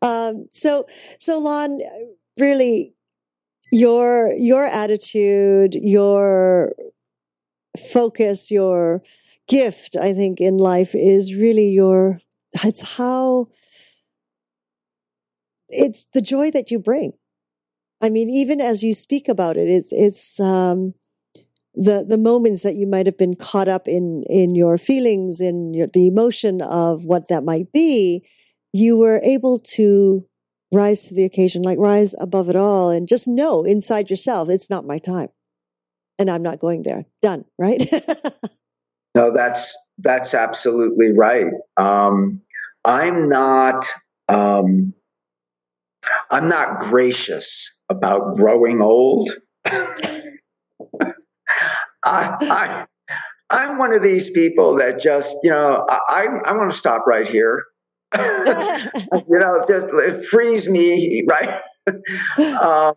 Um, 0.00 0.48
so 0.52 0.86
so 1.18 1.38
Lon, 1.38 1.80
really, 2.38 2.94
your 3.70 4.32
your 4.34 4.66
attitude, 4.66 5.74
your 5.74 6.74
focus, 7.92 8.50
your 8.50 9.02
gift, 9.48 9.96
I 9.96 10.12
think, 10.12 10.40
in 10.40 10.56
life 10.56 10.94
is 10.94 11.34
really 11.34 11.68
your 11.68 12.20
it's 12.62 12.82
how 12.82 13.48
it's 15.68 16.06
the 16.12 16.22
joy 16.22 16.50
that 16.50 16.70
you 16.70 16.78
bring. 16.78 17.14
I 18.00 18.10
mean, 18.10 18.28
even 18.28 18.60
as 18.60 18.82
you 18.82 18.94
speak 18.94 19.28
about 19.28 19.56
it, 19.56 19.68
it's 19.68 19.92
it's 19.92 20.40
um, 20.40 20.94
the 21.74 22.04
the 22.06 22.18
moments 22.18 22.62
that 22.62 22.76
you 22.76 22.86
might 22.86 23.06
have 23.06 23.16
been 23.16 23.34
caught 23.34 23.68
up 23.68 23.88
in 23.88 24.24
in 24.28 24.54
your 24.54 24.78
feelings, 24.78 25.40
in 25.40 25.72
your, 25.74 25.86
the 25.86 26.06
emotion 26.06 26.60
of 26.60 27.04
what 27.04 27.28
that 27.28 27.44
might 27.44 27.72
be. 27.72 28.26
You 28.74 28.96
were 28.96 29.20
able 29.22 29.58
to 29.76 30.26
rise 30.72 31.08
to 31.08 31.14
the 31.14 31.24
occasion, 31.24 31.62
like 31.62 31.78
rise 31.78 32.14
above 32.18 32.48
it 32.48 32.56
all, 32.56 32.90
and 32.90 33.08
just 33.08 33.28
know 33.28 33.62
inside 33.62 34.10
yourself, 34.10 34.48
it's 34.48 34.70
not 34.70 34.86
my 34.86 34.98
time, 34.98 35.28
and 36.18 36.30
I'm 36.30 36.42
not 36.42 36.58
going 36.58 36.82
there. 36.82 37.06
Done. 37.20 37.44
Right. 37.58 37.90
no, 39.14 39.32
that's 39.32 39.76
that's 39.98 40.34
absolutely 40.34 41.12
right. 41.12 41.46
Um, 41.76 42.40
I'm 42.84 43.28
not. 43.28 43.86
Um, 44.28 44.94
I'm 46.30 46.48
not 46.48 46.80
gracious 46.80 47.70
about 47.88 48.36
growing 48.36 48.80
old. 48.80 49.30
I, 52.04 52.36
I, 52.40 52.86
I'm 53.50 53.78
one 53.78 53.92
of 53.92 54.02
these 54.02 54.30
people 54.30 54.76
that 54.78 55.00
just, 55.00 55.36
you 55.42 55.50
know, 55.50 55.86
I, 55.88 56.26
I 56.44 56.56
want 56.56 56.72
to 56.72 56.78
stop 56.78 57.06
right 57.06 57.28
here. 57.28 57.64
you 58.14 59.38
know, 59.38 59.64
just 59.68 59.86
it 59.90 60.26
frees 60.26 60.68
me, 60.68 61.24
right? 61.26 61.60
um, 62.60 62.94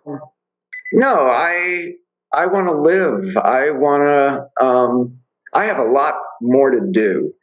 no, 0.94 1.30
I 1.30 1.94
I 2.34 2.48
want 2.48 2.68
to 2.68 2.74
live. 2.74 3.38
I 3.38 3.72
want 3.72 4.04
to. 4.04 4.66
Um, 4.66 5.20
I 5.54 5.66
have 5.66 5.80
a 5.80 5.86
lot 5.86 6.16
more 6.42 6.70
to 6.72 6.82
do, 6.92 7.34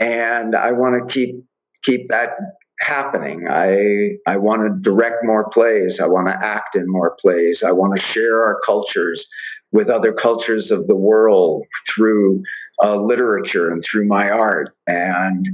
and 0.00 0.54
I 0.54 0.72
want 0.72 0.96
to 1.08 1.12
keep 1.12 1.36
keep 1.82 2.08
that 2.08 2.32
happening. 2.80 3.46
I 3.48 4.16
I 4.26 4.36
want 4.36 4.62
to 4.62 4.70
direct 4.80 5.24
more 5.24 5.48
plays. 5.48 6.00
I 6.00 6.06
want 6.06 6.28
to 6.28 6.44
act 6.44 6.76
in 6.76 6.84
more 6.86 7.16
plays. 7.18 7.62
I 7.62 7.72
want 7.72 7.98
to 7.98 8.02
share 8.02 8.44
our 8.44 8.60
cultures 8.64 9.26
with 9.72 9.88
other 9.88 10.12
cultures 10.12 10.70
of 10.70 10.86
the 10.86 10.96
world 10.96 11.64
through 11.88 12.42
uh, 12.82 12.96
literature 12.96 13.70
and 13.70 13.82
through 13.82 14.06
my 14.06 14.30
art. 14.30 14.74
And 14.86 15.48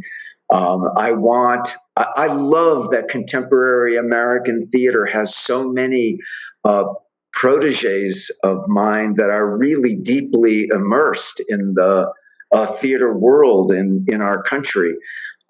um, 0.53 0.89
I 0.97 1.13
want. 1.13 1.69
I, 1.97 2.07
I, 2.17 2.27
love 2.27 2.91
that 2.91 3.09
contemporary 3.09 3.97
American 3.97 4.67
theater 4.69 5.07
has 5.07 5.35
so 5.35 5.69
many. 5.69 6.19
Uh, 6.65 6.85
proteges 7.33 8.31
of 8.45 8.67
mine 8.69 9.15
that 9.15 9.29
are 9.29 9.57
really 9.59 9.97
deeply 9.97 10.69
immersed 10.73 11.43
in 11.49 11.75
the 11.75 12.09
uh, 12.53 12.73
theater 12.75 13.13
world 13.13 13.73
in, 13.73 14.05
in 14.07 14.21
our 14.23 14.41
country 14.45 14.95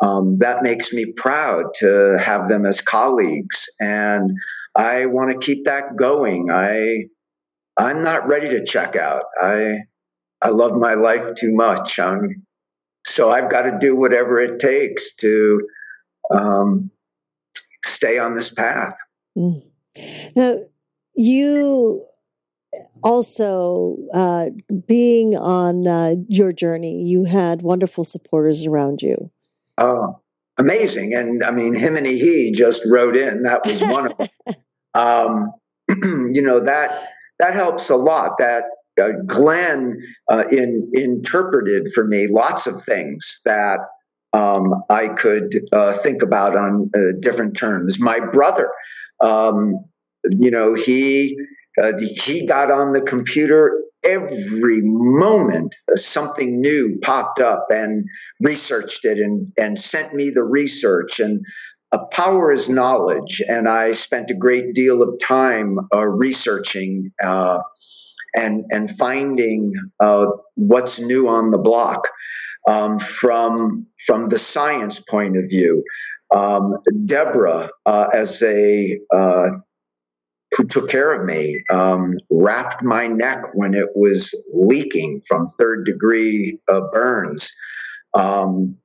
um, 0.00 0.38
that 0.38 0.62
makes 0.62 0.92
me 0.92 1.06
proud 1.16 1.66
to 1.74 2.18
have 2.18 2.48
them 2.48 2.66
as 2.66 2.80
colleagues. 2.80 3.66
And 3.80 4.32
I 4.76 5.06
want 5.06 5.30
to 5.30 5.44
keep 5.44 5.64
that 5.64 5.96
going. 5.96 6.50
I, 6.50 7.04
I'm 7.76 8.02
not 8.02 8.26
ready 8.28 8.48
to 8.50 8.64
check 8.64 8.96
out. 8.96 9.24
I, 9.40 9.78
I 10.40 10.50
love 10.50 10.72
my 10.76 10.94
life 10.94 11.34
too 11.34 11.52
much. 11.52 11.98
I'm, 11.98 12.44
so 13.06 13.30
I've 13.30 13.50
got 13.50 13.62
to 13.62 13.78
do 13.78 13.96
whatever 13.96 14.40
it 14.40 14.60
takes 14.60 15.14
to 15.16 15.66
um, 16.34 16.90
stay 17.84 18.18
on 18.18 18.34
this 18.34 18.50
path. 18.50 18.94
Mm. 19.36 19.62
Now, 20.34 20.56
you 21.14 22.06
also 23.02 23.98
uh, 24.12 24.46
being 24.86 25.36
on 25.36 25.86
uh, 25.86 26.14
your 26.28 26.52
journey, 26.52 27.02
you 27.02 27.24
had 27.24 27.62
wonderful 27.62 28.04
supporters 28.04 28.64
around 28.66 29.02
you. 29.02 29.30
Oh, 29.78 30.20
amazing. 30.58 31.14
And 31.14 31.44
I 31.44 31.50
mean, 31.50 31.74
him 31.74 31.96
and 31.96 32.06
he 32.06 32.52
just 32.52 32.82
wrote 32.86 33.16
in. 33.16 33.42
That 33.42 33.66
was 33.66 33.80
one 33.80 34.06
of 34.06 34.16
them. 34.46 34.54
um, 34.94 35.52
you 36.34 36.42
know, 36.42 36.60
that, 36.60 37.08
that 37.39 37.55
helps 37.55 37.91
a 37.91 37.97
lot. 37.97 38.39
That 38.39 38.64
uh, 39.01 39.11
Glenn 39.26 39.99
uh, 40.30 40.45
in, 40.51 40.91
interpreted 40.95 41.93
for 41.95 42.07
me 42.07 42.26
lots 42.28 42.66
of 42.66 42.85
things 42.85 43.41
that 43.45 43.80
um, 44.32 44.82
I 44.91 45.09
could 45.09 45.61
uh, 45.72 45.99
think 45.99 46.22
about 46.22 46.57
on 46.57 46.91
uh, 46.97 47.18
different 47.20 47.57
terms. 47.57 47.99
My 47.99 48.20
brother, 48.20 48.70
um, 49.20 49.85
you 50.24 50.51
know, 50.51 50.74
he 50.74 51.37
uh, 51.80 51.93
he 51.99 52.47
got 52.47 52.70
on 52.70 52.93
the 52.93 53.03
computer 53.03 53.80
every 54.05 54.82
moment 54.82 55.74
something 55.97 56.61
new 56.61 56.99
popped 57.03 57.41
up 57.41 57.66
and 57.70 58.05
researched 58.41 59.05
it 59.05 59.18
and, 59.18 59.51
and 59.57 59.80
sent 59.80 60.14
me 60.14 60.30
the 60.30 60.45
research 60.45 61.18
and 61.20 61.45
power 62.11 62.53
is 62.53 62.68
knowledge 62.68 63.42
and 63.49 63.68
i 63.68 63.95
spent 63.95 64.30
a 64.30 64.34
great 64.34 64.74
deal 64.74 65.03
of 65.03 65.18
time 65.20 65.78
uh, 65.95 66.05
researching 66.05 67.12
uh, 67.22 67.59
and 68.36 68.64
and 68.70 68.97
finding 68.97 69.72
uh, 70.01 70.26
what's 70.55 70.99
new 70.99 71.28
on 71.28 71.51
the 71.51 71.59
block 71.59 72.07
um, 72.68 72.99
from 72.99 73.86
from 74.07 74.28
the 74.28 74.38
science 74.38 75.01
point 75.01 75.36
of 75.36 75.45
view 75.49 75.82
um, 76.34 76.76
deborah 77.07 77.70
as 77.86 78.42
a 78.42 78.99
who 80.57 80.64
took 80.64 80.88
care 80.88 81.12
of 81.12 81.24
me, 81.26 81.62
um, 81.70 82.14
wrapped 82.30 82.82
my 82.82 83.07
neck 83.07 83.42
when 83.55 83.74
it 83.74 83.88
was 83.95 84.34
leaking 84.53 85.22
from 85.26 85.49
third 85.59 85.84
degree 85.84 86.59
uh, 86.70 86.80
burns. 86.92 87.51
Um, 88.14 88.76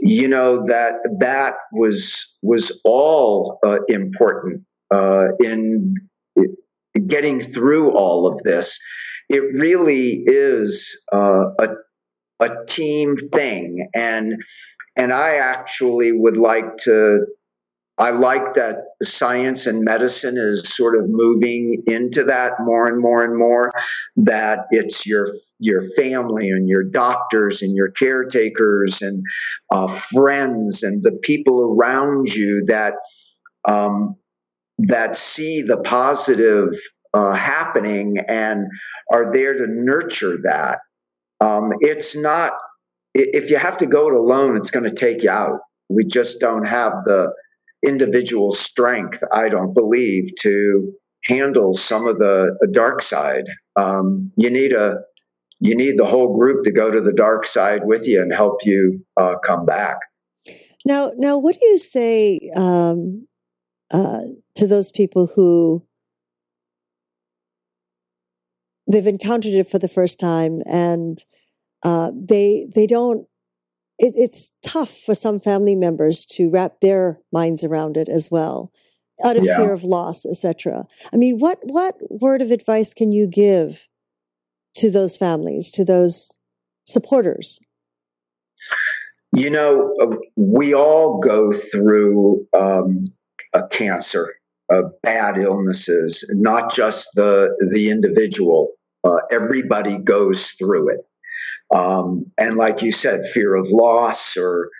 you 0.00 0.28
know 0.28 0.62
that 0.66 0.94
that 1.20 1.54
was 1.72 2.26
was 2.42 2.78
all 2.84 3.58
uh, 3.64 3.78
important 3.88 4.62
uh, 4.90 5.28
in 5.40 5.94
getting 7.06 7.40
through 7.40 7.90
all 7.92 8.26
of 8.26 8.42
this. 8.42 8.78
It 9.28 9.42
really 9.54 10.22
is 10.26 10.96
uh, 11.12 11.50
a 11.58 11.68
a 12.40 12.50
team 12.66 13.16
thing, 13.32 13.88
and 13.94 14.34
and 14.96 15.12
I 15.12 15.36
actually 15.36 16.12
would 16.12 16.36
like 16.36 16.76
to 16.78 17.26
I 17.98 18.10
like 18.10 18.54
that 18.54 18.76
science 19.02 19.66
and 19.66 19.82
medicine 19.82 20.36
is 20.38 20.62
sort 20.74 20.96
of 20.96 21.08
moving 21.08 21.82
into 21.86 22.22
that 22.24 22.52
more 22.60 22.86
and 22.86 23.00
more 23.00 23.24
and 23.24 23.36
more. 23.36 23.72
That 24.16 24.66
it's 24.70 25.04
your 25.04 25.34
your 25.58 25.90
family 25.96 26.50
and 26.50 26.68
your 26.68 26.84
doctors 26.84 27.60
and 27.60 27.74
your 27.74 27.90
caretakers 27.90 29.02
and 29.02 29.24
uh, 29.72 29.98
friends 30.12 30.84
and 30.84 31.02
the 31.02 31.18
people 31.22 31.76
around 31.76 32.32
you 32.32 32.64
that 32.66 32.94
um, 33.64 34.14
that 34.78 35.16
see 35.16 35.62
the 35.62 35.78
positive 35.78 36.68
uh, 37.14 37.32
happening 37.32 38.18
and 38.28 38.66
are 39.12 39.32
there 39.32 39.58
to 39.58 39.66
nurture 39.66 40.38
that. 40.44 40.78
Um, 41.40 41.72
it's 41.80 42.14
not 42.14 42.52
if 43.14 43.50
you 43.50 43.56
have 43.56 43.76
to 43.78 43.86
go 43.86 44.08
it 44.08 44.14
alone, 44.14 44.56
it's 44.56 44.70
going 44.70 44.84
to 44.84 44.94
take 44.94 45.24
you 45.24 45.30
out. 45.30 45.60
We 45.88 46.04
just 46.04 46.38
don't 46.38 46.64
have 46.64 46.92
the 47.04 47.32
individual 47.86 48.52
strength, 48.52 49.22
I 49.32 49.48
don't 49.48 49.74
believe, 49.74 50.32
to 50.40 50.92
handle 51.24 51.74
some 51.74 52.06
of 52.06 52.18
the, 52.18 52.56
dark 52.72 53.02
side. 53.02 53.46
Um, 53.76 54.32
you 54.36 54.50
need 54.50 54.72
a 54.72 54.96
you 55.60 55.74
need 55.74 55.98
the 55.98 56.06
whole 56.06 56.36
group 56.36 56.64
to 56.64 56.70
go 56.70 56.88
to 56.90 57.00
the 57.00 57.12
dark 57.12 57.44
side 57.44 57.82
with 57.84 58.06
you 58.06 58.22
and 58.22 58.32
help 58.32 58.64
you 58.64 59.04
uh, 59.16 59.34
come 59.44 59.66
back. 59.66 59.96
Now, 60.84 61.10
now, 61.16 61.36
what 61.36 61.58
do 61.58 61.66
you 61.66 61.78
say 61.78 62.38
um, 62.54 63.26
uh, 63.90 64.20
to 64.54 64.66
those 64.68 64.92
people 64.92 65.30
who 65.34 65.84
they've 68.90 69.06
encountered 69.06 69.52
it 69.52 69.68
for 69.68 69.78
the 69.78 69.88
first 69.88 70.18
time 70.18 70.62
and 70.66 71.24
uh, 71.82 72.10
they 72.14 72.66
they 72.74 72.86
don't 72.86 73.27
it, 73.98 74.14
it's 74.16 74.52
tough 74.62 74.90
for 74.90 75.14
some 75.14 75.40
family 75.40 75.74
members 75.74 76.24
to 76.24 76.48
wrap 76.50 76.80
their 76.80 77.20
minds 77.32 77.64
around 77.64 77.96
it 77.96 78.08
as 78.08 78.30
well 78.30 78.72
out 79.24 79.36
of 79.36 79.44
yeah. 79.44 79.56
fear 79.56 79.72
of 79.72 79.82
loss 79.82 80.24
etc 80.24 80.86
i 81.12 81.16
mean 81.16 81.38
what 81.38 81.58
what 81.62 81.96
word 82.08 82.40
of 82.40 82.50
advice 82.50 82.94
can 82.94 83.10
you 83.12 83.26
give 83.26 83.88
to 84.78 84.90
those 84.90 85.16
families 85.16 85.70
to 85.72 85.84
those 85.84 86.38
supporters? 86.86 87.60
You 89.34 89.50
know 89.50 89.94
uh, 90.00 90.16
we 90.36 90.74
all 90.74 91.20
go 91.20 91.52
through 91.52 92.46
um, 92.58 93.04
a 93.52 93.66
cancer 93.68 94.34
uh, 94.72 94.82
bad 95.02 95.38
illnesses 95.38 96.24
not 96.30 96.74
just 96.74 97.10
the 97.14 97.54
the 97.72 97.90
individual 97.90 98.70
uh, 99.04 99.18
everybody 99.30 99.98
goes 99.98 100.50
through 100.52 100.88
it 100.88 101.00
um, 101.74 102.24
and 102.38 102.56
like 102.56 102.82
you 102.82 102.92
said, 102.92 103.26
fear 103.32 103.54
of 103.54 103.68
loss 103.68 104.36
or 104.36 104.70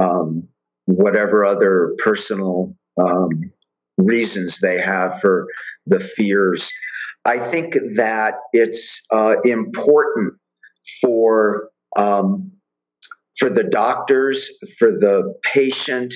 um, 0.00 0.46
whatever 0.86 1.44
other 1.44 1.94
personal 1.98 2.74
um, 3.00 3.52
reasons 3.98 4.58
they 4.60 4.80
have 4.80 5.20
for 5.20 5.46
the 5.86 6.00
fears. 6.00 6.70
I 7.24 7.38
think 7.50 7.74
that 7.96 8.34
it's 8.52 9.02
uh, 9.10 9.36
important 9.44 10.34
for 11.02 11.68
um, 11.96 12.52
for 13.38 13.50
the 13.50 13.64
doctors, 13.64 14.50
for 14.78 14.90
the 14.90 15.34
patient, 15.42 16.12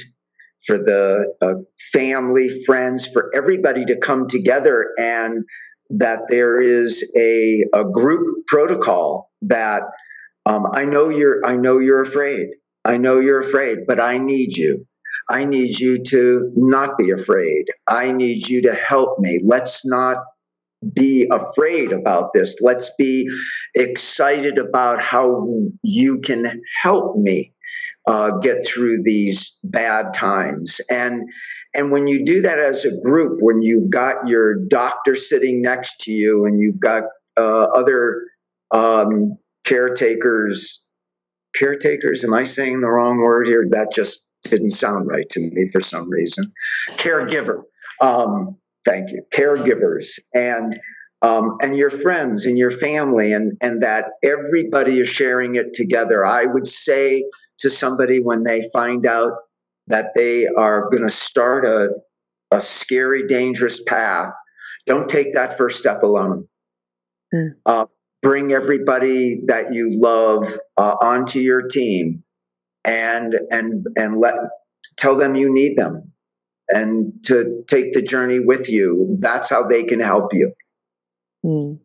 for 0.66 0.78
the 0.78 1.32
uh, 1.40 1.54
family, 1.92 2.64
friends, 2.64 3.06
for 3.06 3.30
everybody 3.34 3.84
to 3.84 3.96
come 3.96 4.28
together 4.28 4.90
and 4.98 5.44
that 5.90 6.20
there 6.30 6.60
is 6.60 7.08
a, 7.16 7.64
a 7.74 7.84
group 7.84 8.46
protocol 8.46 9.30
that 9.42 9.82
um, 10.46 10.66
I 10.72 10.84
know 10.84 11.08
you're, 11.08 11.44
I 11.44 11.56
know 11.56 11.78
you're 11.78 12.02
afraid. 12.02 12.48
I 12.84 12.96
know 12.96 13.20
you're 13.20 13.40
afraid, 13.40 13.86
but 13.86 14.00
I 14.00 14.18
need 14.18 14.56
you. 14.56 14.86
I 15.30 15.44
need 15.44 15.78
you 15.78 16.02
to 16.04 16.52
not 16.56 16.98
be 16.98 17.10
afraid. 17.10 17.66
I 17.86 18.12
need 18.12 18.48
you 18.48 18.60
to 18.62 18.74
help 18.74 19.18
me. 19.18 19.40
Let's 19.42 19.84
not 19.84 20.18
be 20.92 21.28
afraid 21.30 21.92
about 21.92 22.32
this. 22.34 22.56
Let's 22.60 22.90
be 22.98 23.28
excited 23.74 24.58
about 24.58 25.00
how 25.00 25.46
you 25.82 26.18
can 26.20 26.60
help 26.82 27.16
me 27.16 27.52
uh, 28.06 28.30
get 28.38 28.66
through 28.66 29.02
these 29.04 29.52
bad 29.64 30.12
times. 30.12 30.80
And 30.90 31.22
and 31.74 31.90
when 31.90 32.06
you 32.06 32.24
do 32.24 32.42
that 32.42 32.58
as 32.58 32.84
a 32.84 32.94
group, 33.00 33.38
when 33.40 33.62
you've 33.62 33.88
got 33.88 34.28
your 34.28 34.56
doctor 34.66 35.14
sitting 35.14 35.62
next 35.62 36.00
to 36.00 36.12
you, 36.12 36.44
and 36.44 36.60
you've 36.60 36.80
got 36.80 37.04
uh, 37.38 37.64
other 37.74 38.24
um, 38.72 39.38
caretakers 39.64 40.80
caretakers 41.54 42.24
am 42.24 42.34
i 42.34 42.44
saying 42.44 42.80
the 42.80 42.90
wrong 42.90 43.18
word 43.18 43.46
here 43.46 43.66
that 43.70 43.92
just 43.92 44.22
didn't 44.44 44.70
sound 44.70 45.08
right 45.08 45.28
to 45.30 45.40
me 45.40 45.68
for 45.68 45.80
some 45.80 46.08
reason 46.08 46.52
caregiver 46.92 47.62
um, 48.00 48.56
thank 48.84 49.10
you 49.10 49.22
caregivers 49.32 50.18
and 50.34 50.80
um, 51.22 51.56
and 51.62 51.76
your 51.76 51.90
friends 51.90 52.44
and 52.44 52.58
your 52.58 52.72
family 52.72 53.32
and 53.32 53.56
and 53.60 53.82
that 53.82 54.06
everybody 54.24 54.98
is 54.98 55.08
sharing 55.08 55.54
it 55.54 55.74
together 55.74 56.26
i 56.26 56.44
would 56.44 56.66
say 56.66 57.24
to 57.58 57.70
somebody 57.70 58.20
when 58.20 58.42
they 58.42 58.68
find 58.72 59.06
out 59.06 59.32
that 59.86 60.14
they 60.14 60.46
are 60.46 60.90
going 60.90 61.04
to 61.04 61.10
start 61.10 61.64
a, 61.64 61.90
a 62.50 62.60
scary, 62.60 63.26
dangerous 63.26 63.82
path, 63.84 64.32
don't 64.86 65.08
take 65.08 65.34
that 65.34 65.56
first 65.56 65.78
step 65.78 66.02
alone. 66.02 66.46
Mm. 67.32 67.50
Uh, 67.64 67.86
bring 68.22 68.52
everybody 68.52 69.42
that 69.46 69.74
you 69.74 69.90
love 70.00 70.58
uh, 70.76 70.94
onto 71.00 71.40
your 71.40 71.68
team 71.68 72.22
and 72.84 73.34
and 73.50 73.86
and 73.96 74.16
let 74.16 74.34
tell 74.96 75.16
them 75.16 75.34
you 75.34 75.52
need 75.52 75.76
them 75.76 76.12
and 76.68 77.12
to 77.24 77.64
take 77.68 77.92
the 77.92 78.02
journey 78.02 78.38
with 78.38 78.68
you. 78.68 79.16
That's 79.18 79.50
how 79.50 79.64
they 79.64 79.84
can 79.84 80.00
help 80.00 80.32
you. 80.32 80.52
Mm. 81.44 81.80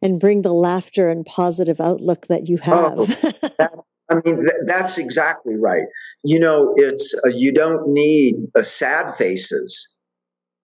and 0.00 0.18
bring 0.18 0.40
the 0.40 0.54
laughter 0.54 1.10
and 1.10 1.26
positive 1.26 1.82
outlook 1.82 2.28
that 2.28 2.48
you 2.48 2.56
have. 2.56 2.94
oh, 2.98 3.04
that, 3.58 3.74
i 4.08 4.14
mean 4.24 4.36
th- 4.36 4.62
that's 4.64 4.96
exactly 4.96 5.54
right. 5.54 5.84
You 6.24 6.40
know 6.40 6.72
it's 6.76 7.14
uh, 7.24 7.28
you 7.28 7.52
don't 7.52 7.92
need 7.92 8.36
uh, 8.54 8.62
sad 8.62 9.14
faces. 9.16 9.88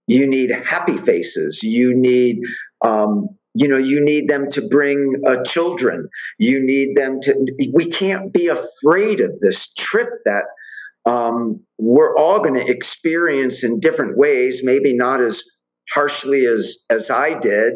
You 0.07 0.27
need 0.27 0.51
happy 0.51 0.97
faces. 0.99 1.63
You 1.63 1.95
need 1.95 2.41
um, 2.83 3.29
you 3.55 3.69
know 3.69 3.77
you 3.77 4.01
need 4.01 4.29
them 4.29 4.51
to 4.51 4.67
bring 4.67 5.23
uh, 5.27 5.43
children. 5.45 6.09
You 6.39 6.65
need 6.65 6.97
them 6.97 7.21
to 7.23 7.35
we 7.73 7.91
can't 7.91 8.33
be 8.33 8.49
afraid 8.49 9.21
of 9.21 9.39
this 9.41 9.73
trip 9.75 10.09
that 10.25 10.45
um, 11.05 11.61
we're 11.79 12.17
all 12.17 12.39
going 12.41 12.55
to 12.55 12.71
experience 12.71 13.65
in 13.65 13.81
different 13.81 14.17
ways 14.17 14.61
maybe 14.63 14.95
not 14.95 15.21
as 15.21 15.43
harshly 15.93 16.47
as 16.47 16.79
as 16.91 17.11
i 17.11 17.37
did 17.41 17.75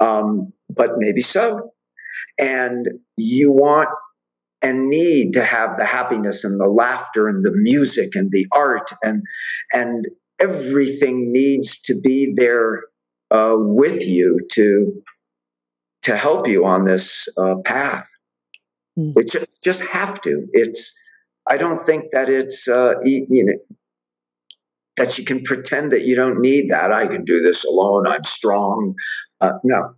um, 0.00 0.52
but 0.68 0.98
maybe 0.98 1.22
so. 1.22 1.72
And 2.38 2.86
you 3.16 3.50
want 3.50 3.88
and 4.60 4.88
need 4.88 5.34
to 5.34 5.44
have 5.44 5.76
the 5.76 5.84
happiness 5.84 6.44
and 6.44 6.60
the 6.60 6.66
laughter 6.66 7.28
and 7.28 7.44
the 7.44 7.52
music 7.52 8.10
and 8.14 8.30
the 8.32 8.46
art 8.52 8.90
and 9.04 9.22
and 9.72 10.08
everything 10.40 11.32
needs 11.32 11.80
to 11.82 12.00
be 12.00 12.32
there 12.36 12.82
uh, 13.30 13.54
with 13.56 14.06
you 14.06 14.40
to 14.52 15.02
to 16.02 16.16
help 16.16 16.46
you 16.48 16.64
on 16.64 16.84
this 16.84 17.28
uh, 17.36 17.56
path. 17.64 18.06
Mm. 18.98 19.12
It 19.16 19.30
just, 19.30 19.62
just 19.62 19.80
have 19.82 20.20
to. 20.22 20.46
It's 20.52 20.92
I 21.46 21.56
don't 21.56 21.84
think 21.86 22.04
that 22.12 22.28
it's 22.28 22.68
uh, 22.68 22.94
you 23.04 23.26
know 23.44 23.76
that 24.96 25.18
you 25.18 25.24
can 25.24 25.42
pretend 25.42 25.92
that 25.92 26.02
you 26.02 26.16
don't 26.16 26.40
need 26.40 26.70
that. 26.70 26.92
I 26.92 27.06
can 27.06 27.24
do 27.24 27.40
this 27.40 27.64
alone. 27.64 28.06
I'm 28.06 28.24
strong. 28.24 28.94
Uh, 29.40 29.52
no, 29.62 29.94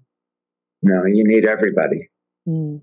no, 0.83 1.05
you 1.07 1.25
need 1.25 1.47
everybody. 1.47 2.11
Mm. 2.49 2.83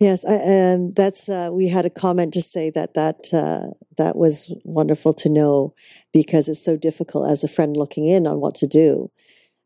Yes, 0.00 0.24
I, 0.24 0.34
and 0.34 0.94
that's 0.94 1.28
uh, 1.28 1.50
we 1.52 1.68
had 1.68 1.86
a 1.86 1.90
comment 1.90 2.34
to 2.34 2.42
say 2.42 2.70
that 2.70 2.94
that 2.94 3.32
uh, 3.32 3.72
that 3.98 4.16
was 4.16 4.52
wonderful 4.64 5.14
to 5.14 5.28
know 5.28 5.74
because 6.12 6.48
it's 6.48 6.64
so 6.64 6.76
difficult 6.76 7.30
as 7.30 7.44
a 7.44 7.48
friend 7.48 7.76
looking 7.76 8.06
in 8.06 8.26
on 8.26 8.40
what 8.40 8.54
to 8.56 8.66
do 8.66 9.10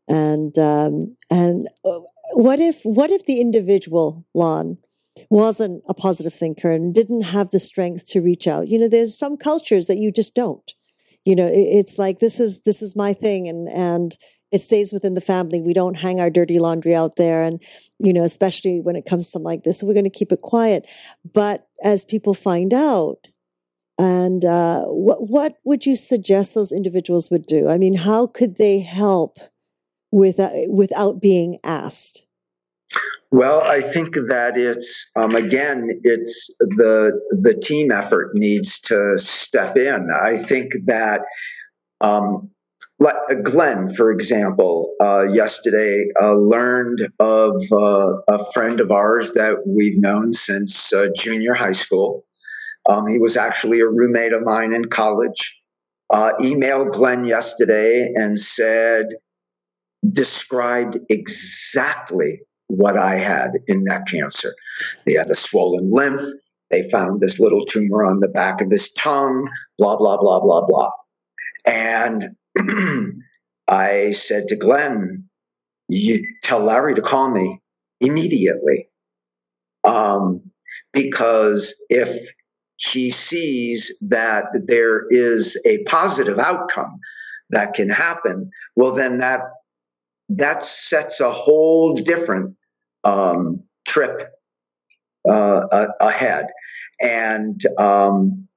and 0.07 0.57
um, 0.57 1.15
and 1.29 1.67
uh, 1.85 1.99
what 2.33 2.59
if 2.59 2.81
what 2.83 3.11
if 3.11 3.25
the 3.25 3.41
individual 3.41 4.25
Lon 4.33 4.77
wasn't 5.29 5.83
a 5.87 5.93
positive 5.93 6.33
thinker 6.33 6.71
and 6.71 6.93
didn't 6.93 7.21
have 7.21 7.51
the 7.51 7.59
strength 7.59 8.05
to 8.07 8.21
reach 8.21 8.47
out? 8.47 8.67
You 8.67 8.79
know, 8.79 8.87
there's 8.87 9.17
some 9.17 9.37
cultures 9.37 9.87
that 9.87 9.97
you 9.97 10.11
just 10.11 10.35
don't. 10.35 10.73
You 11.25 11.35
know, 11.35 11.49
it's 11.51 11.97
like 11.97 12.19
this 12.19 12.39
is 12.39 12.61
this 12.61 12.81
is 12.81 12.95
my 12.95 13.13
thing, 13.13 13.47
and 13.47 13.69
and 13.69 14.17
it 14.51 14.61
stays 14.61 14.91
within 14.91 15.13
the 15.13 15.21
family. 15.21 15.61
We 15.61 15.73
don't 15.73 15.95
hang 15.95 16.19
our 16.19 16.29
dirty 16.29 16.59
laundry 16.59 16.93
out 16.93 17.15
there. 17.15 17.43
And, 17.43 17.63
you 17.99 18.11
know, 18.13 18.23
especially 18.23 18.81
when 18.81 18.95
it 18.95 19.05
comes 19.05 19.25
to 19.25 19.31
something 19.31 19.45
like 19.45 19.63
this, 19.63 19.81
we're 19.81 19.93
going 19.93 20.03
to 20.03 20.09
keep 20.09 20.31
it 20.31 20.41
quiet. 20.41 20.85
But 21.33 21.67
as 21.83 22.03
people 22.03 22.33
find 22.33 22.73
out, 22.73 23.27
and 23.97 24.43
uh, 24.43 24.83
what, 24.85 25.29
what 25.29 25.57
would 25.63 25.85
you 25.85 25.95
suggest 25.95 26.53
those 26.53 26.71
individuals 26.71 27.29
would 27.29 27.45
do? 27.45 27.69
I 27.69 27.77
mean, 27.77 27.93
how 27.93 28.27
could 28.27 28.57
they 28.57 28.79
help 28.79 29.37
without, 30.11 30.51
uh, 30.51 30.67
without 30.69 31.21
being 31.21 31.57
asked? 31.63 32.23
Well, 33.31 33.61
I 33.61 33.81
think 33.81 34.15
that 34.15 34.57
it's 34.57 35.05
um, 35.15 35.35
again, 35.35 36.01
it's 36.03 36.49
the 36.59 37.17
the 37.31 37.53
team 37.53 37.89
effort 37.89 38.35
needs 38.35 38.81
to 38.81 39.17
step 39.17 39.77
in. 39.77 40.09
I 40.11 40.43
think 40.43 40.73
that 40.85 41.21
um, 42.01 42.51
uh, 43.03 43.33
Glenn, 43.35 43.93
for 43.95 44.11
example, 44.11 44.93
uh, 44.99 45.27
yesterday 45.31 46.05
uh, 46.21 46.33
learned 46.33 47.07
of 47.19 47.63
uh, 47.71 48.13
a 48.27 48.51
friend 48.51 48.79
of 48.79 48.91
ours 48.91 49.31
that 49.33 49.65
we've 49.65 49.97
known 49.97 50.33
since 50.33 50.91
uh, 50.91 51.07
junior 51.15 51.53
high 51.53 51.71
school. 51.71 52.25
Um, 52.89 53.07
he 53.07 53.17
was 53.17 53.37
actually 53.37 53.79
a 53.79 53.87
roommate 53.87 54.33
of 54.33 54.43
mine 54.43 54.73
in 54.73 54.85
college. 54.85 55.55
Uh, 56.09 56.33
emailed 56.41 56.91
Glenn 56.91 57.23
yesterday 57.23 58.11
and 58.15 58.39
said 58.39 59.05
described 60.09 60.97
exactly 61.09 62.41
what 62.67 62.97
I 62.97 63.17
had 63.17 63.51
in 63.67 63.83
neck 63.83 64.07
cancer. 64.07 64.53
They 65.05 65.13
had 65.13 65.29
a 65.29 65.35
swollen 65.35 65.91
lymph. 65.91 66.21
They 66.69 66.89
found 66.89 67.19
this 67.19 67.39
little 67.39 67.65
tumor 67.65 68.05
on 68.05 68.21
the 68.21 68.29
back 68.29 68.61
of 68.61 68.71
his 68.71 68.91
tongue, 68.93 69.49
blah, 69.77 69.97
blah, 69.97 70.17
blah, 70.17 70.39
blah, 70.39 70.65
blah. 70.65 70.91
And 71.65 72.35
I 73.67 74.11
said 74.11 74.47
to 74.47 74.55
Glenn, 74.55 75.25
you 75.89 76.25
tell 76.43 76.61
Larry 76.61 76.95
to 76.95 77.01
call 77.01 77.29
me 77.29 77.61
immediately. 77.99 78.87
Um, 79.83 80.51
because 80.93 81.75
if 81.89 82.29
he 82.77 83.11
sees 83.11 83.93
that 84.01 84.45
there 84.53 85.05
is 85.09 85.57
a 85.65 85.83
positive 85.83 86.39
outcome 86.39 86.99
that 87.49 87.73
can 87.73 87.89
happen, 87.89 88.49
well, 88.75 88.93
then 88.93 89.17
that 89.19 89.41
that 90.37 90.63
sets 90.63 91.19
a 91.19 91.31
whole 91.31 91.95
different 91.95 92.55
um, 93.03 93.63
trip 93.87 94.29
uh, 95.29 95.87
ahead. 95.99 96.47
And 97.01 97.61
um, 97.77 98.47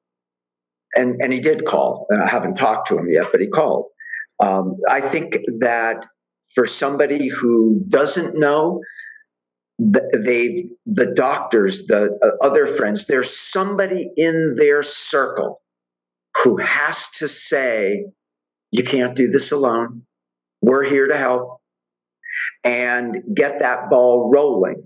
and 0.95 1.17
and 1.21 1.33
he 1.33 1.41
did 1.41 1.65
call. 1.65 2.07
I 2.13 2.27
haven't 2.27 2.57
talked 2.57 2.89
to 2.89 2.99
him 2.99 3.11
yet, 3.11 3.29
but 3.33 3.41
he 3.41 3.49
called. 3.49 3.87
Um, 4.41 4.77
I 4.89 5.01
think 5.01 5.37
that 5.61 6.07
for 6.55 6.67
somebody 6.67 7.29
who 7.29 7.83
doesn't 7.89 8.39
know, 8.39 8.81
they 9.79 10.69
the 10.87 11.07
doctors, 11.15 11.87
the 11.87 12.19
uh, 12.23 12.45
other 12.45 12.67
friends, 12.67 13.07
there's 13.07 13.37
somebody 13.37 14.11
in 14.17 14.57
their 14.57 14.83
circle 14.83 15.63
who 16.43 16.59
has 16.59 17.09
to 17.15 17.29
say, 17.29 18.05
"You 18.71 18.85
can't 18.85 19.17
do 19.17 19.29
this 19.29 19.53
alone. 19.53 20.03
We're 20.61 20.85
here 20.85 21.09
to 21.09 21.17
help." 21.17 21.61
And 22.65 23.23
get 23.35 23.61
that 23.61 23.91
ball 23.91 24.31
rolling. 24.33 24.83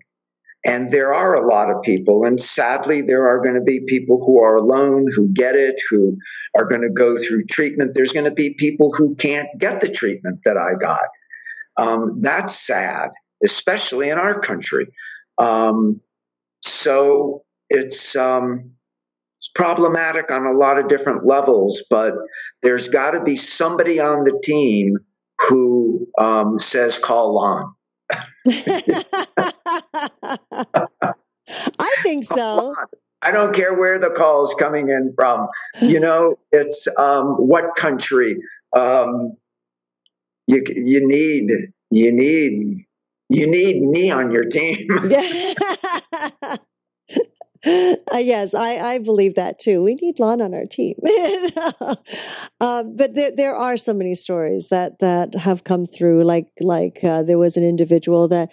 And 0.64 0.90
there 0.90 1.14
are 1.14 1.34
a 1.34 1.46
lot 1.46 1.70
of 1.70 1.80
people, 1.82 2.24
and 2.24 2.42
sadly, 2.42 3.00
there 3.00 3.26
are 3.26 3.40
going 3.40 3.54
to 3.54 3.60
be 3.60 3.80
people 3.86 4.22
who 4.24 4.42
are 4.42 4.56
alone, 4.56 5.06
who 5.14 5.32
get 5.32 5.54
it, 5.54 5.80
who 5.88 6.16
are 6.56 6.64
going 6.64 6.82
to 6.82 6.90
go 6.90 7.16
through 7.22 7.44
treatment. 7.44 7.94
There's 7.94 8.12
going 8.12 8.24
to 8.24 8.32
be 8.32 8.54
people 8.58 8.92
who 8.92 9.14
can't 9.14 9.48
get 9.58 9.80
the 9.80 9.88
treatment 9.88 10.40
that 10.44 10.56
I 10.56 10.70
got. 10.78 11.06
Um, 11.76 12.20
that's 12.20 12.66
sad, 12.66 13.10
especially 13.44 14.10
in 14.10 14.18
our 14.18 14.40
country. 14.40 14.88
Um, 15.38 16.00
so 16.62 17.44
it's 17.70 18.16
um, 18.16 18.72
it's 19.38 19.48
problematic 19.54 20.32
on 20.32 20.44
a 20.44 20.52
lot 20.52 20.78
of 20.78 20.88
different 20.88 21.24
levels, 21.24 21.82
but 21.88 22.14
there's 22.62 22.88
got 22.88 23.12
to 23.12 23.22
be 23.22 23.36
somebody 23.36 24.00
on 24.00 24.24
the 24.24 24.38
team 24.42 24.96
who 25.40 26.06
um, 26.18 26.58
says 26.58 26.98
call 26.98 27.34
Lon. 27.34 27.74
I 31.78 31.96
think 32.02 32.24
so. 32.24 32.74
I 33.22 33.30
don't 33.32 33.54
care 33.54 33.74
where 33.74 33.98
the 33.98 34.10
call 34.10 34.44
is 34.44 34.54
coming 34.58 34.88
in 34.90 35.12
from. 35.16 35.48
You 35.80 36.00
know, 36.00 36.38
it's 36.52 36.86
um, 36.96 37.34
what 37.34 37.76
country. 37.76 38.36
Um, 38.76 39.36
you 40.46 40.62
you 40.68 41.06
need 41.06 41.50
you 41.90 42.12
need 42.12 42.84
you 43.28 43.46
need 43.46 43.82
me 43.82 44.10
on 44.10 44.30
your 44.30 44.44
team. 44.44 44.88
uh, 47.66 47.94
yes, 48.18 48.54
I, 48.54 48.94
I 48.94 48.98
believe 48.98 49.34
that 49.34 49.58
too. 49.58 49.82
We 49.82 49.94
need 49.96 50.18
Lon 50.18 50.40
on 50.40 50.54
our 50.54 50.66
team. 50.66 50.94
um, 52.60 52.96
but 52.96 53.14
there, 53.14 53.34
there 53.34 53.54
are 53.54 53.76
so 53.76 53.94
many 53.94 54.14
stories 54.14 54.68
that, 54.68 54.98
that 55.00 55.34
have 55.34 55.64
come 55.64 55.86
through. 55.86 56.24
Like, 56.24 56.48
like 56.60 57.02
uh, 57.02 57.22
there 57.22 57.38
was 57.38 57.56
an 57.56 57.64
individual 57.64 58.28
that 58.28 58.50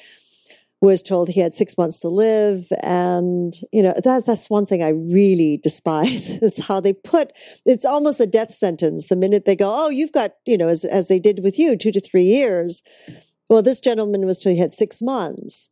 was 0.81 1.01
told 1.01 1.29
he 1.29 1.39
had 1.39 1.55
six 1.55 1.77
months 1.77 1.99
to 2.01 2.09
live. 2.09 2.67
And, 2.81 3.55
you 3.71 3.81
know, 3.81 3.93
that, 4.03 4.25
that's 4.25 4.49
one 4.49 4.65
thing 4.65 4.83
I 4.83 4.89
really 4.89 5.57
despise 5.63 6.29
is 6.29 6.57
how 6.57 6.79
they 6.79 6.93
put, 6.93 7.33
it's 7.65 7.85
almost 7.85 8.19
a 8.19 8.27
death 8.27 8.53
sentence 8.53 9.07
the 9.07 9.15
minute 9.15 9.45
they 9.45 9.55
go, 9.55 9.71
oh, 9.73 9.89
you've 9.89 10.11
got, 10.11 10.31
you 10.45 10.57
know, 10.57 10.67
as, 10.67 10.85
as 10.85 11.07
they 11.07 11.19
did 11.19 11.43
with 11.43 11.57
you, 11.59 11.75
two 11.75 11.91
to 11.91 12.01
three 12.01 12.23
years. 12.23 12.83
Well, 13.49 13.61
this 13.61 13.79
gentleman 13.79 14.25
was 14.25 14.39
told 14.39 14.55
he 14.55 14.61
had 14.61 14.73
six 14.73 15.01
months 15.01 15.69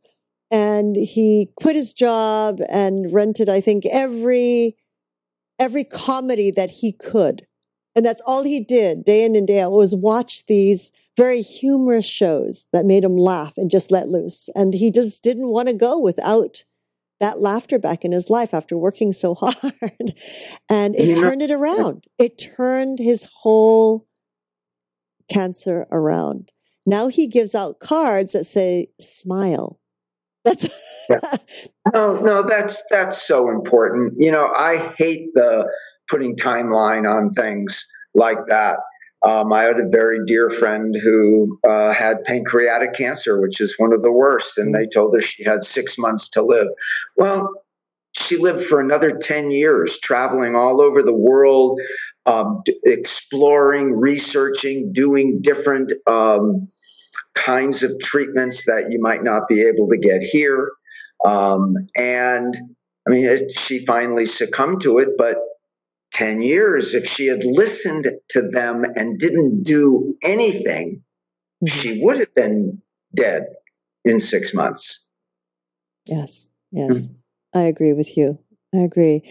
and 0.54 0.94
he 0.96 1.50
quit 1.56 1.76
his 1.76 1.92
job 1.92 2.60
and 2.68 3.12
rented 3.12 3.48
i 3.48 3.60
think 3.60 3.84
every 3.86 4.76
every 5.58 5.84
comedy 5.84 6.50
that 6.50 6.70
he 6.70 6.92
could 6.92 7.46
And 7.96 8.04
that's 8.04 8.22
all 8.26 8.42
he 8.42 8.60
did 8.60 9.04
day 9.04 9.24
in 9.24 9.36
and 9.36 9.46
day 9.46 9.60
out 9.60 9.72
was 9.72 9.94
watch 9.94 10.46
these 10.46 10.90
very 11.16 11.42
humorous 11.42 12.04
shows 12.06 12.64
that 12.72 12.84
made 12.84 13.04
him 13.04 13.16
laugh 13.16 13.52
and 13.56 13.70
just 13.70 13.92
let 13.92 14.08
loose. 14.08 14.48
And 14.56 14.74
he 14.74 14.90
just 14.90 15.22
didn't 15.22 15.48
want 15.48 15.68
to 15.68 15.74
go 15.74 15.96
without 15.98 16.64
that 17.20 17.40
laughter 17.40 17.78
back 17.78 18.04
in 18.04 18.10
his 18.10 18.28
life 18.28 18.52
after 18.52 18.76
working 18.76 19.12
so 19.12 19.34
hard. 19.42 20.14
and 20.68 20.96
it 20.96 21.16
turned 21.16 21.42
it 21.42 21.50
around. 21.60 22.06
It 22.18 22.36
turned 22.38 22.98
his 22.98 23.28
whole 23.42 24.08
cancer 25.28 25.86
around. 25.92 26.50
Now 26.84 27.06
he 27.08 27.28
gives 27.28 27.54
out 27.54 27.78
cards 27.78 28.32
that 28.32 28.44
say 28.44 28.88
smile. 29.00 29.78
That's 30.44 31.06
yeah. 31.10 31.18
no, 31.92 32.16
no, 32.20 32.42
that's 32.42 32.82
that's 32.90 33.22
so 33.26 33.48
important. 33.48 34.14
You 34.18 34.30
know, 34.30 34.52
I 34.54 34.94
hate 34.98 35.32
the 35.34 35.68
putting 36.08 36.36
timeline 36.36 37.10
on 37.10 37.32
things 37.34 37.86
like 38.14 38.38
that. 38.48 38.78
Um, 39.24 39.54
I 39.54 39.62
had 39.62 39.80
a 39.80 39.88
very 39.88 40.20
dear 40.26 40.50
friend 40.50 40.94
who 40.94 41.58
uh, 41.66 41.92
had 41.92 42.24
pancreatic 42.24 42.92
cancer, 42.92 43.40
which 43.40 43.58
is 43.58 43.74
one 43.78 43.94
of 43.94 44.02
the 44.02 44.12
worst, 44.12 44.58
and 44.58 44.74
they 44.74 44.86
told 44.86 45.14
her 45.14 45.22
she 45.22 45.44
had 45.44 45.64
six 45.64 45.96
months 45.96 46.28
to 46.30 46.42
live. 46.42 46.68
Well, 47.16 47.64
she 48.12 48.36
lived 48.36 48.66
for 48.66 48.80
another 48.80 49.16
10 49.16 49.50
years, 49.50 49.98
traveling 49.98 50.54
all 50.54 50.80
over 50.80 51.02
the 51.02 51.16
world, 51.16 51.80
um, 52.26 52.62
d- 52.66 52.78
exploring, 52.84 53.92
researching, 53.92 54.92
doing 54.92 55.40
different 55.40 55.92
um, 56.06 56.68
kinds 57.34 57.82
of 57.82 57.98
treatments 58.00 58.64
that 58.66 58.90
you 58.90 59.00
might 59.00 59.22
not 59.22 59.48
be 59.48 59.62
able 59.62 59.88
to 59.88 59.98
get 59.98 60.22
here. 60.22 60.72
Um, 61.24 61.74
and 61.96 62.56
I 63.06 63.10
mean, 63.10 63.24
it, 63.26 63.58
she 63.58 63.84
finally 63.84 64.26
succumbed 64.26 64.82
to 64.82 64.98
it, 64.98 65.10
but 65.18 65.38
10 66.12 66.42
years, 66.42 66.94
if 66.94 67.06
she 67.06 67.26
had 67.26 67.44
listened 67.44 68.08
to 68.30 68.42
them 68.42 68.84
and 68.96 69.18
didn't 69.18 69.64
do 69.64 70.16
anything, 70.22 71.02
mm-hmm. 71.62 71.66
she 71.66 72.00
would 72.02 72.20
have 72.20 72.34
been 72.34 72.80
dead 73.14 73.46
in 74.04 74.20
six 74.20 74.54
months. 74.54 75.00
Yes, 76.06 76.48
yes, 76.70 77.06
mm-hmm. 77.06 77.58
I 77.58 77.62
agree 77.62 77.92
with 77.92 78.16
you. 78.16 78.38
I 78.74 78.78
agree. 78.78 79.22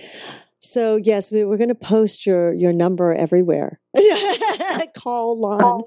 So 0.59 0.95
yes, 0.95 1.31
we, 1.31 1.41
are 1.41 1.57
going 1.57 1.67
to 1.67 1.75
post 1.75 2.25
your 2.25 2.53
your 2.53 2.73
number 2.73 3.13
everywhere. 3.13 3.79
Call 4.95 5.39
Lon. 5.39 5.83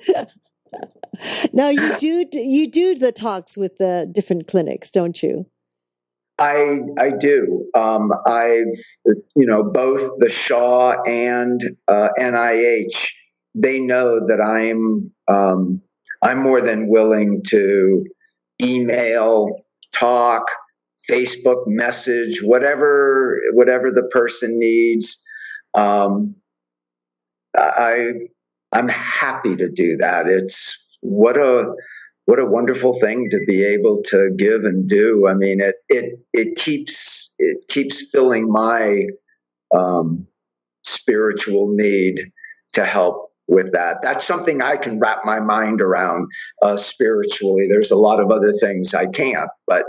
now 1.52 1.68
you 1.68 1.96
do 1.96 2.26
you 2.32 2.70
do 2.70 2.94
the 2.94 3.12
talks 3.12 3.56
with 3.56 3.78
the 3.78 4.08
different 4.12 4.46
clinics, 4.46 4.90
don't 4.90 5.22
you? 5.22 5.46
I 6.38 6.80
I 6.98 7.10
do. 7.10 7.66
Um, 7.74 8.12
I've 8.26 8.66
you 9.34 9.46
know 9.46 9.62
both 9.62 10.18
the 10.18 10.28
Shaw 10.28 11.00
and 11.06 11.62
uh, 11.88 12.08
NIH. 12.18 13.08
They 13.54 13.80
know 13.80 14.26
that 14.26 14.40
I'm 14.40 15.10
um, 15.28 15.80
I'm 16.22 16.42
more 16.42 16.60
than 16.60 16.88
willing 16.88 17.42
to 17.48 18.04
email, 18.62 19.62
talk, 19.92 20.46
Facebook 21.08 21.66
message, 21.66 22.42
whatever 22.42 23.40
whatever 23.52 23.90
the 23.90 24.02
person 24.04 24.58
needs. 24.58 25.18
Um, 25.74 26.34
I 27.56 28.10
I'm 28.72 28.88
happy 28.88 29.56
to 29.56 29.70
do 29.70 29.96
that. 29.98 30.26
It's 30.26 30.76
what 31.00 31.36
a 31.36 31.72
what 32.26 32.40
a 32.40 32.46
wonderful 32.46 32.98
thing 32.98 33.30
to 33.30 33.40
be 33.46 33.64
able 33.64 34.02
to 34.04 34.30
give 34.36 34.64
and 34.64 34.88
do. 34.88 35.26
I 35.28 35.34
mean, 35.34 35.60
it 35.60 35.76
it 35.88 36.18
it 36.32 36.56
keeps 36.56 37.30
it 37.38 37.68
keeps 37.68 38.10
filling 38.10 38.50
my 38.50 39.04
um, 39.74 40.26
spiritual 40.82 41.68
need 41.72 42.32
to 42.72 42.84
help 42.84 43.32
with 43.48 43.72
that. 43.72 43.98
That's 44.02 44.26
something 44.26 44.60
I 44.60 44.76
can 44.76 44.98
wrap 44.98 45.20
my 45.24 45.38
mind 45.38 45.80
around 45.80 46.28
uh, 46.62 46.76
spiritually. 46.76 47.68
There's 47.68 47.92
a 47.92 47.96
lot 47.96 48.20
of 48.20 48.30
other 48.30 48.52
things 48.60 48.92
I 48.92 49.06
can't, 49.06 49.50
but 49.68 49.86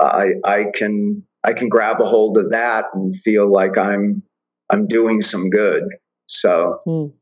I 0.00 0.30
I 0.44 0.66
can 0.74 1.22
I 1.44 1.52
can 1.52 1.68
grab 1.68 2.00
a 2.00 2.06
hold 2.06 2.38
of 2.38 2.50
that 2.50 2.86
and 2.94 3.14
feel 3.20 3.50
like 3.50 3.76
I'm 3.76 4.22
I'm 4.70 4.86
doing 4.86 5.22
some 5.22 5.50
good. 5.50 5.84
So. 6.26 6.80
Mm. 6.86 7.12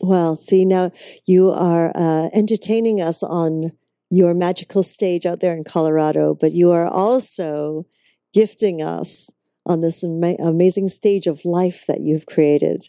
Well, 0.00 0.36
see, 0.36 0.64
now 0.64 0.92
you 1.24 1.50
are 1.50 1.92
uh, 1.94 2.28
entertaining 2.32 3.00
us 3.00 3.22
on 3.22 3.72
your 4.10 4.34
magical 4.34 4.82
stage 4.82 5.26
out 5.26 5.40
there 5.40 5.56
in 5.56 5.64
Colorado, 5.64 6.34
but 6.34 6.52
you 6.52 6.70
are 6.72 6.86
also 6.86 7.84
gifting 8.32 8.82
us 8.82 9.30
on 9.64 9.80
this 9.80 10.04
ama- 10.04 10.36
amazing 10.38 10.88
stage 10.88 11.26
of 11.26 11.44
life 11.44 11.84
that 11.88 12.00
you've 12.00 12.26
created. 12.26 12.88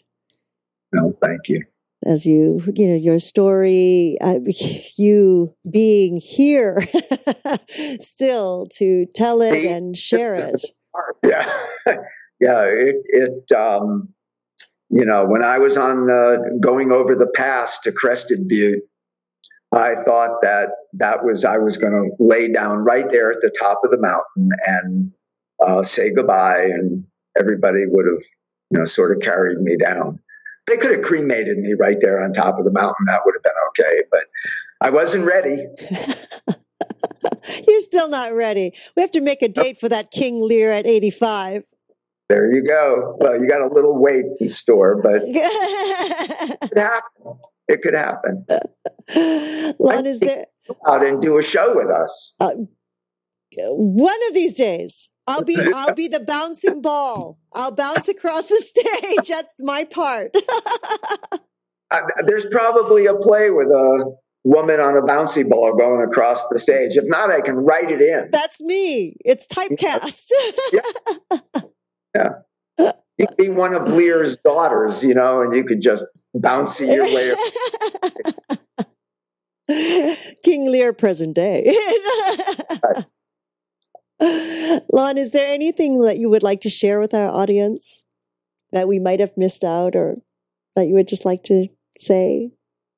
No, 0.92 1.12
thank 1.20 1.48
you. 1.48 1.62
As 2.06 2.24
you, 2.24 2.62
you 2.76 2.86
know, 2.86 2.94
your 2.94 3.18
story, 3.18 4.16
uh, 4.20 4.38
you 4.96 5.54
being 5.68 6.18
here 6.18 6.86
still 8.00 8.66
to 8.74 9.06
tell 9.14 9.40
it 9.40 9.64
and 9.64 9.96
share 9.96 10.34
it. 10.34 10.62
Yeah, 11.22 11.64
yeah. 12.40 12.62
It, 12.64 12.96
it 13.06 13.52
um, 13.52 14.08
you 14.90 15.04
know, 15.04 15.24
when 15.24 15.44
I 15.44 15.58
was 15.58 15.76
on 15.76 16.10
uh, 16.10 16.36
going 16.60 16.92
over 16.92 17.14
the 17.14 17.26
pass 17.26 17.78
to 17.80 17.92
Crested 17.92 18.48
Butte, 18.48 18.82
I 19.72 19.96
thought 19.96 20.40
that 20.42 20.70
that 20.94 21.24
was 21.24 21.44
I 21.44 21.58
was 21.58 21.76
going 21.76 21.92
to 21.92 22.10
lay 22.22 22.50
down 22.50 22.78
right 22.78 23.10
there 23.10 23.30
at 23.30 23.42
the 23.42 23.52
top 23.58 23.80
of 23.84 23.90
the 23.90 23.98
mountain 23.98 24.50
and 24.66 25.12
uh, 25.64 25.82
say 25.82 26.10
goodbye, 26.10 26.62
and 26.62 27.04
everybody 27.38 27.84
would 27.86 28.06
have, 28.06 28.22
you 28.70 28.78
know, 28.78 28.86
sort 28.86 29.14
of 29.14 29.22
carried 29.22 29.58
me 29.60 29.76
down. 29.76 30.20
They 30.66 30.76
could 30.76 30.92
have 30.92 31.02
cremated 31.02 31.58
me 31.58 31.74
right 31.74 31.98
there 32.00 32.22
on 32.22 32.32
top 32.32 32.58
of 32.58 32.64
the 32.64 32.72
mountain. 32.72 33.06
That 33.06 33.20
would 33.24 33.34
have 33.34 33.42
been 33.42 33.52
okay, 33.70 34.02
but 34.10 34.24
I 34.80 34.90
wasn't 34.90 35.26
ready. 35.26 35.66
You're 37.66 37.80
still 37.80 38.08
not 38.08 38.32
ready. 38.34 38.72
We 38.96 39.02
have 39.02 39.12
to 39.12 39.20
make 39.20 39.42
a 39.42 39.48
date 39.48 39.80
for 39.80 39.88
that 39.88 40.10
King 40.10 40.40
Lear 40.40 40.72
at 40.72 40.86
85. 40.86 41.64
There 42.28 42.52
you 42.52 42.62
go. 42.62 43.16
Well, 43.20 43.40
you 43.40 43.48
got 43.48 43.62
a 43.62 43.72
little 43.72 43.98
weight 43.98 44.26
in 44.38 44.48
store, 44.48 45.00
but 45.02 45.22
it 45.26 46.60
could 46.60 46.78
happen. 46.78 47.38
It 47.68 47.82
could 47.82 47.94
happen. 47.94 48.46
Lon, 49.78 50.06
is 50.06 50.20
there 50.20 50.46
out 50.86 51.04
and 51.04 51.22
do 51.22 51.38
a 51.38 51.42
show 51.42 51.74
with 51.74 51.88
us? 51.88 52.34
Uh, 52.40 52.52
one 53.56 54.18
of 54.28 54.34
these 54.34 54.54
days, 54.54 55.10
I'll 55.26 55.42
be 55.42 55.56
I'll 55.74 55.94
be 55.94 56.08
the 56.08 56.20
bouncing 56.20 56.82
ball. 56.82 57.38
I'll 57.54 57.74
bounce 57.74 58.08
across 58.08 58.48
the 58.48 58.60
stage. 58.62 59.28
That's 59.28 59.54
my 59.58 59.84
part. 59.84 60.34
uh, 61.90 62.00
there's 62.26 62.46
probably 62.46 63.06
a 63.06 63.14
play 63.14 63.50
with 63.50 63.68
a 63.68 64.16
woman 64.44 64.80
on 64.80 64.96
a 64.96 65.02
bouncy 65.02 65.48
ball 65.48 65.76
going 65.76 66.02
across 66.02 66.46
the 66.48 66.58
stage. 66.58 66.96
If 66.96 67.04
not, 67.06 67.30
I 67.30 67.40
can 67.40 67.56
write 67.56 67.90
it 67.90 68.00
in. 68.00 68.30
That's 68.30 68.60
me. 68.62 69.16
It's 69.24 69.46
typecast. 69.46 70.30
yeah. 70.72 71.40
Yeah. 72.14 72.30
You 73.18 73.26
could 73.26 73.36
be 73.36 73.48
one 73.48 73.74
of 73.74 73.88
Lear's 73.88 74.38
daughters, 74.38 75.02
you 75.02 75.12
know, 75.12 75.42
and 75.42 75.52
you 75.52 75.64
could 75.64 75.80
just 75.80 76.04
bounce 76.34 76.80
your 76.80 77.04
way. 77.04 77.34
King 80.44 80.70
Lear, 80.70 80.92
present 80.92 81.34
day. 81.34 81.64
Lon, 84.20 85.18
is 85.18 85.32
there 85.32 85.52
anything 85.52 86.00
that 86.02 86.18
you 86.18 86.28
would 86.30 86.42
like 86.44 86.60
to 86.62 86.70
share 86.70 87.00
with 87.00 87.12
our 87.12 87.28
audience 87.28 88.04
that 88.72 88.88
we 88.88 88.98
might 89.00 89.20
have 89.20 89.36
missed 89.36 89.64
out 89.64 89.96
or 89.96 90.16
that 90.76 90.86
you 90.86 90.94
would 90.94 91.08
just 91.08 91.24
like 91.24 91.42
to 91.44 91.68
say? 91.98 92.52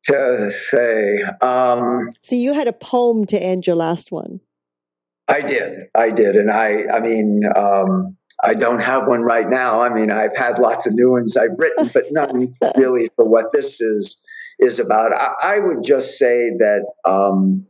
To 0.04 0.50
say. 0.50 1.22
Um, 1.40 2.10
so 2.20 2.34
you 2.36 2.52
had 2.52 2.68
a 2.68 2.72
poem 2.72 3.26
to 3.26 3.42
end 3.42 3.66
your 3.66 3.76
last 3.76 4.12
one. 4.12 4.40
I 5.28 5.40
did. 5.42 5.88
I 5.94 6.10
did. 6.10 6.36
And 6.36 6.50
I, 6.50 6.84
I 6.92 7.00
mean, 7.00 7.42
um, 7.54 8.16
I 8.42 8.54
don't 8.54 8.80
have 8.80 9.06
one 9.06 9.22
right 9.22 9.48
now. 9.48 9.80
I 9.80 9.92
mean, 9.92 10.10
I've 10.10 10.36
had 10.36 10.58
lots 10.58 10.86
of 10.86 10.94
new 10.94 11.10
ones 11.10 11.36
I've 11.36 11.58
written, 11.58 11.90
but 11.92 12.06
none 12.10 12.54
really 12.76 13.10
for 13.16 13.24
what 13.24 13.52
this 13.52 13.80
is 13.80 14.18
is 14.58 14.78
about. 14.78 15.12
I, 15.12 15.56
I 15.56 15.58
would 15.58 15.82
just 15.82 16.18
say 16.18 16.50
that, 16.58 16.84
um, 17.06 17.66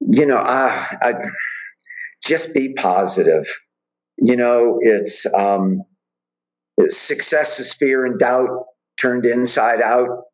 you 0.00 0.26
know, 0.26 0.38
I, 0.38 0.96
I, 1.02 1.14
just 2.24 2.52
be 2.54 2.72
positive. 2.72 3.46
You 4.18 4.36
know, 4.36 4.78
it's 4.80 5.26
um, 5.34 5.82
success 6.88 7.60
is 7.60 7.72
fear 7.74 8.04
and 8.06 8.18
doubt 8.18 8.48
turned 8.98 9.26
inside 9.26 9.82
out. 9.82 10.24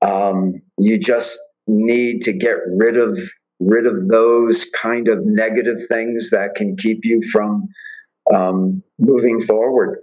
Um, 0.00 0.62
you 0.78 0.98
just 0.98 1.38
need 1.66 2.22
to 2.22 2.32
get 2.32 2.56
rid 2.66 2.96
of 2.96 3.18
rid 3.60 3.86
of 3.86 4.08
those 4.08 4.66
kind 4.74 5.08
of 5.08 5.24
negative 5.24 5.86
things 5.88 6.30
that 6.30 6.54
can 6.54 6.76
keep 6.76 7.00
you 7.02 7.22
from 7.32 7.68
um, 8.32 8.82
moving 8.98 9.40
forward. 9.40 9.98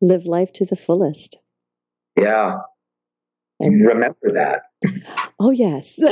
Live 0.00 0.24
life 0.24 0.52
to 0.54 0.64
the 0.64 0.76
fullest. 0.76 1.36
Yeah. 2.16 2.58
And 3.60 3.86
remember 3.86 4.32
that. 4.32 4.62
Oh, 5.40 5.50
yes. 5.50 5.98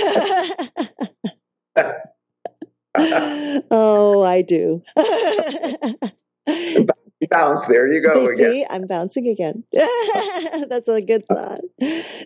Oh, 3.71 4.23
I 4.23 4.43
do. 4.43 4.83
bounce. 7.31 7.65
There 7.67 7.91
you 7.91 8.01
go. 8.01 8.27
Again. 8.27 8.53
See, 8.53 8.67
I'm 8.69 8.87
bouncing 8.87 9.29
again. 9.29 9.65
That's 9.73 10.89
a 10.89 11.01
good 11.01 11.27
thought. 11.27 11.61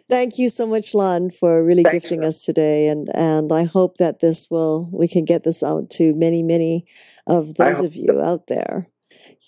Thank 0.08 0.38
you 0.38 0.48
so 0.48 0.66
much, 0.66 0.94
Lon, 0.94 1.30
for 1.30 1.64
really 1.64 1.82
Thanks, 1.82 2.08
gifting 2.08 2.24
us 2.24 2.44
today, 2.44 2.88
and 2.88 3.08
and 3.14 3.52
I 3.52 3.64
hope 3.64 3.98
that 3.98 4.20
this 4.20 4.50
will 4.50 4.88
we 4.92 5.08
can 5.08 5.24
get 5.24 5.44
this 5.44 5.62
out 5.62 5.90
to 5.90 6.14
many, 6.14 6.42
many 6.42 6.86
of 7.26 7.54
those 7.54 7.80
of 7.80 7.94
you 7.94 8.08
so. 8.08 8.20
out 8.20 8.46
there. 8.48 8.88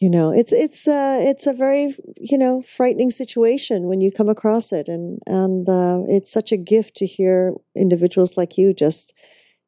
You 0.01 0.11
know, 0.11 0.33
it's 0.33 0.53
it's 0.53 0.89
uh 0.89 1.19
it's 1.23 1.47
a 1.47 1.53
very 1.53 1.97
you 2.17 2.39
know 2.39 2.63
frightening 2.63 3.11
situation 3.11 3.85
when 3.85 4.01
you 4.01 4.11
come 4.11 4.29
across 4.29 4.73
it, 4.73 4.89
and 4.89 5.19
and 5.27 5.69
uh, 5.69 6.03
it's 6.09 6.33
such 6.33 6.53
a 6.53 6.57
gift 6.57 6.97
to 6.97 7.07
hear 7.07 7.55
individuals 7.75 8.37
like 8.37 8.57
you 8.57 8.73
just 8.73 9.13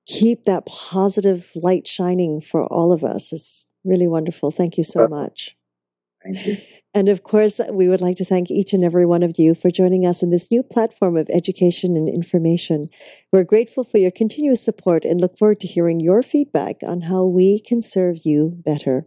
keep 0.06 0.44
that 0.44 0.66
positive 0.66 1.50
light 1.54 1.86
shining 1.86 2.40
for 2.40 2.66
all 2.66 2.92
of 2.92 3.04
us. 3.04 3.32
It's 3.32 3.66
really 3.84 4.06
wonderful. 4.06 4.50
Thank 4.50 4.76
you 4.78 4.84
so 4.84 5.08
much. 5.08 5.56
And 6.94 7.08
of 7.08 7.24
course, 7.24 7.60
we 7.72 7.88
would 7.88 8.00
like 8.00 8.16
to 8.18 8.24
thank 8.24 8.50
each 8.50 8.72
and 8.72 8.84
every 8.84 9.04
one 9.04 9.24
of 9.24 9.36
you 9.36 9.54
for 9.54 9.70
joining 9.70 10.06
us 10.06 10.22
in 10.22 10.30
this 10.30 10.50
new 10.50 10.62
platform 10.62 11.16
of 11.16 11.28
education 11.28 11.96
and 11.96 12.08
information. 12.08 12.88
We're 13.32 13.44
grateful 13.44 13.82
for 13.82 13.98
your 13.98 14.12
continuous 14.12 14.62
support 14.62 15.04
and 15.04 15.20
look 15.20 15.36
forward 15.36 15.58
to 15.60 15.66
hearing 15.66 15.98
your 15.98 16.22
feedback 16.22 16.76
on 16.86 17.02
how 17.02 17.24
we 17.24 17.58
can 17.58 17.82
serve 17.82 18.18
you 18.24 18.54
better. 18.64 19.06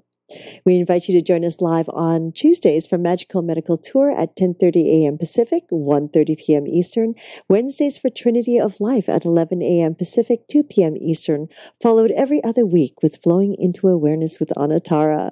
We 0.65 0.75
invite 0.75 1.07
you 1.07 1.17
to 1.17 1.25
join 1.25 1.45
us 1.45 1.61
live 1.61 1.87
on 1.93 2.33
Tuesdays 2.33 2.85
for 2.85 2.97
Magical 2.97 3.41
Medical 3.41 3.77
Tour 3.77 4.11
at 4.11 4.35
10:30 4.35 5.05
a.m. 5.05 5.17
Pacific, 5.17 5.63
1:30 5.71 6.37
p.m. 6.37 6.67
Eastern. 6.67 7.13
Wednesdays 7.47 7.97
for 7.97 8.09
Trinity 8.09 8.59
of 8.59 8.81
Life 8.81 9.07
at 9.07 9.23
11 9.23 9.61
a.m. 9.61 9.95
Pacific, 9.95 10.41
2 10.49 10.63
p.m. 10.63 10.97
Eastern. 10.97 11.47
Followed 11.81 12.11
every 12.11 12.43
other 12.43 12.65
week 12.65 13.01
with 13.01 13.23
Flowing 13.23 13.55
into 13.57 13.87
Awareness 13.87 14.37
with 14.37 14.49
Anatara. 14.57 15.31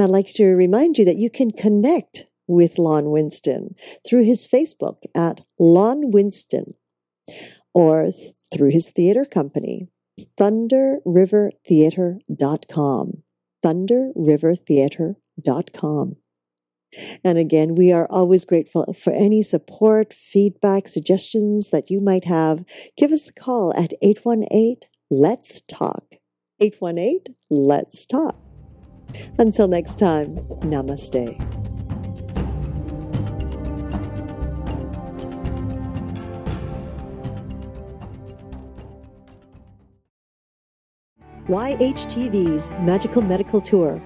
I'd 0.00 0.10
like 0.10 0.32
to 0.34 0.46
remind 0.46 0.96
you 0.96 1.04
that 1.04 1.18
you 1.18 1.28
can 1.28 1.50
connect 1.50 2.24
with 2.46 2.78
Lon 2.78 3.10
Winston 3.10 3.74
through 4.06 4.22
his 4.24 4.48
Facebook 4.48 5.02
at 5.14 5.42
Lon 5.58 6.10
Winston 6.10 6.72
or 7.74 8.04
th- 8.04 8.32
through 8.52 8.70
his 8.70 8.90
theater 8.90 9.26
company, 9.26 9.88
thunderrivertheater.com. 10.38 13.22
Thunderrivertheater.com. 13.62 16.16
And 17.22 17.38
again, 17.38 17.76
we 17.76 17.92
are 17.92 18.08
always 18.10 18.44
grateful 18.44 18.92
for 18.94 19.12
any 19.12 19.42
support, 19.42 20.12
feedback, 20.14 20.88
suggestions 20.88 21.70
that 21.70 21.88
you 21.90 22.00
might 22.00 22.24
have. 22.24 22.64
Give 22.96 23.12
us 23.12 23.28
a 23.28 23.34
call 23.34 23.72
at 23.76 23.92
818 24.02 24.78
Let's 25.10 25.60
Talk. 25.60 26.14
818 26.58 27.36
Let's 27.50 28.06
Talk. 28.06 28.49
Until 29.38 29.68
next 29.68 29.98
time, 29.98 30.36
namaste. 30.60 31.36
YHTV's 41.50 42.70
Magical 42.82 43.22
Medical 43.22 43.60
Tour. 43.60 44.00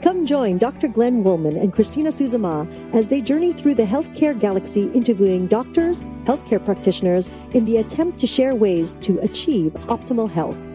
Come 0.00 0.24
join 0.24 0.56
Dr. 0.56 0.88
Glenn 0.88 1.22
Woolman 1.22 1.58
and 1.58 1.74
Christina 1.74 2.08
Suzama 2.08 2.66
as 2.94 3.10
they 3.10 3.20
journey 3.20 3.52
through 3.52 3.74
the 3.74 3.82
healthcare 3.82 4.38
galaxy 4.38 4.90
interviewing 4.94 5.46
doctors, 5.46 6.00
healthcare 6.24 6.64
practitioners 6.64 7.30
in 7.52 7.66
the 7.66 7.76
attempt 7.76 8.18
to 8.20 8.26
share 8.26 8.54
ways 8.54 8.96
to 9.02 9.18
achieve 9.18 9.72
optimal 9.88 10.30
health. 10.30 10.69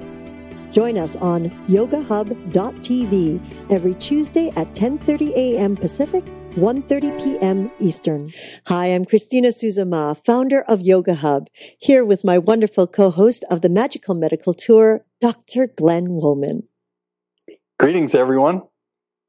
Join 0.75 0.97
us 0.97 1.15
on 1.15 1.51
yogahub.tv 1.67 3.39
every 3.71 3.93
Tuesday 3.95 4.49
at 4.57 4.75
10:30 4.75 5.31
a.m. 5.31 5.77
Pacific, 5.77 6.25
1:30 6.55 7.23
p.m. 7.23 7.71
Eastern. 7.79 8.33
Hi, 8.67 8.87
I'm 8.87 9.05
Christina 9.05 9.53
Suzama, 9.53 10.17
founder 10.25 10.63
of 10.63 10.81
Yoga 10.81 11.15
Hub, 11.15 11.47
here 11.79 12.03
with 12.03 12.25
my 12.25 12.37
wonderful 12.37 12.87
co-host 12.87 13.45
of 13.49 13.61
the 13.61 13.69
Magical 13.69 14.15
Medical 14.15 14.53
Tour, 14.53 15.05
Dr. 15.21 15.67
Glenn 15.67 16.09
Woolman. 16.09 16.63
Greetings 17.79 18.13
everyone. 18.13 18.61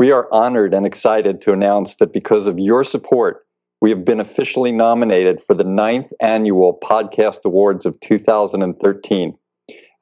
We 0.01 0.11
are 0.11 0.26
honored 0.32 0.74
and 0.74 0.84
excited 0.84 1.40
to 1.42 1.53
announce 1.53 1.94
that 2.01 2.12
because 2.12 2.49
of 2.49 2.59
your 2.59 2.82
support, 2.82 3.47
we 3.80 3.90
have 3.90 4.05
been 4.05 4.18
officially 4.18 4.72
nominated 4.72 5.40
for 5.40 5.55
the 5.55 5.62
ninth 5.62 6.12
annual 6.20 6.76
Podcast 6.82 7.44
Awards 7.44 7.86
of 7.86 8.01
2013. 8.01 9.38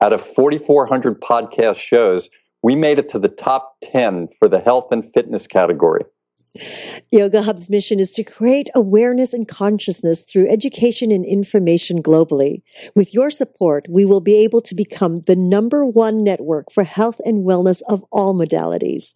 Out 0.05 0.13
of 0.13 0.21
4,400 0.21 1.19
podcast 1.23 1.79
shows, 1.79 2.29
we 2.63 2.77
made 2.77 2.99
it 2.99 3.09
to 3.09 3.19
the 3.19 3.27
top 3.27 3.77
10 3.85 4.29
for 4.39 4.49
the 4.49 4.61
health 4.61 4.93
and 4.93 5.03
fitness 5.15 5.47
category. 5.47 6.03
Yoga 7.11 7.41
Hub's 7.41 7.71
mission 7.71 7.99
is 7.99 8.13
to 8.13 8.23
create 8.23 8.69
awareness 8.75 9.33
and 9.33 9.49
consciousness 9.49 10.25
through 10.25 10.51
education 10.51 11.11
and 11.11 11.25
information 11.25 12.03
globally. 12.03 12.61
With 12.95 13.15
your 13.15 13.31
support, 13.31 13.87
we 13.89 14.05
will 14.05 14.21
be 14.21 14.45
able 14.45 14.61
to 14.61 14.75
become 14.75 15.23
the 15.23 15.37
number 15.37 15.87
one 15.87 16.23
network 16.23 16.71
for 16.71 16.85
health 16.85 17.19
and 17.25 17.47
wellness 17.47 17.81
of 17.89 18.05
all 18.13 18.35
modalities. 18.35 19.15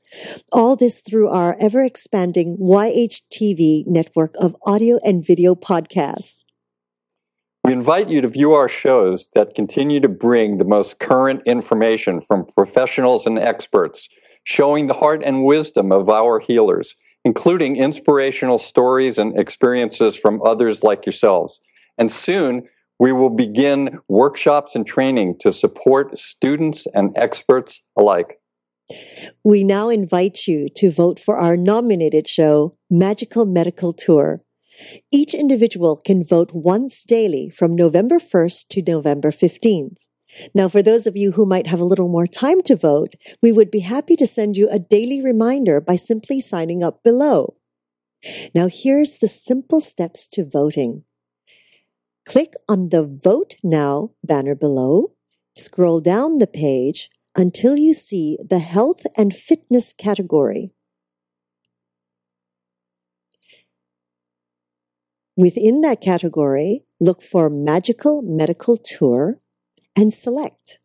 All 0.53 0.75
this 0.75 1.01
through 1.01 1.29
our 1.29 1.55
ever 1.61 1.85
expanding 1.85 2.57
YHTV 2.57 3.87
network 3.87 4.35
of 4.39 4.57
audio 4.65 4.99
and 5.05 5.23
video 5.23 5.55
podcasts. 5.55 6.47
We 7.69 7.75
invite 7.75 8.09
you 8.09 8.23
to 8.23 8.29
view 8.29 8.55
our 8.55 8.67
shows 8.67 9.29
that 9.35 9.55
continue 9.55 10.01
to 10.01 10.09
bring 10.09 10.57
the 10.57 10.65
most 10.65 11.01
current 11.01 11.43
information 11.45 12.23
from 12.23 12.47
professionals 12.57 13.27
and 13.27 13.39
experts, 13.39 14.09
showing 14.45 14.87
the 14.87 14.95
heart 14.95 15.23
and 15.23 15.45
wisdom 15.45 15.93
of 15.93 16.09
our 16.09 16.39
healers, 16.39 16.97
including 17.27 17.77
inspirational 17.77 18.57
stories 18.57 19.19
and 19.19 19.39
experiences 19.39 20.17
from 20.17 20.41
others 20.41 20.83
like 20.83 21.05
yourselves. 21.05 21.61
And 21.99 22.11
soon, 22.11 22.67
we 22.99 23.13
will 23.13 23.29
begin 23.29 23.99
workshops 24.09 24.75
and 24.75 24.87
training 24.87 25.37
to 25.41 25.53
support 25.53 26.19
students 26.19 26.87
and 26.95 27.13
experts 27.17 27.83
alike. 27.99 28.41
We 29.45 29.63
now 29.63 29.91
invite 29.91 30.47
you 30.47 30.71
to 30.77 30.91
vote 30.91 31.19
for 31.19 31.37
our 31.37 31.55
nominated 31.55 32.27
show, 32.29 32.79
Magical 32.89 33.45
Medical 33.45 33.93
Tour. 33.93 34.41
Each 35.11 35.35
individual 35.35 35.97
can 35.97 36.25
vote 36.25 36.51
once 36.53 37.05
daily 37.05 37.51
from 37.51 37.75
November 37.75 38.19
1st 38.19 38.69
to 38.69 38.83
November 38.83 39.31
15th. 39.31 39.97
Now, 40.55 40.69
for 40.69 40.83
those 40.83 41.07
of 41.07 41.17
you 41.17 41.33
who 41.33 41.47
might 41.47 41.67
have 41.67 41.81
a 41.81 41.85
little 41.85 42.09
more 42.09 42.27
time 42.27 42.61
to 42.63 42.77
vote, 42.77 43.15
we 43.43 43.51
would 43.51 43.71
be 43.71 43.81
happy 43.81 44.15
to 44.17 44.27
send 44.27 44.57
you 44.57 44.69
a 44.69 44.79
daily 44.79 45.23
reminder 45.23 45.81
by 45.81 45.97
simply 45.97 46.41
signing 46.41 46.83
up 46.83 47.03
below. 47.03 47.57
Now, 48.55 48.69
here's 48.71 49.19
the 49.19 49.29
simple 49.29 49.81
steps 49.81 50.29
to 50.29 50.45
voting. 50.45 51.05
Click 52.27 52.53
on 52.69 52.91
the 52.91 53.05
Vote 53.05 53.55
Now 53.63 54.11
banner 54.23 54.55
below, 54.55 55.13
scroll 55.57 56.01
down 56.01 56.39
the 56.39 56.47
page 56.47 57.09
until 57.35 57.77
you 57.77 57.95
see 57.95 58.37
the 58.45 58.59
Health 58.59 59.07
and 59.17 59.35
Fitness 59.35 59.95
category. 59.95 60.73
Within 65.39 65.83
that 65.83 66.01
category, 66.01 66.83
look 66.99 67.23
for 67.23 67.49
Magical 67.49 68.23
Medical 68.23 68.77
Tour 68.77 69.39
and 69.95 70.13
select. 70.13 70.81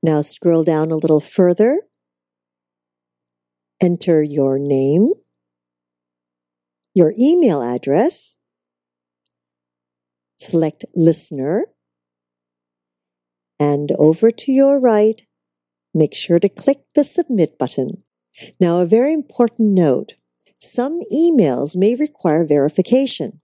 Now 0.00 0.22
scroll 0.22 0.62
down 0.62 0.92
a 0.92 0.96
little 0.96 1.18
further. 1.18 1.80
Enter 3.80 4.22
your 4.22 4.56
name, 4.56 5.14
your 6.94 7.12
email 7.18 7.60
address, 7.60 8.36
select 10.36 10.84
Listener, 10.94 11.64
and 13.58 13.90
over 13.98 14.30
to 14.30 14.52
your 14.52 14.78
right, 14.78 15.22
make 15.92 16.14
sure 16.14 16.38
to 16.38 16.48
click 16.48 16.82
the 16.94 17.02
Submit 17.02 17.58
button. 17.58 18.04
Now, 18.60 18.78
a 18.78 18.86
very 18.86 19.12
important 19.12 19.70
note 19.70 20.14
some 20.60 21.00
emails 21.12 21.76
may 21.76 21.94
require 21.94 22.44
verification. 22.44 23.40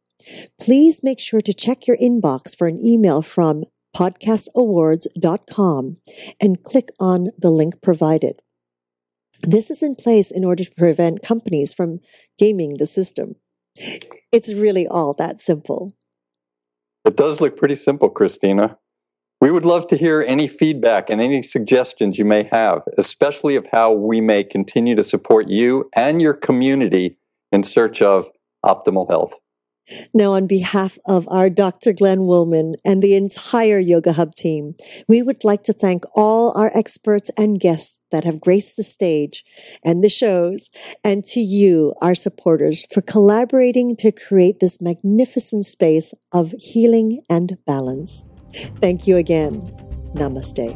Please 0.61 1.03
make 1.03 1.19
sure 1.19 1.41
to 1.41 1.55
check 1.55 1.87
your 1.87 1.97
inbox 1.97 2.57
for 2.57 2.67
an 2.67 2.85
email 2.85 3.23
from 3.23 3.64
podcastawards.com 3.97 5.97
and 6.41 6.62
click 6.62 6.89
on 7.01 7.29
the 7.39 7.51
link 7.51 7.81
provided. 7.83 8.43
This 9.43 9.71
is 9.71 9.83
in 9.83 9.95
place 9.95 10.31
in 10.31 10.45
order 10.45 10.64
to 10.64 10.75
prevent 10.77 11.23
companies 11.23 11.73
from 11.73 12.01
gaming 12.39 12.75
the 12.79 12.87
system. 12.87 13.37
It's 14.33 14.53
really 14.53 14.87
all 14.87 15.14
that 15.14 15.41
simple. 15.41 15.93
It 17.05 17.17
does 17.17 17.41
look 17.41 17.57
pretty 17.57 17.77
simple, 17.77 18.11
Christina. 18.11 18.79
We 19.39 19.51
would 19.51 19.66
love 19.66 19.87
to 19.89 19.97
hear 19.97 20.24
any 20.26 20.49
feedback 20.49 21.11
and 21.11 21.20
any 21.20 21.43
suggestions 21.43 22.18
you 22.18 22.24
may 22.24 22.45
have, 22.45 22.80
especially 22.97 23.55
of 23.57 23.66
how 23.70 23.93
we 23.93 24.22
may 24.22 24.43
continue 24.43 24.95
to 24.95 25.03
support 25.03 25.49
you 25.49 25.91
and 25.95 26.22
your 26.22 26.32
community 26.32 27.18
in 27.53 27.62
search 27.62 28.01
of 28.01 28.30
optimal 28.64 29.09
health. 29.11 29.34
Now, 30.14 30.32
on 30.32 30.47
behalf 30.47 30.99
of 31.07 31.28
our 31.30 31.49
Dr. 31.51 31.93
Glenn 31.93 32.26
Woolman 32.26 32.76
and 32.84 33.03
the 33.03 33.14
entire 33.14 33.78
Yoga 33.78 34.14
Hub 34.14 34.34
team, 34.34 34.74
we 35.07 35.22
would 35.22 35.45
like 35.45 35.62
to 35.64 35.72
thank 35.72 36.05
all 36.14 36.57
our 36.59 36.72
experts 36.74 37.30
and 37.37 37.61
guests 37.61 38.01
that 38.11 38.24
have 38.24 38.41
graced 38.41 38.76
the 38.76 38.82
stage 38.82 39.45
and 39.84 40.03
the 40.03 40.09
shows, 40.09 40.70
and 41.05 41.24
to 41.26 41.41
you, 41.41 41.95
our 42.01 42.14
supporters, 42.14 42.87
for 42.91 43.03
collaborating 43.03 43.97
to 43.97 44.11
create 44.11 44.61
this 44.61 44.80
magnificent 44.80 45.66
space 45.66 46.14
of 46.32 46.53
healing 46.59 47.20
and 47.30 47.59
balance. 47.66 48.26
Thank 48.81 49.07
you 49.07 49.17
again. 49.17 49.63
Namaste. 50.15 50.75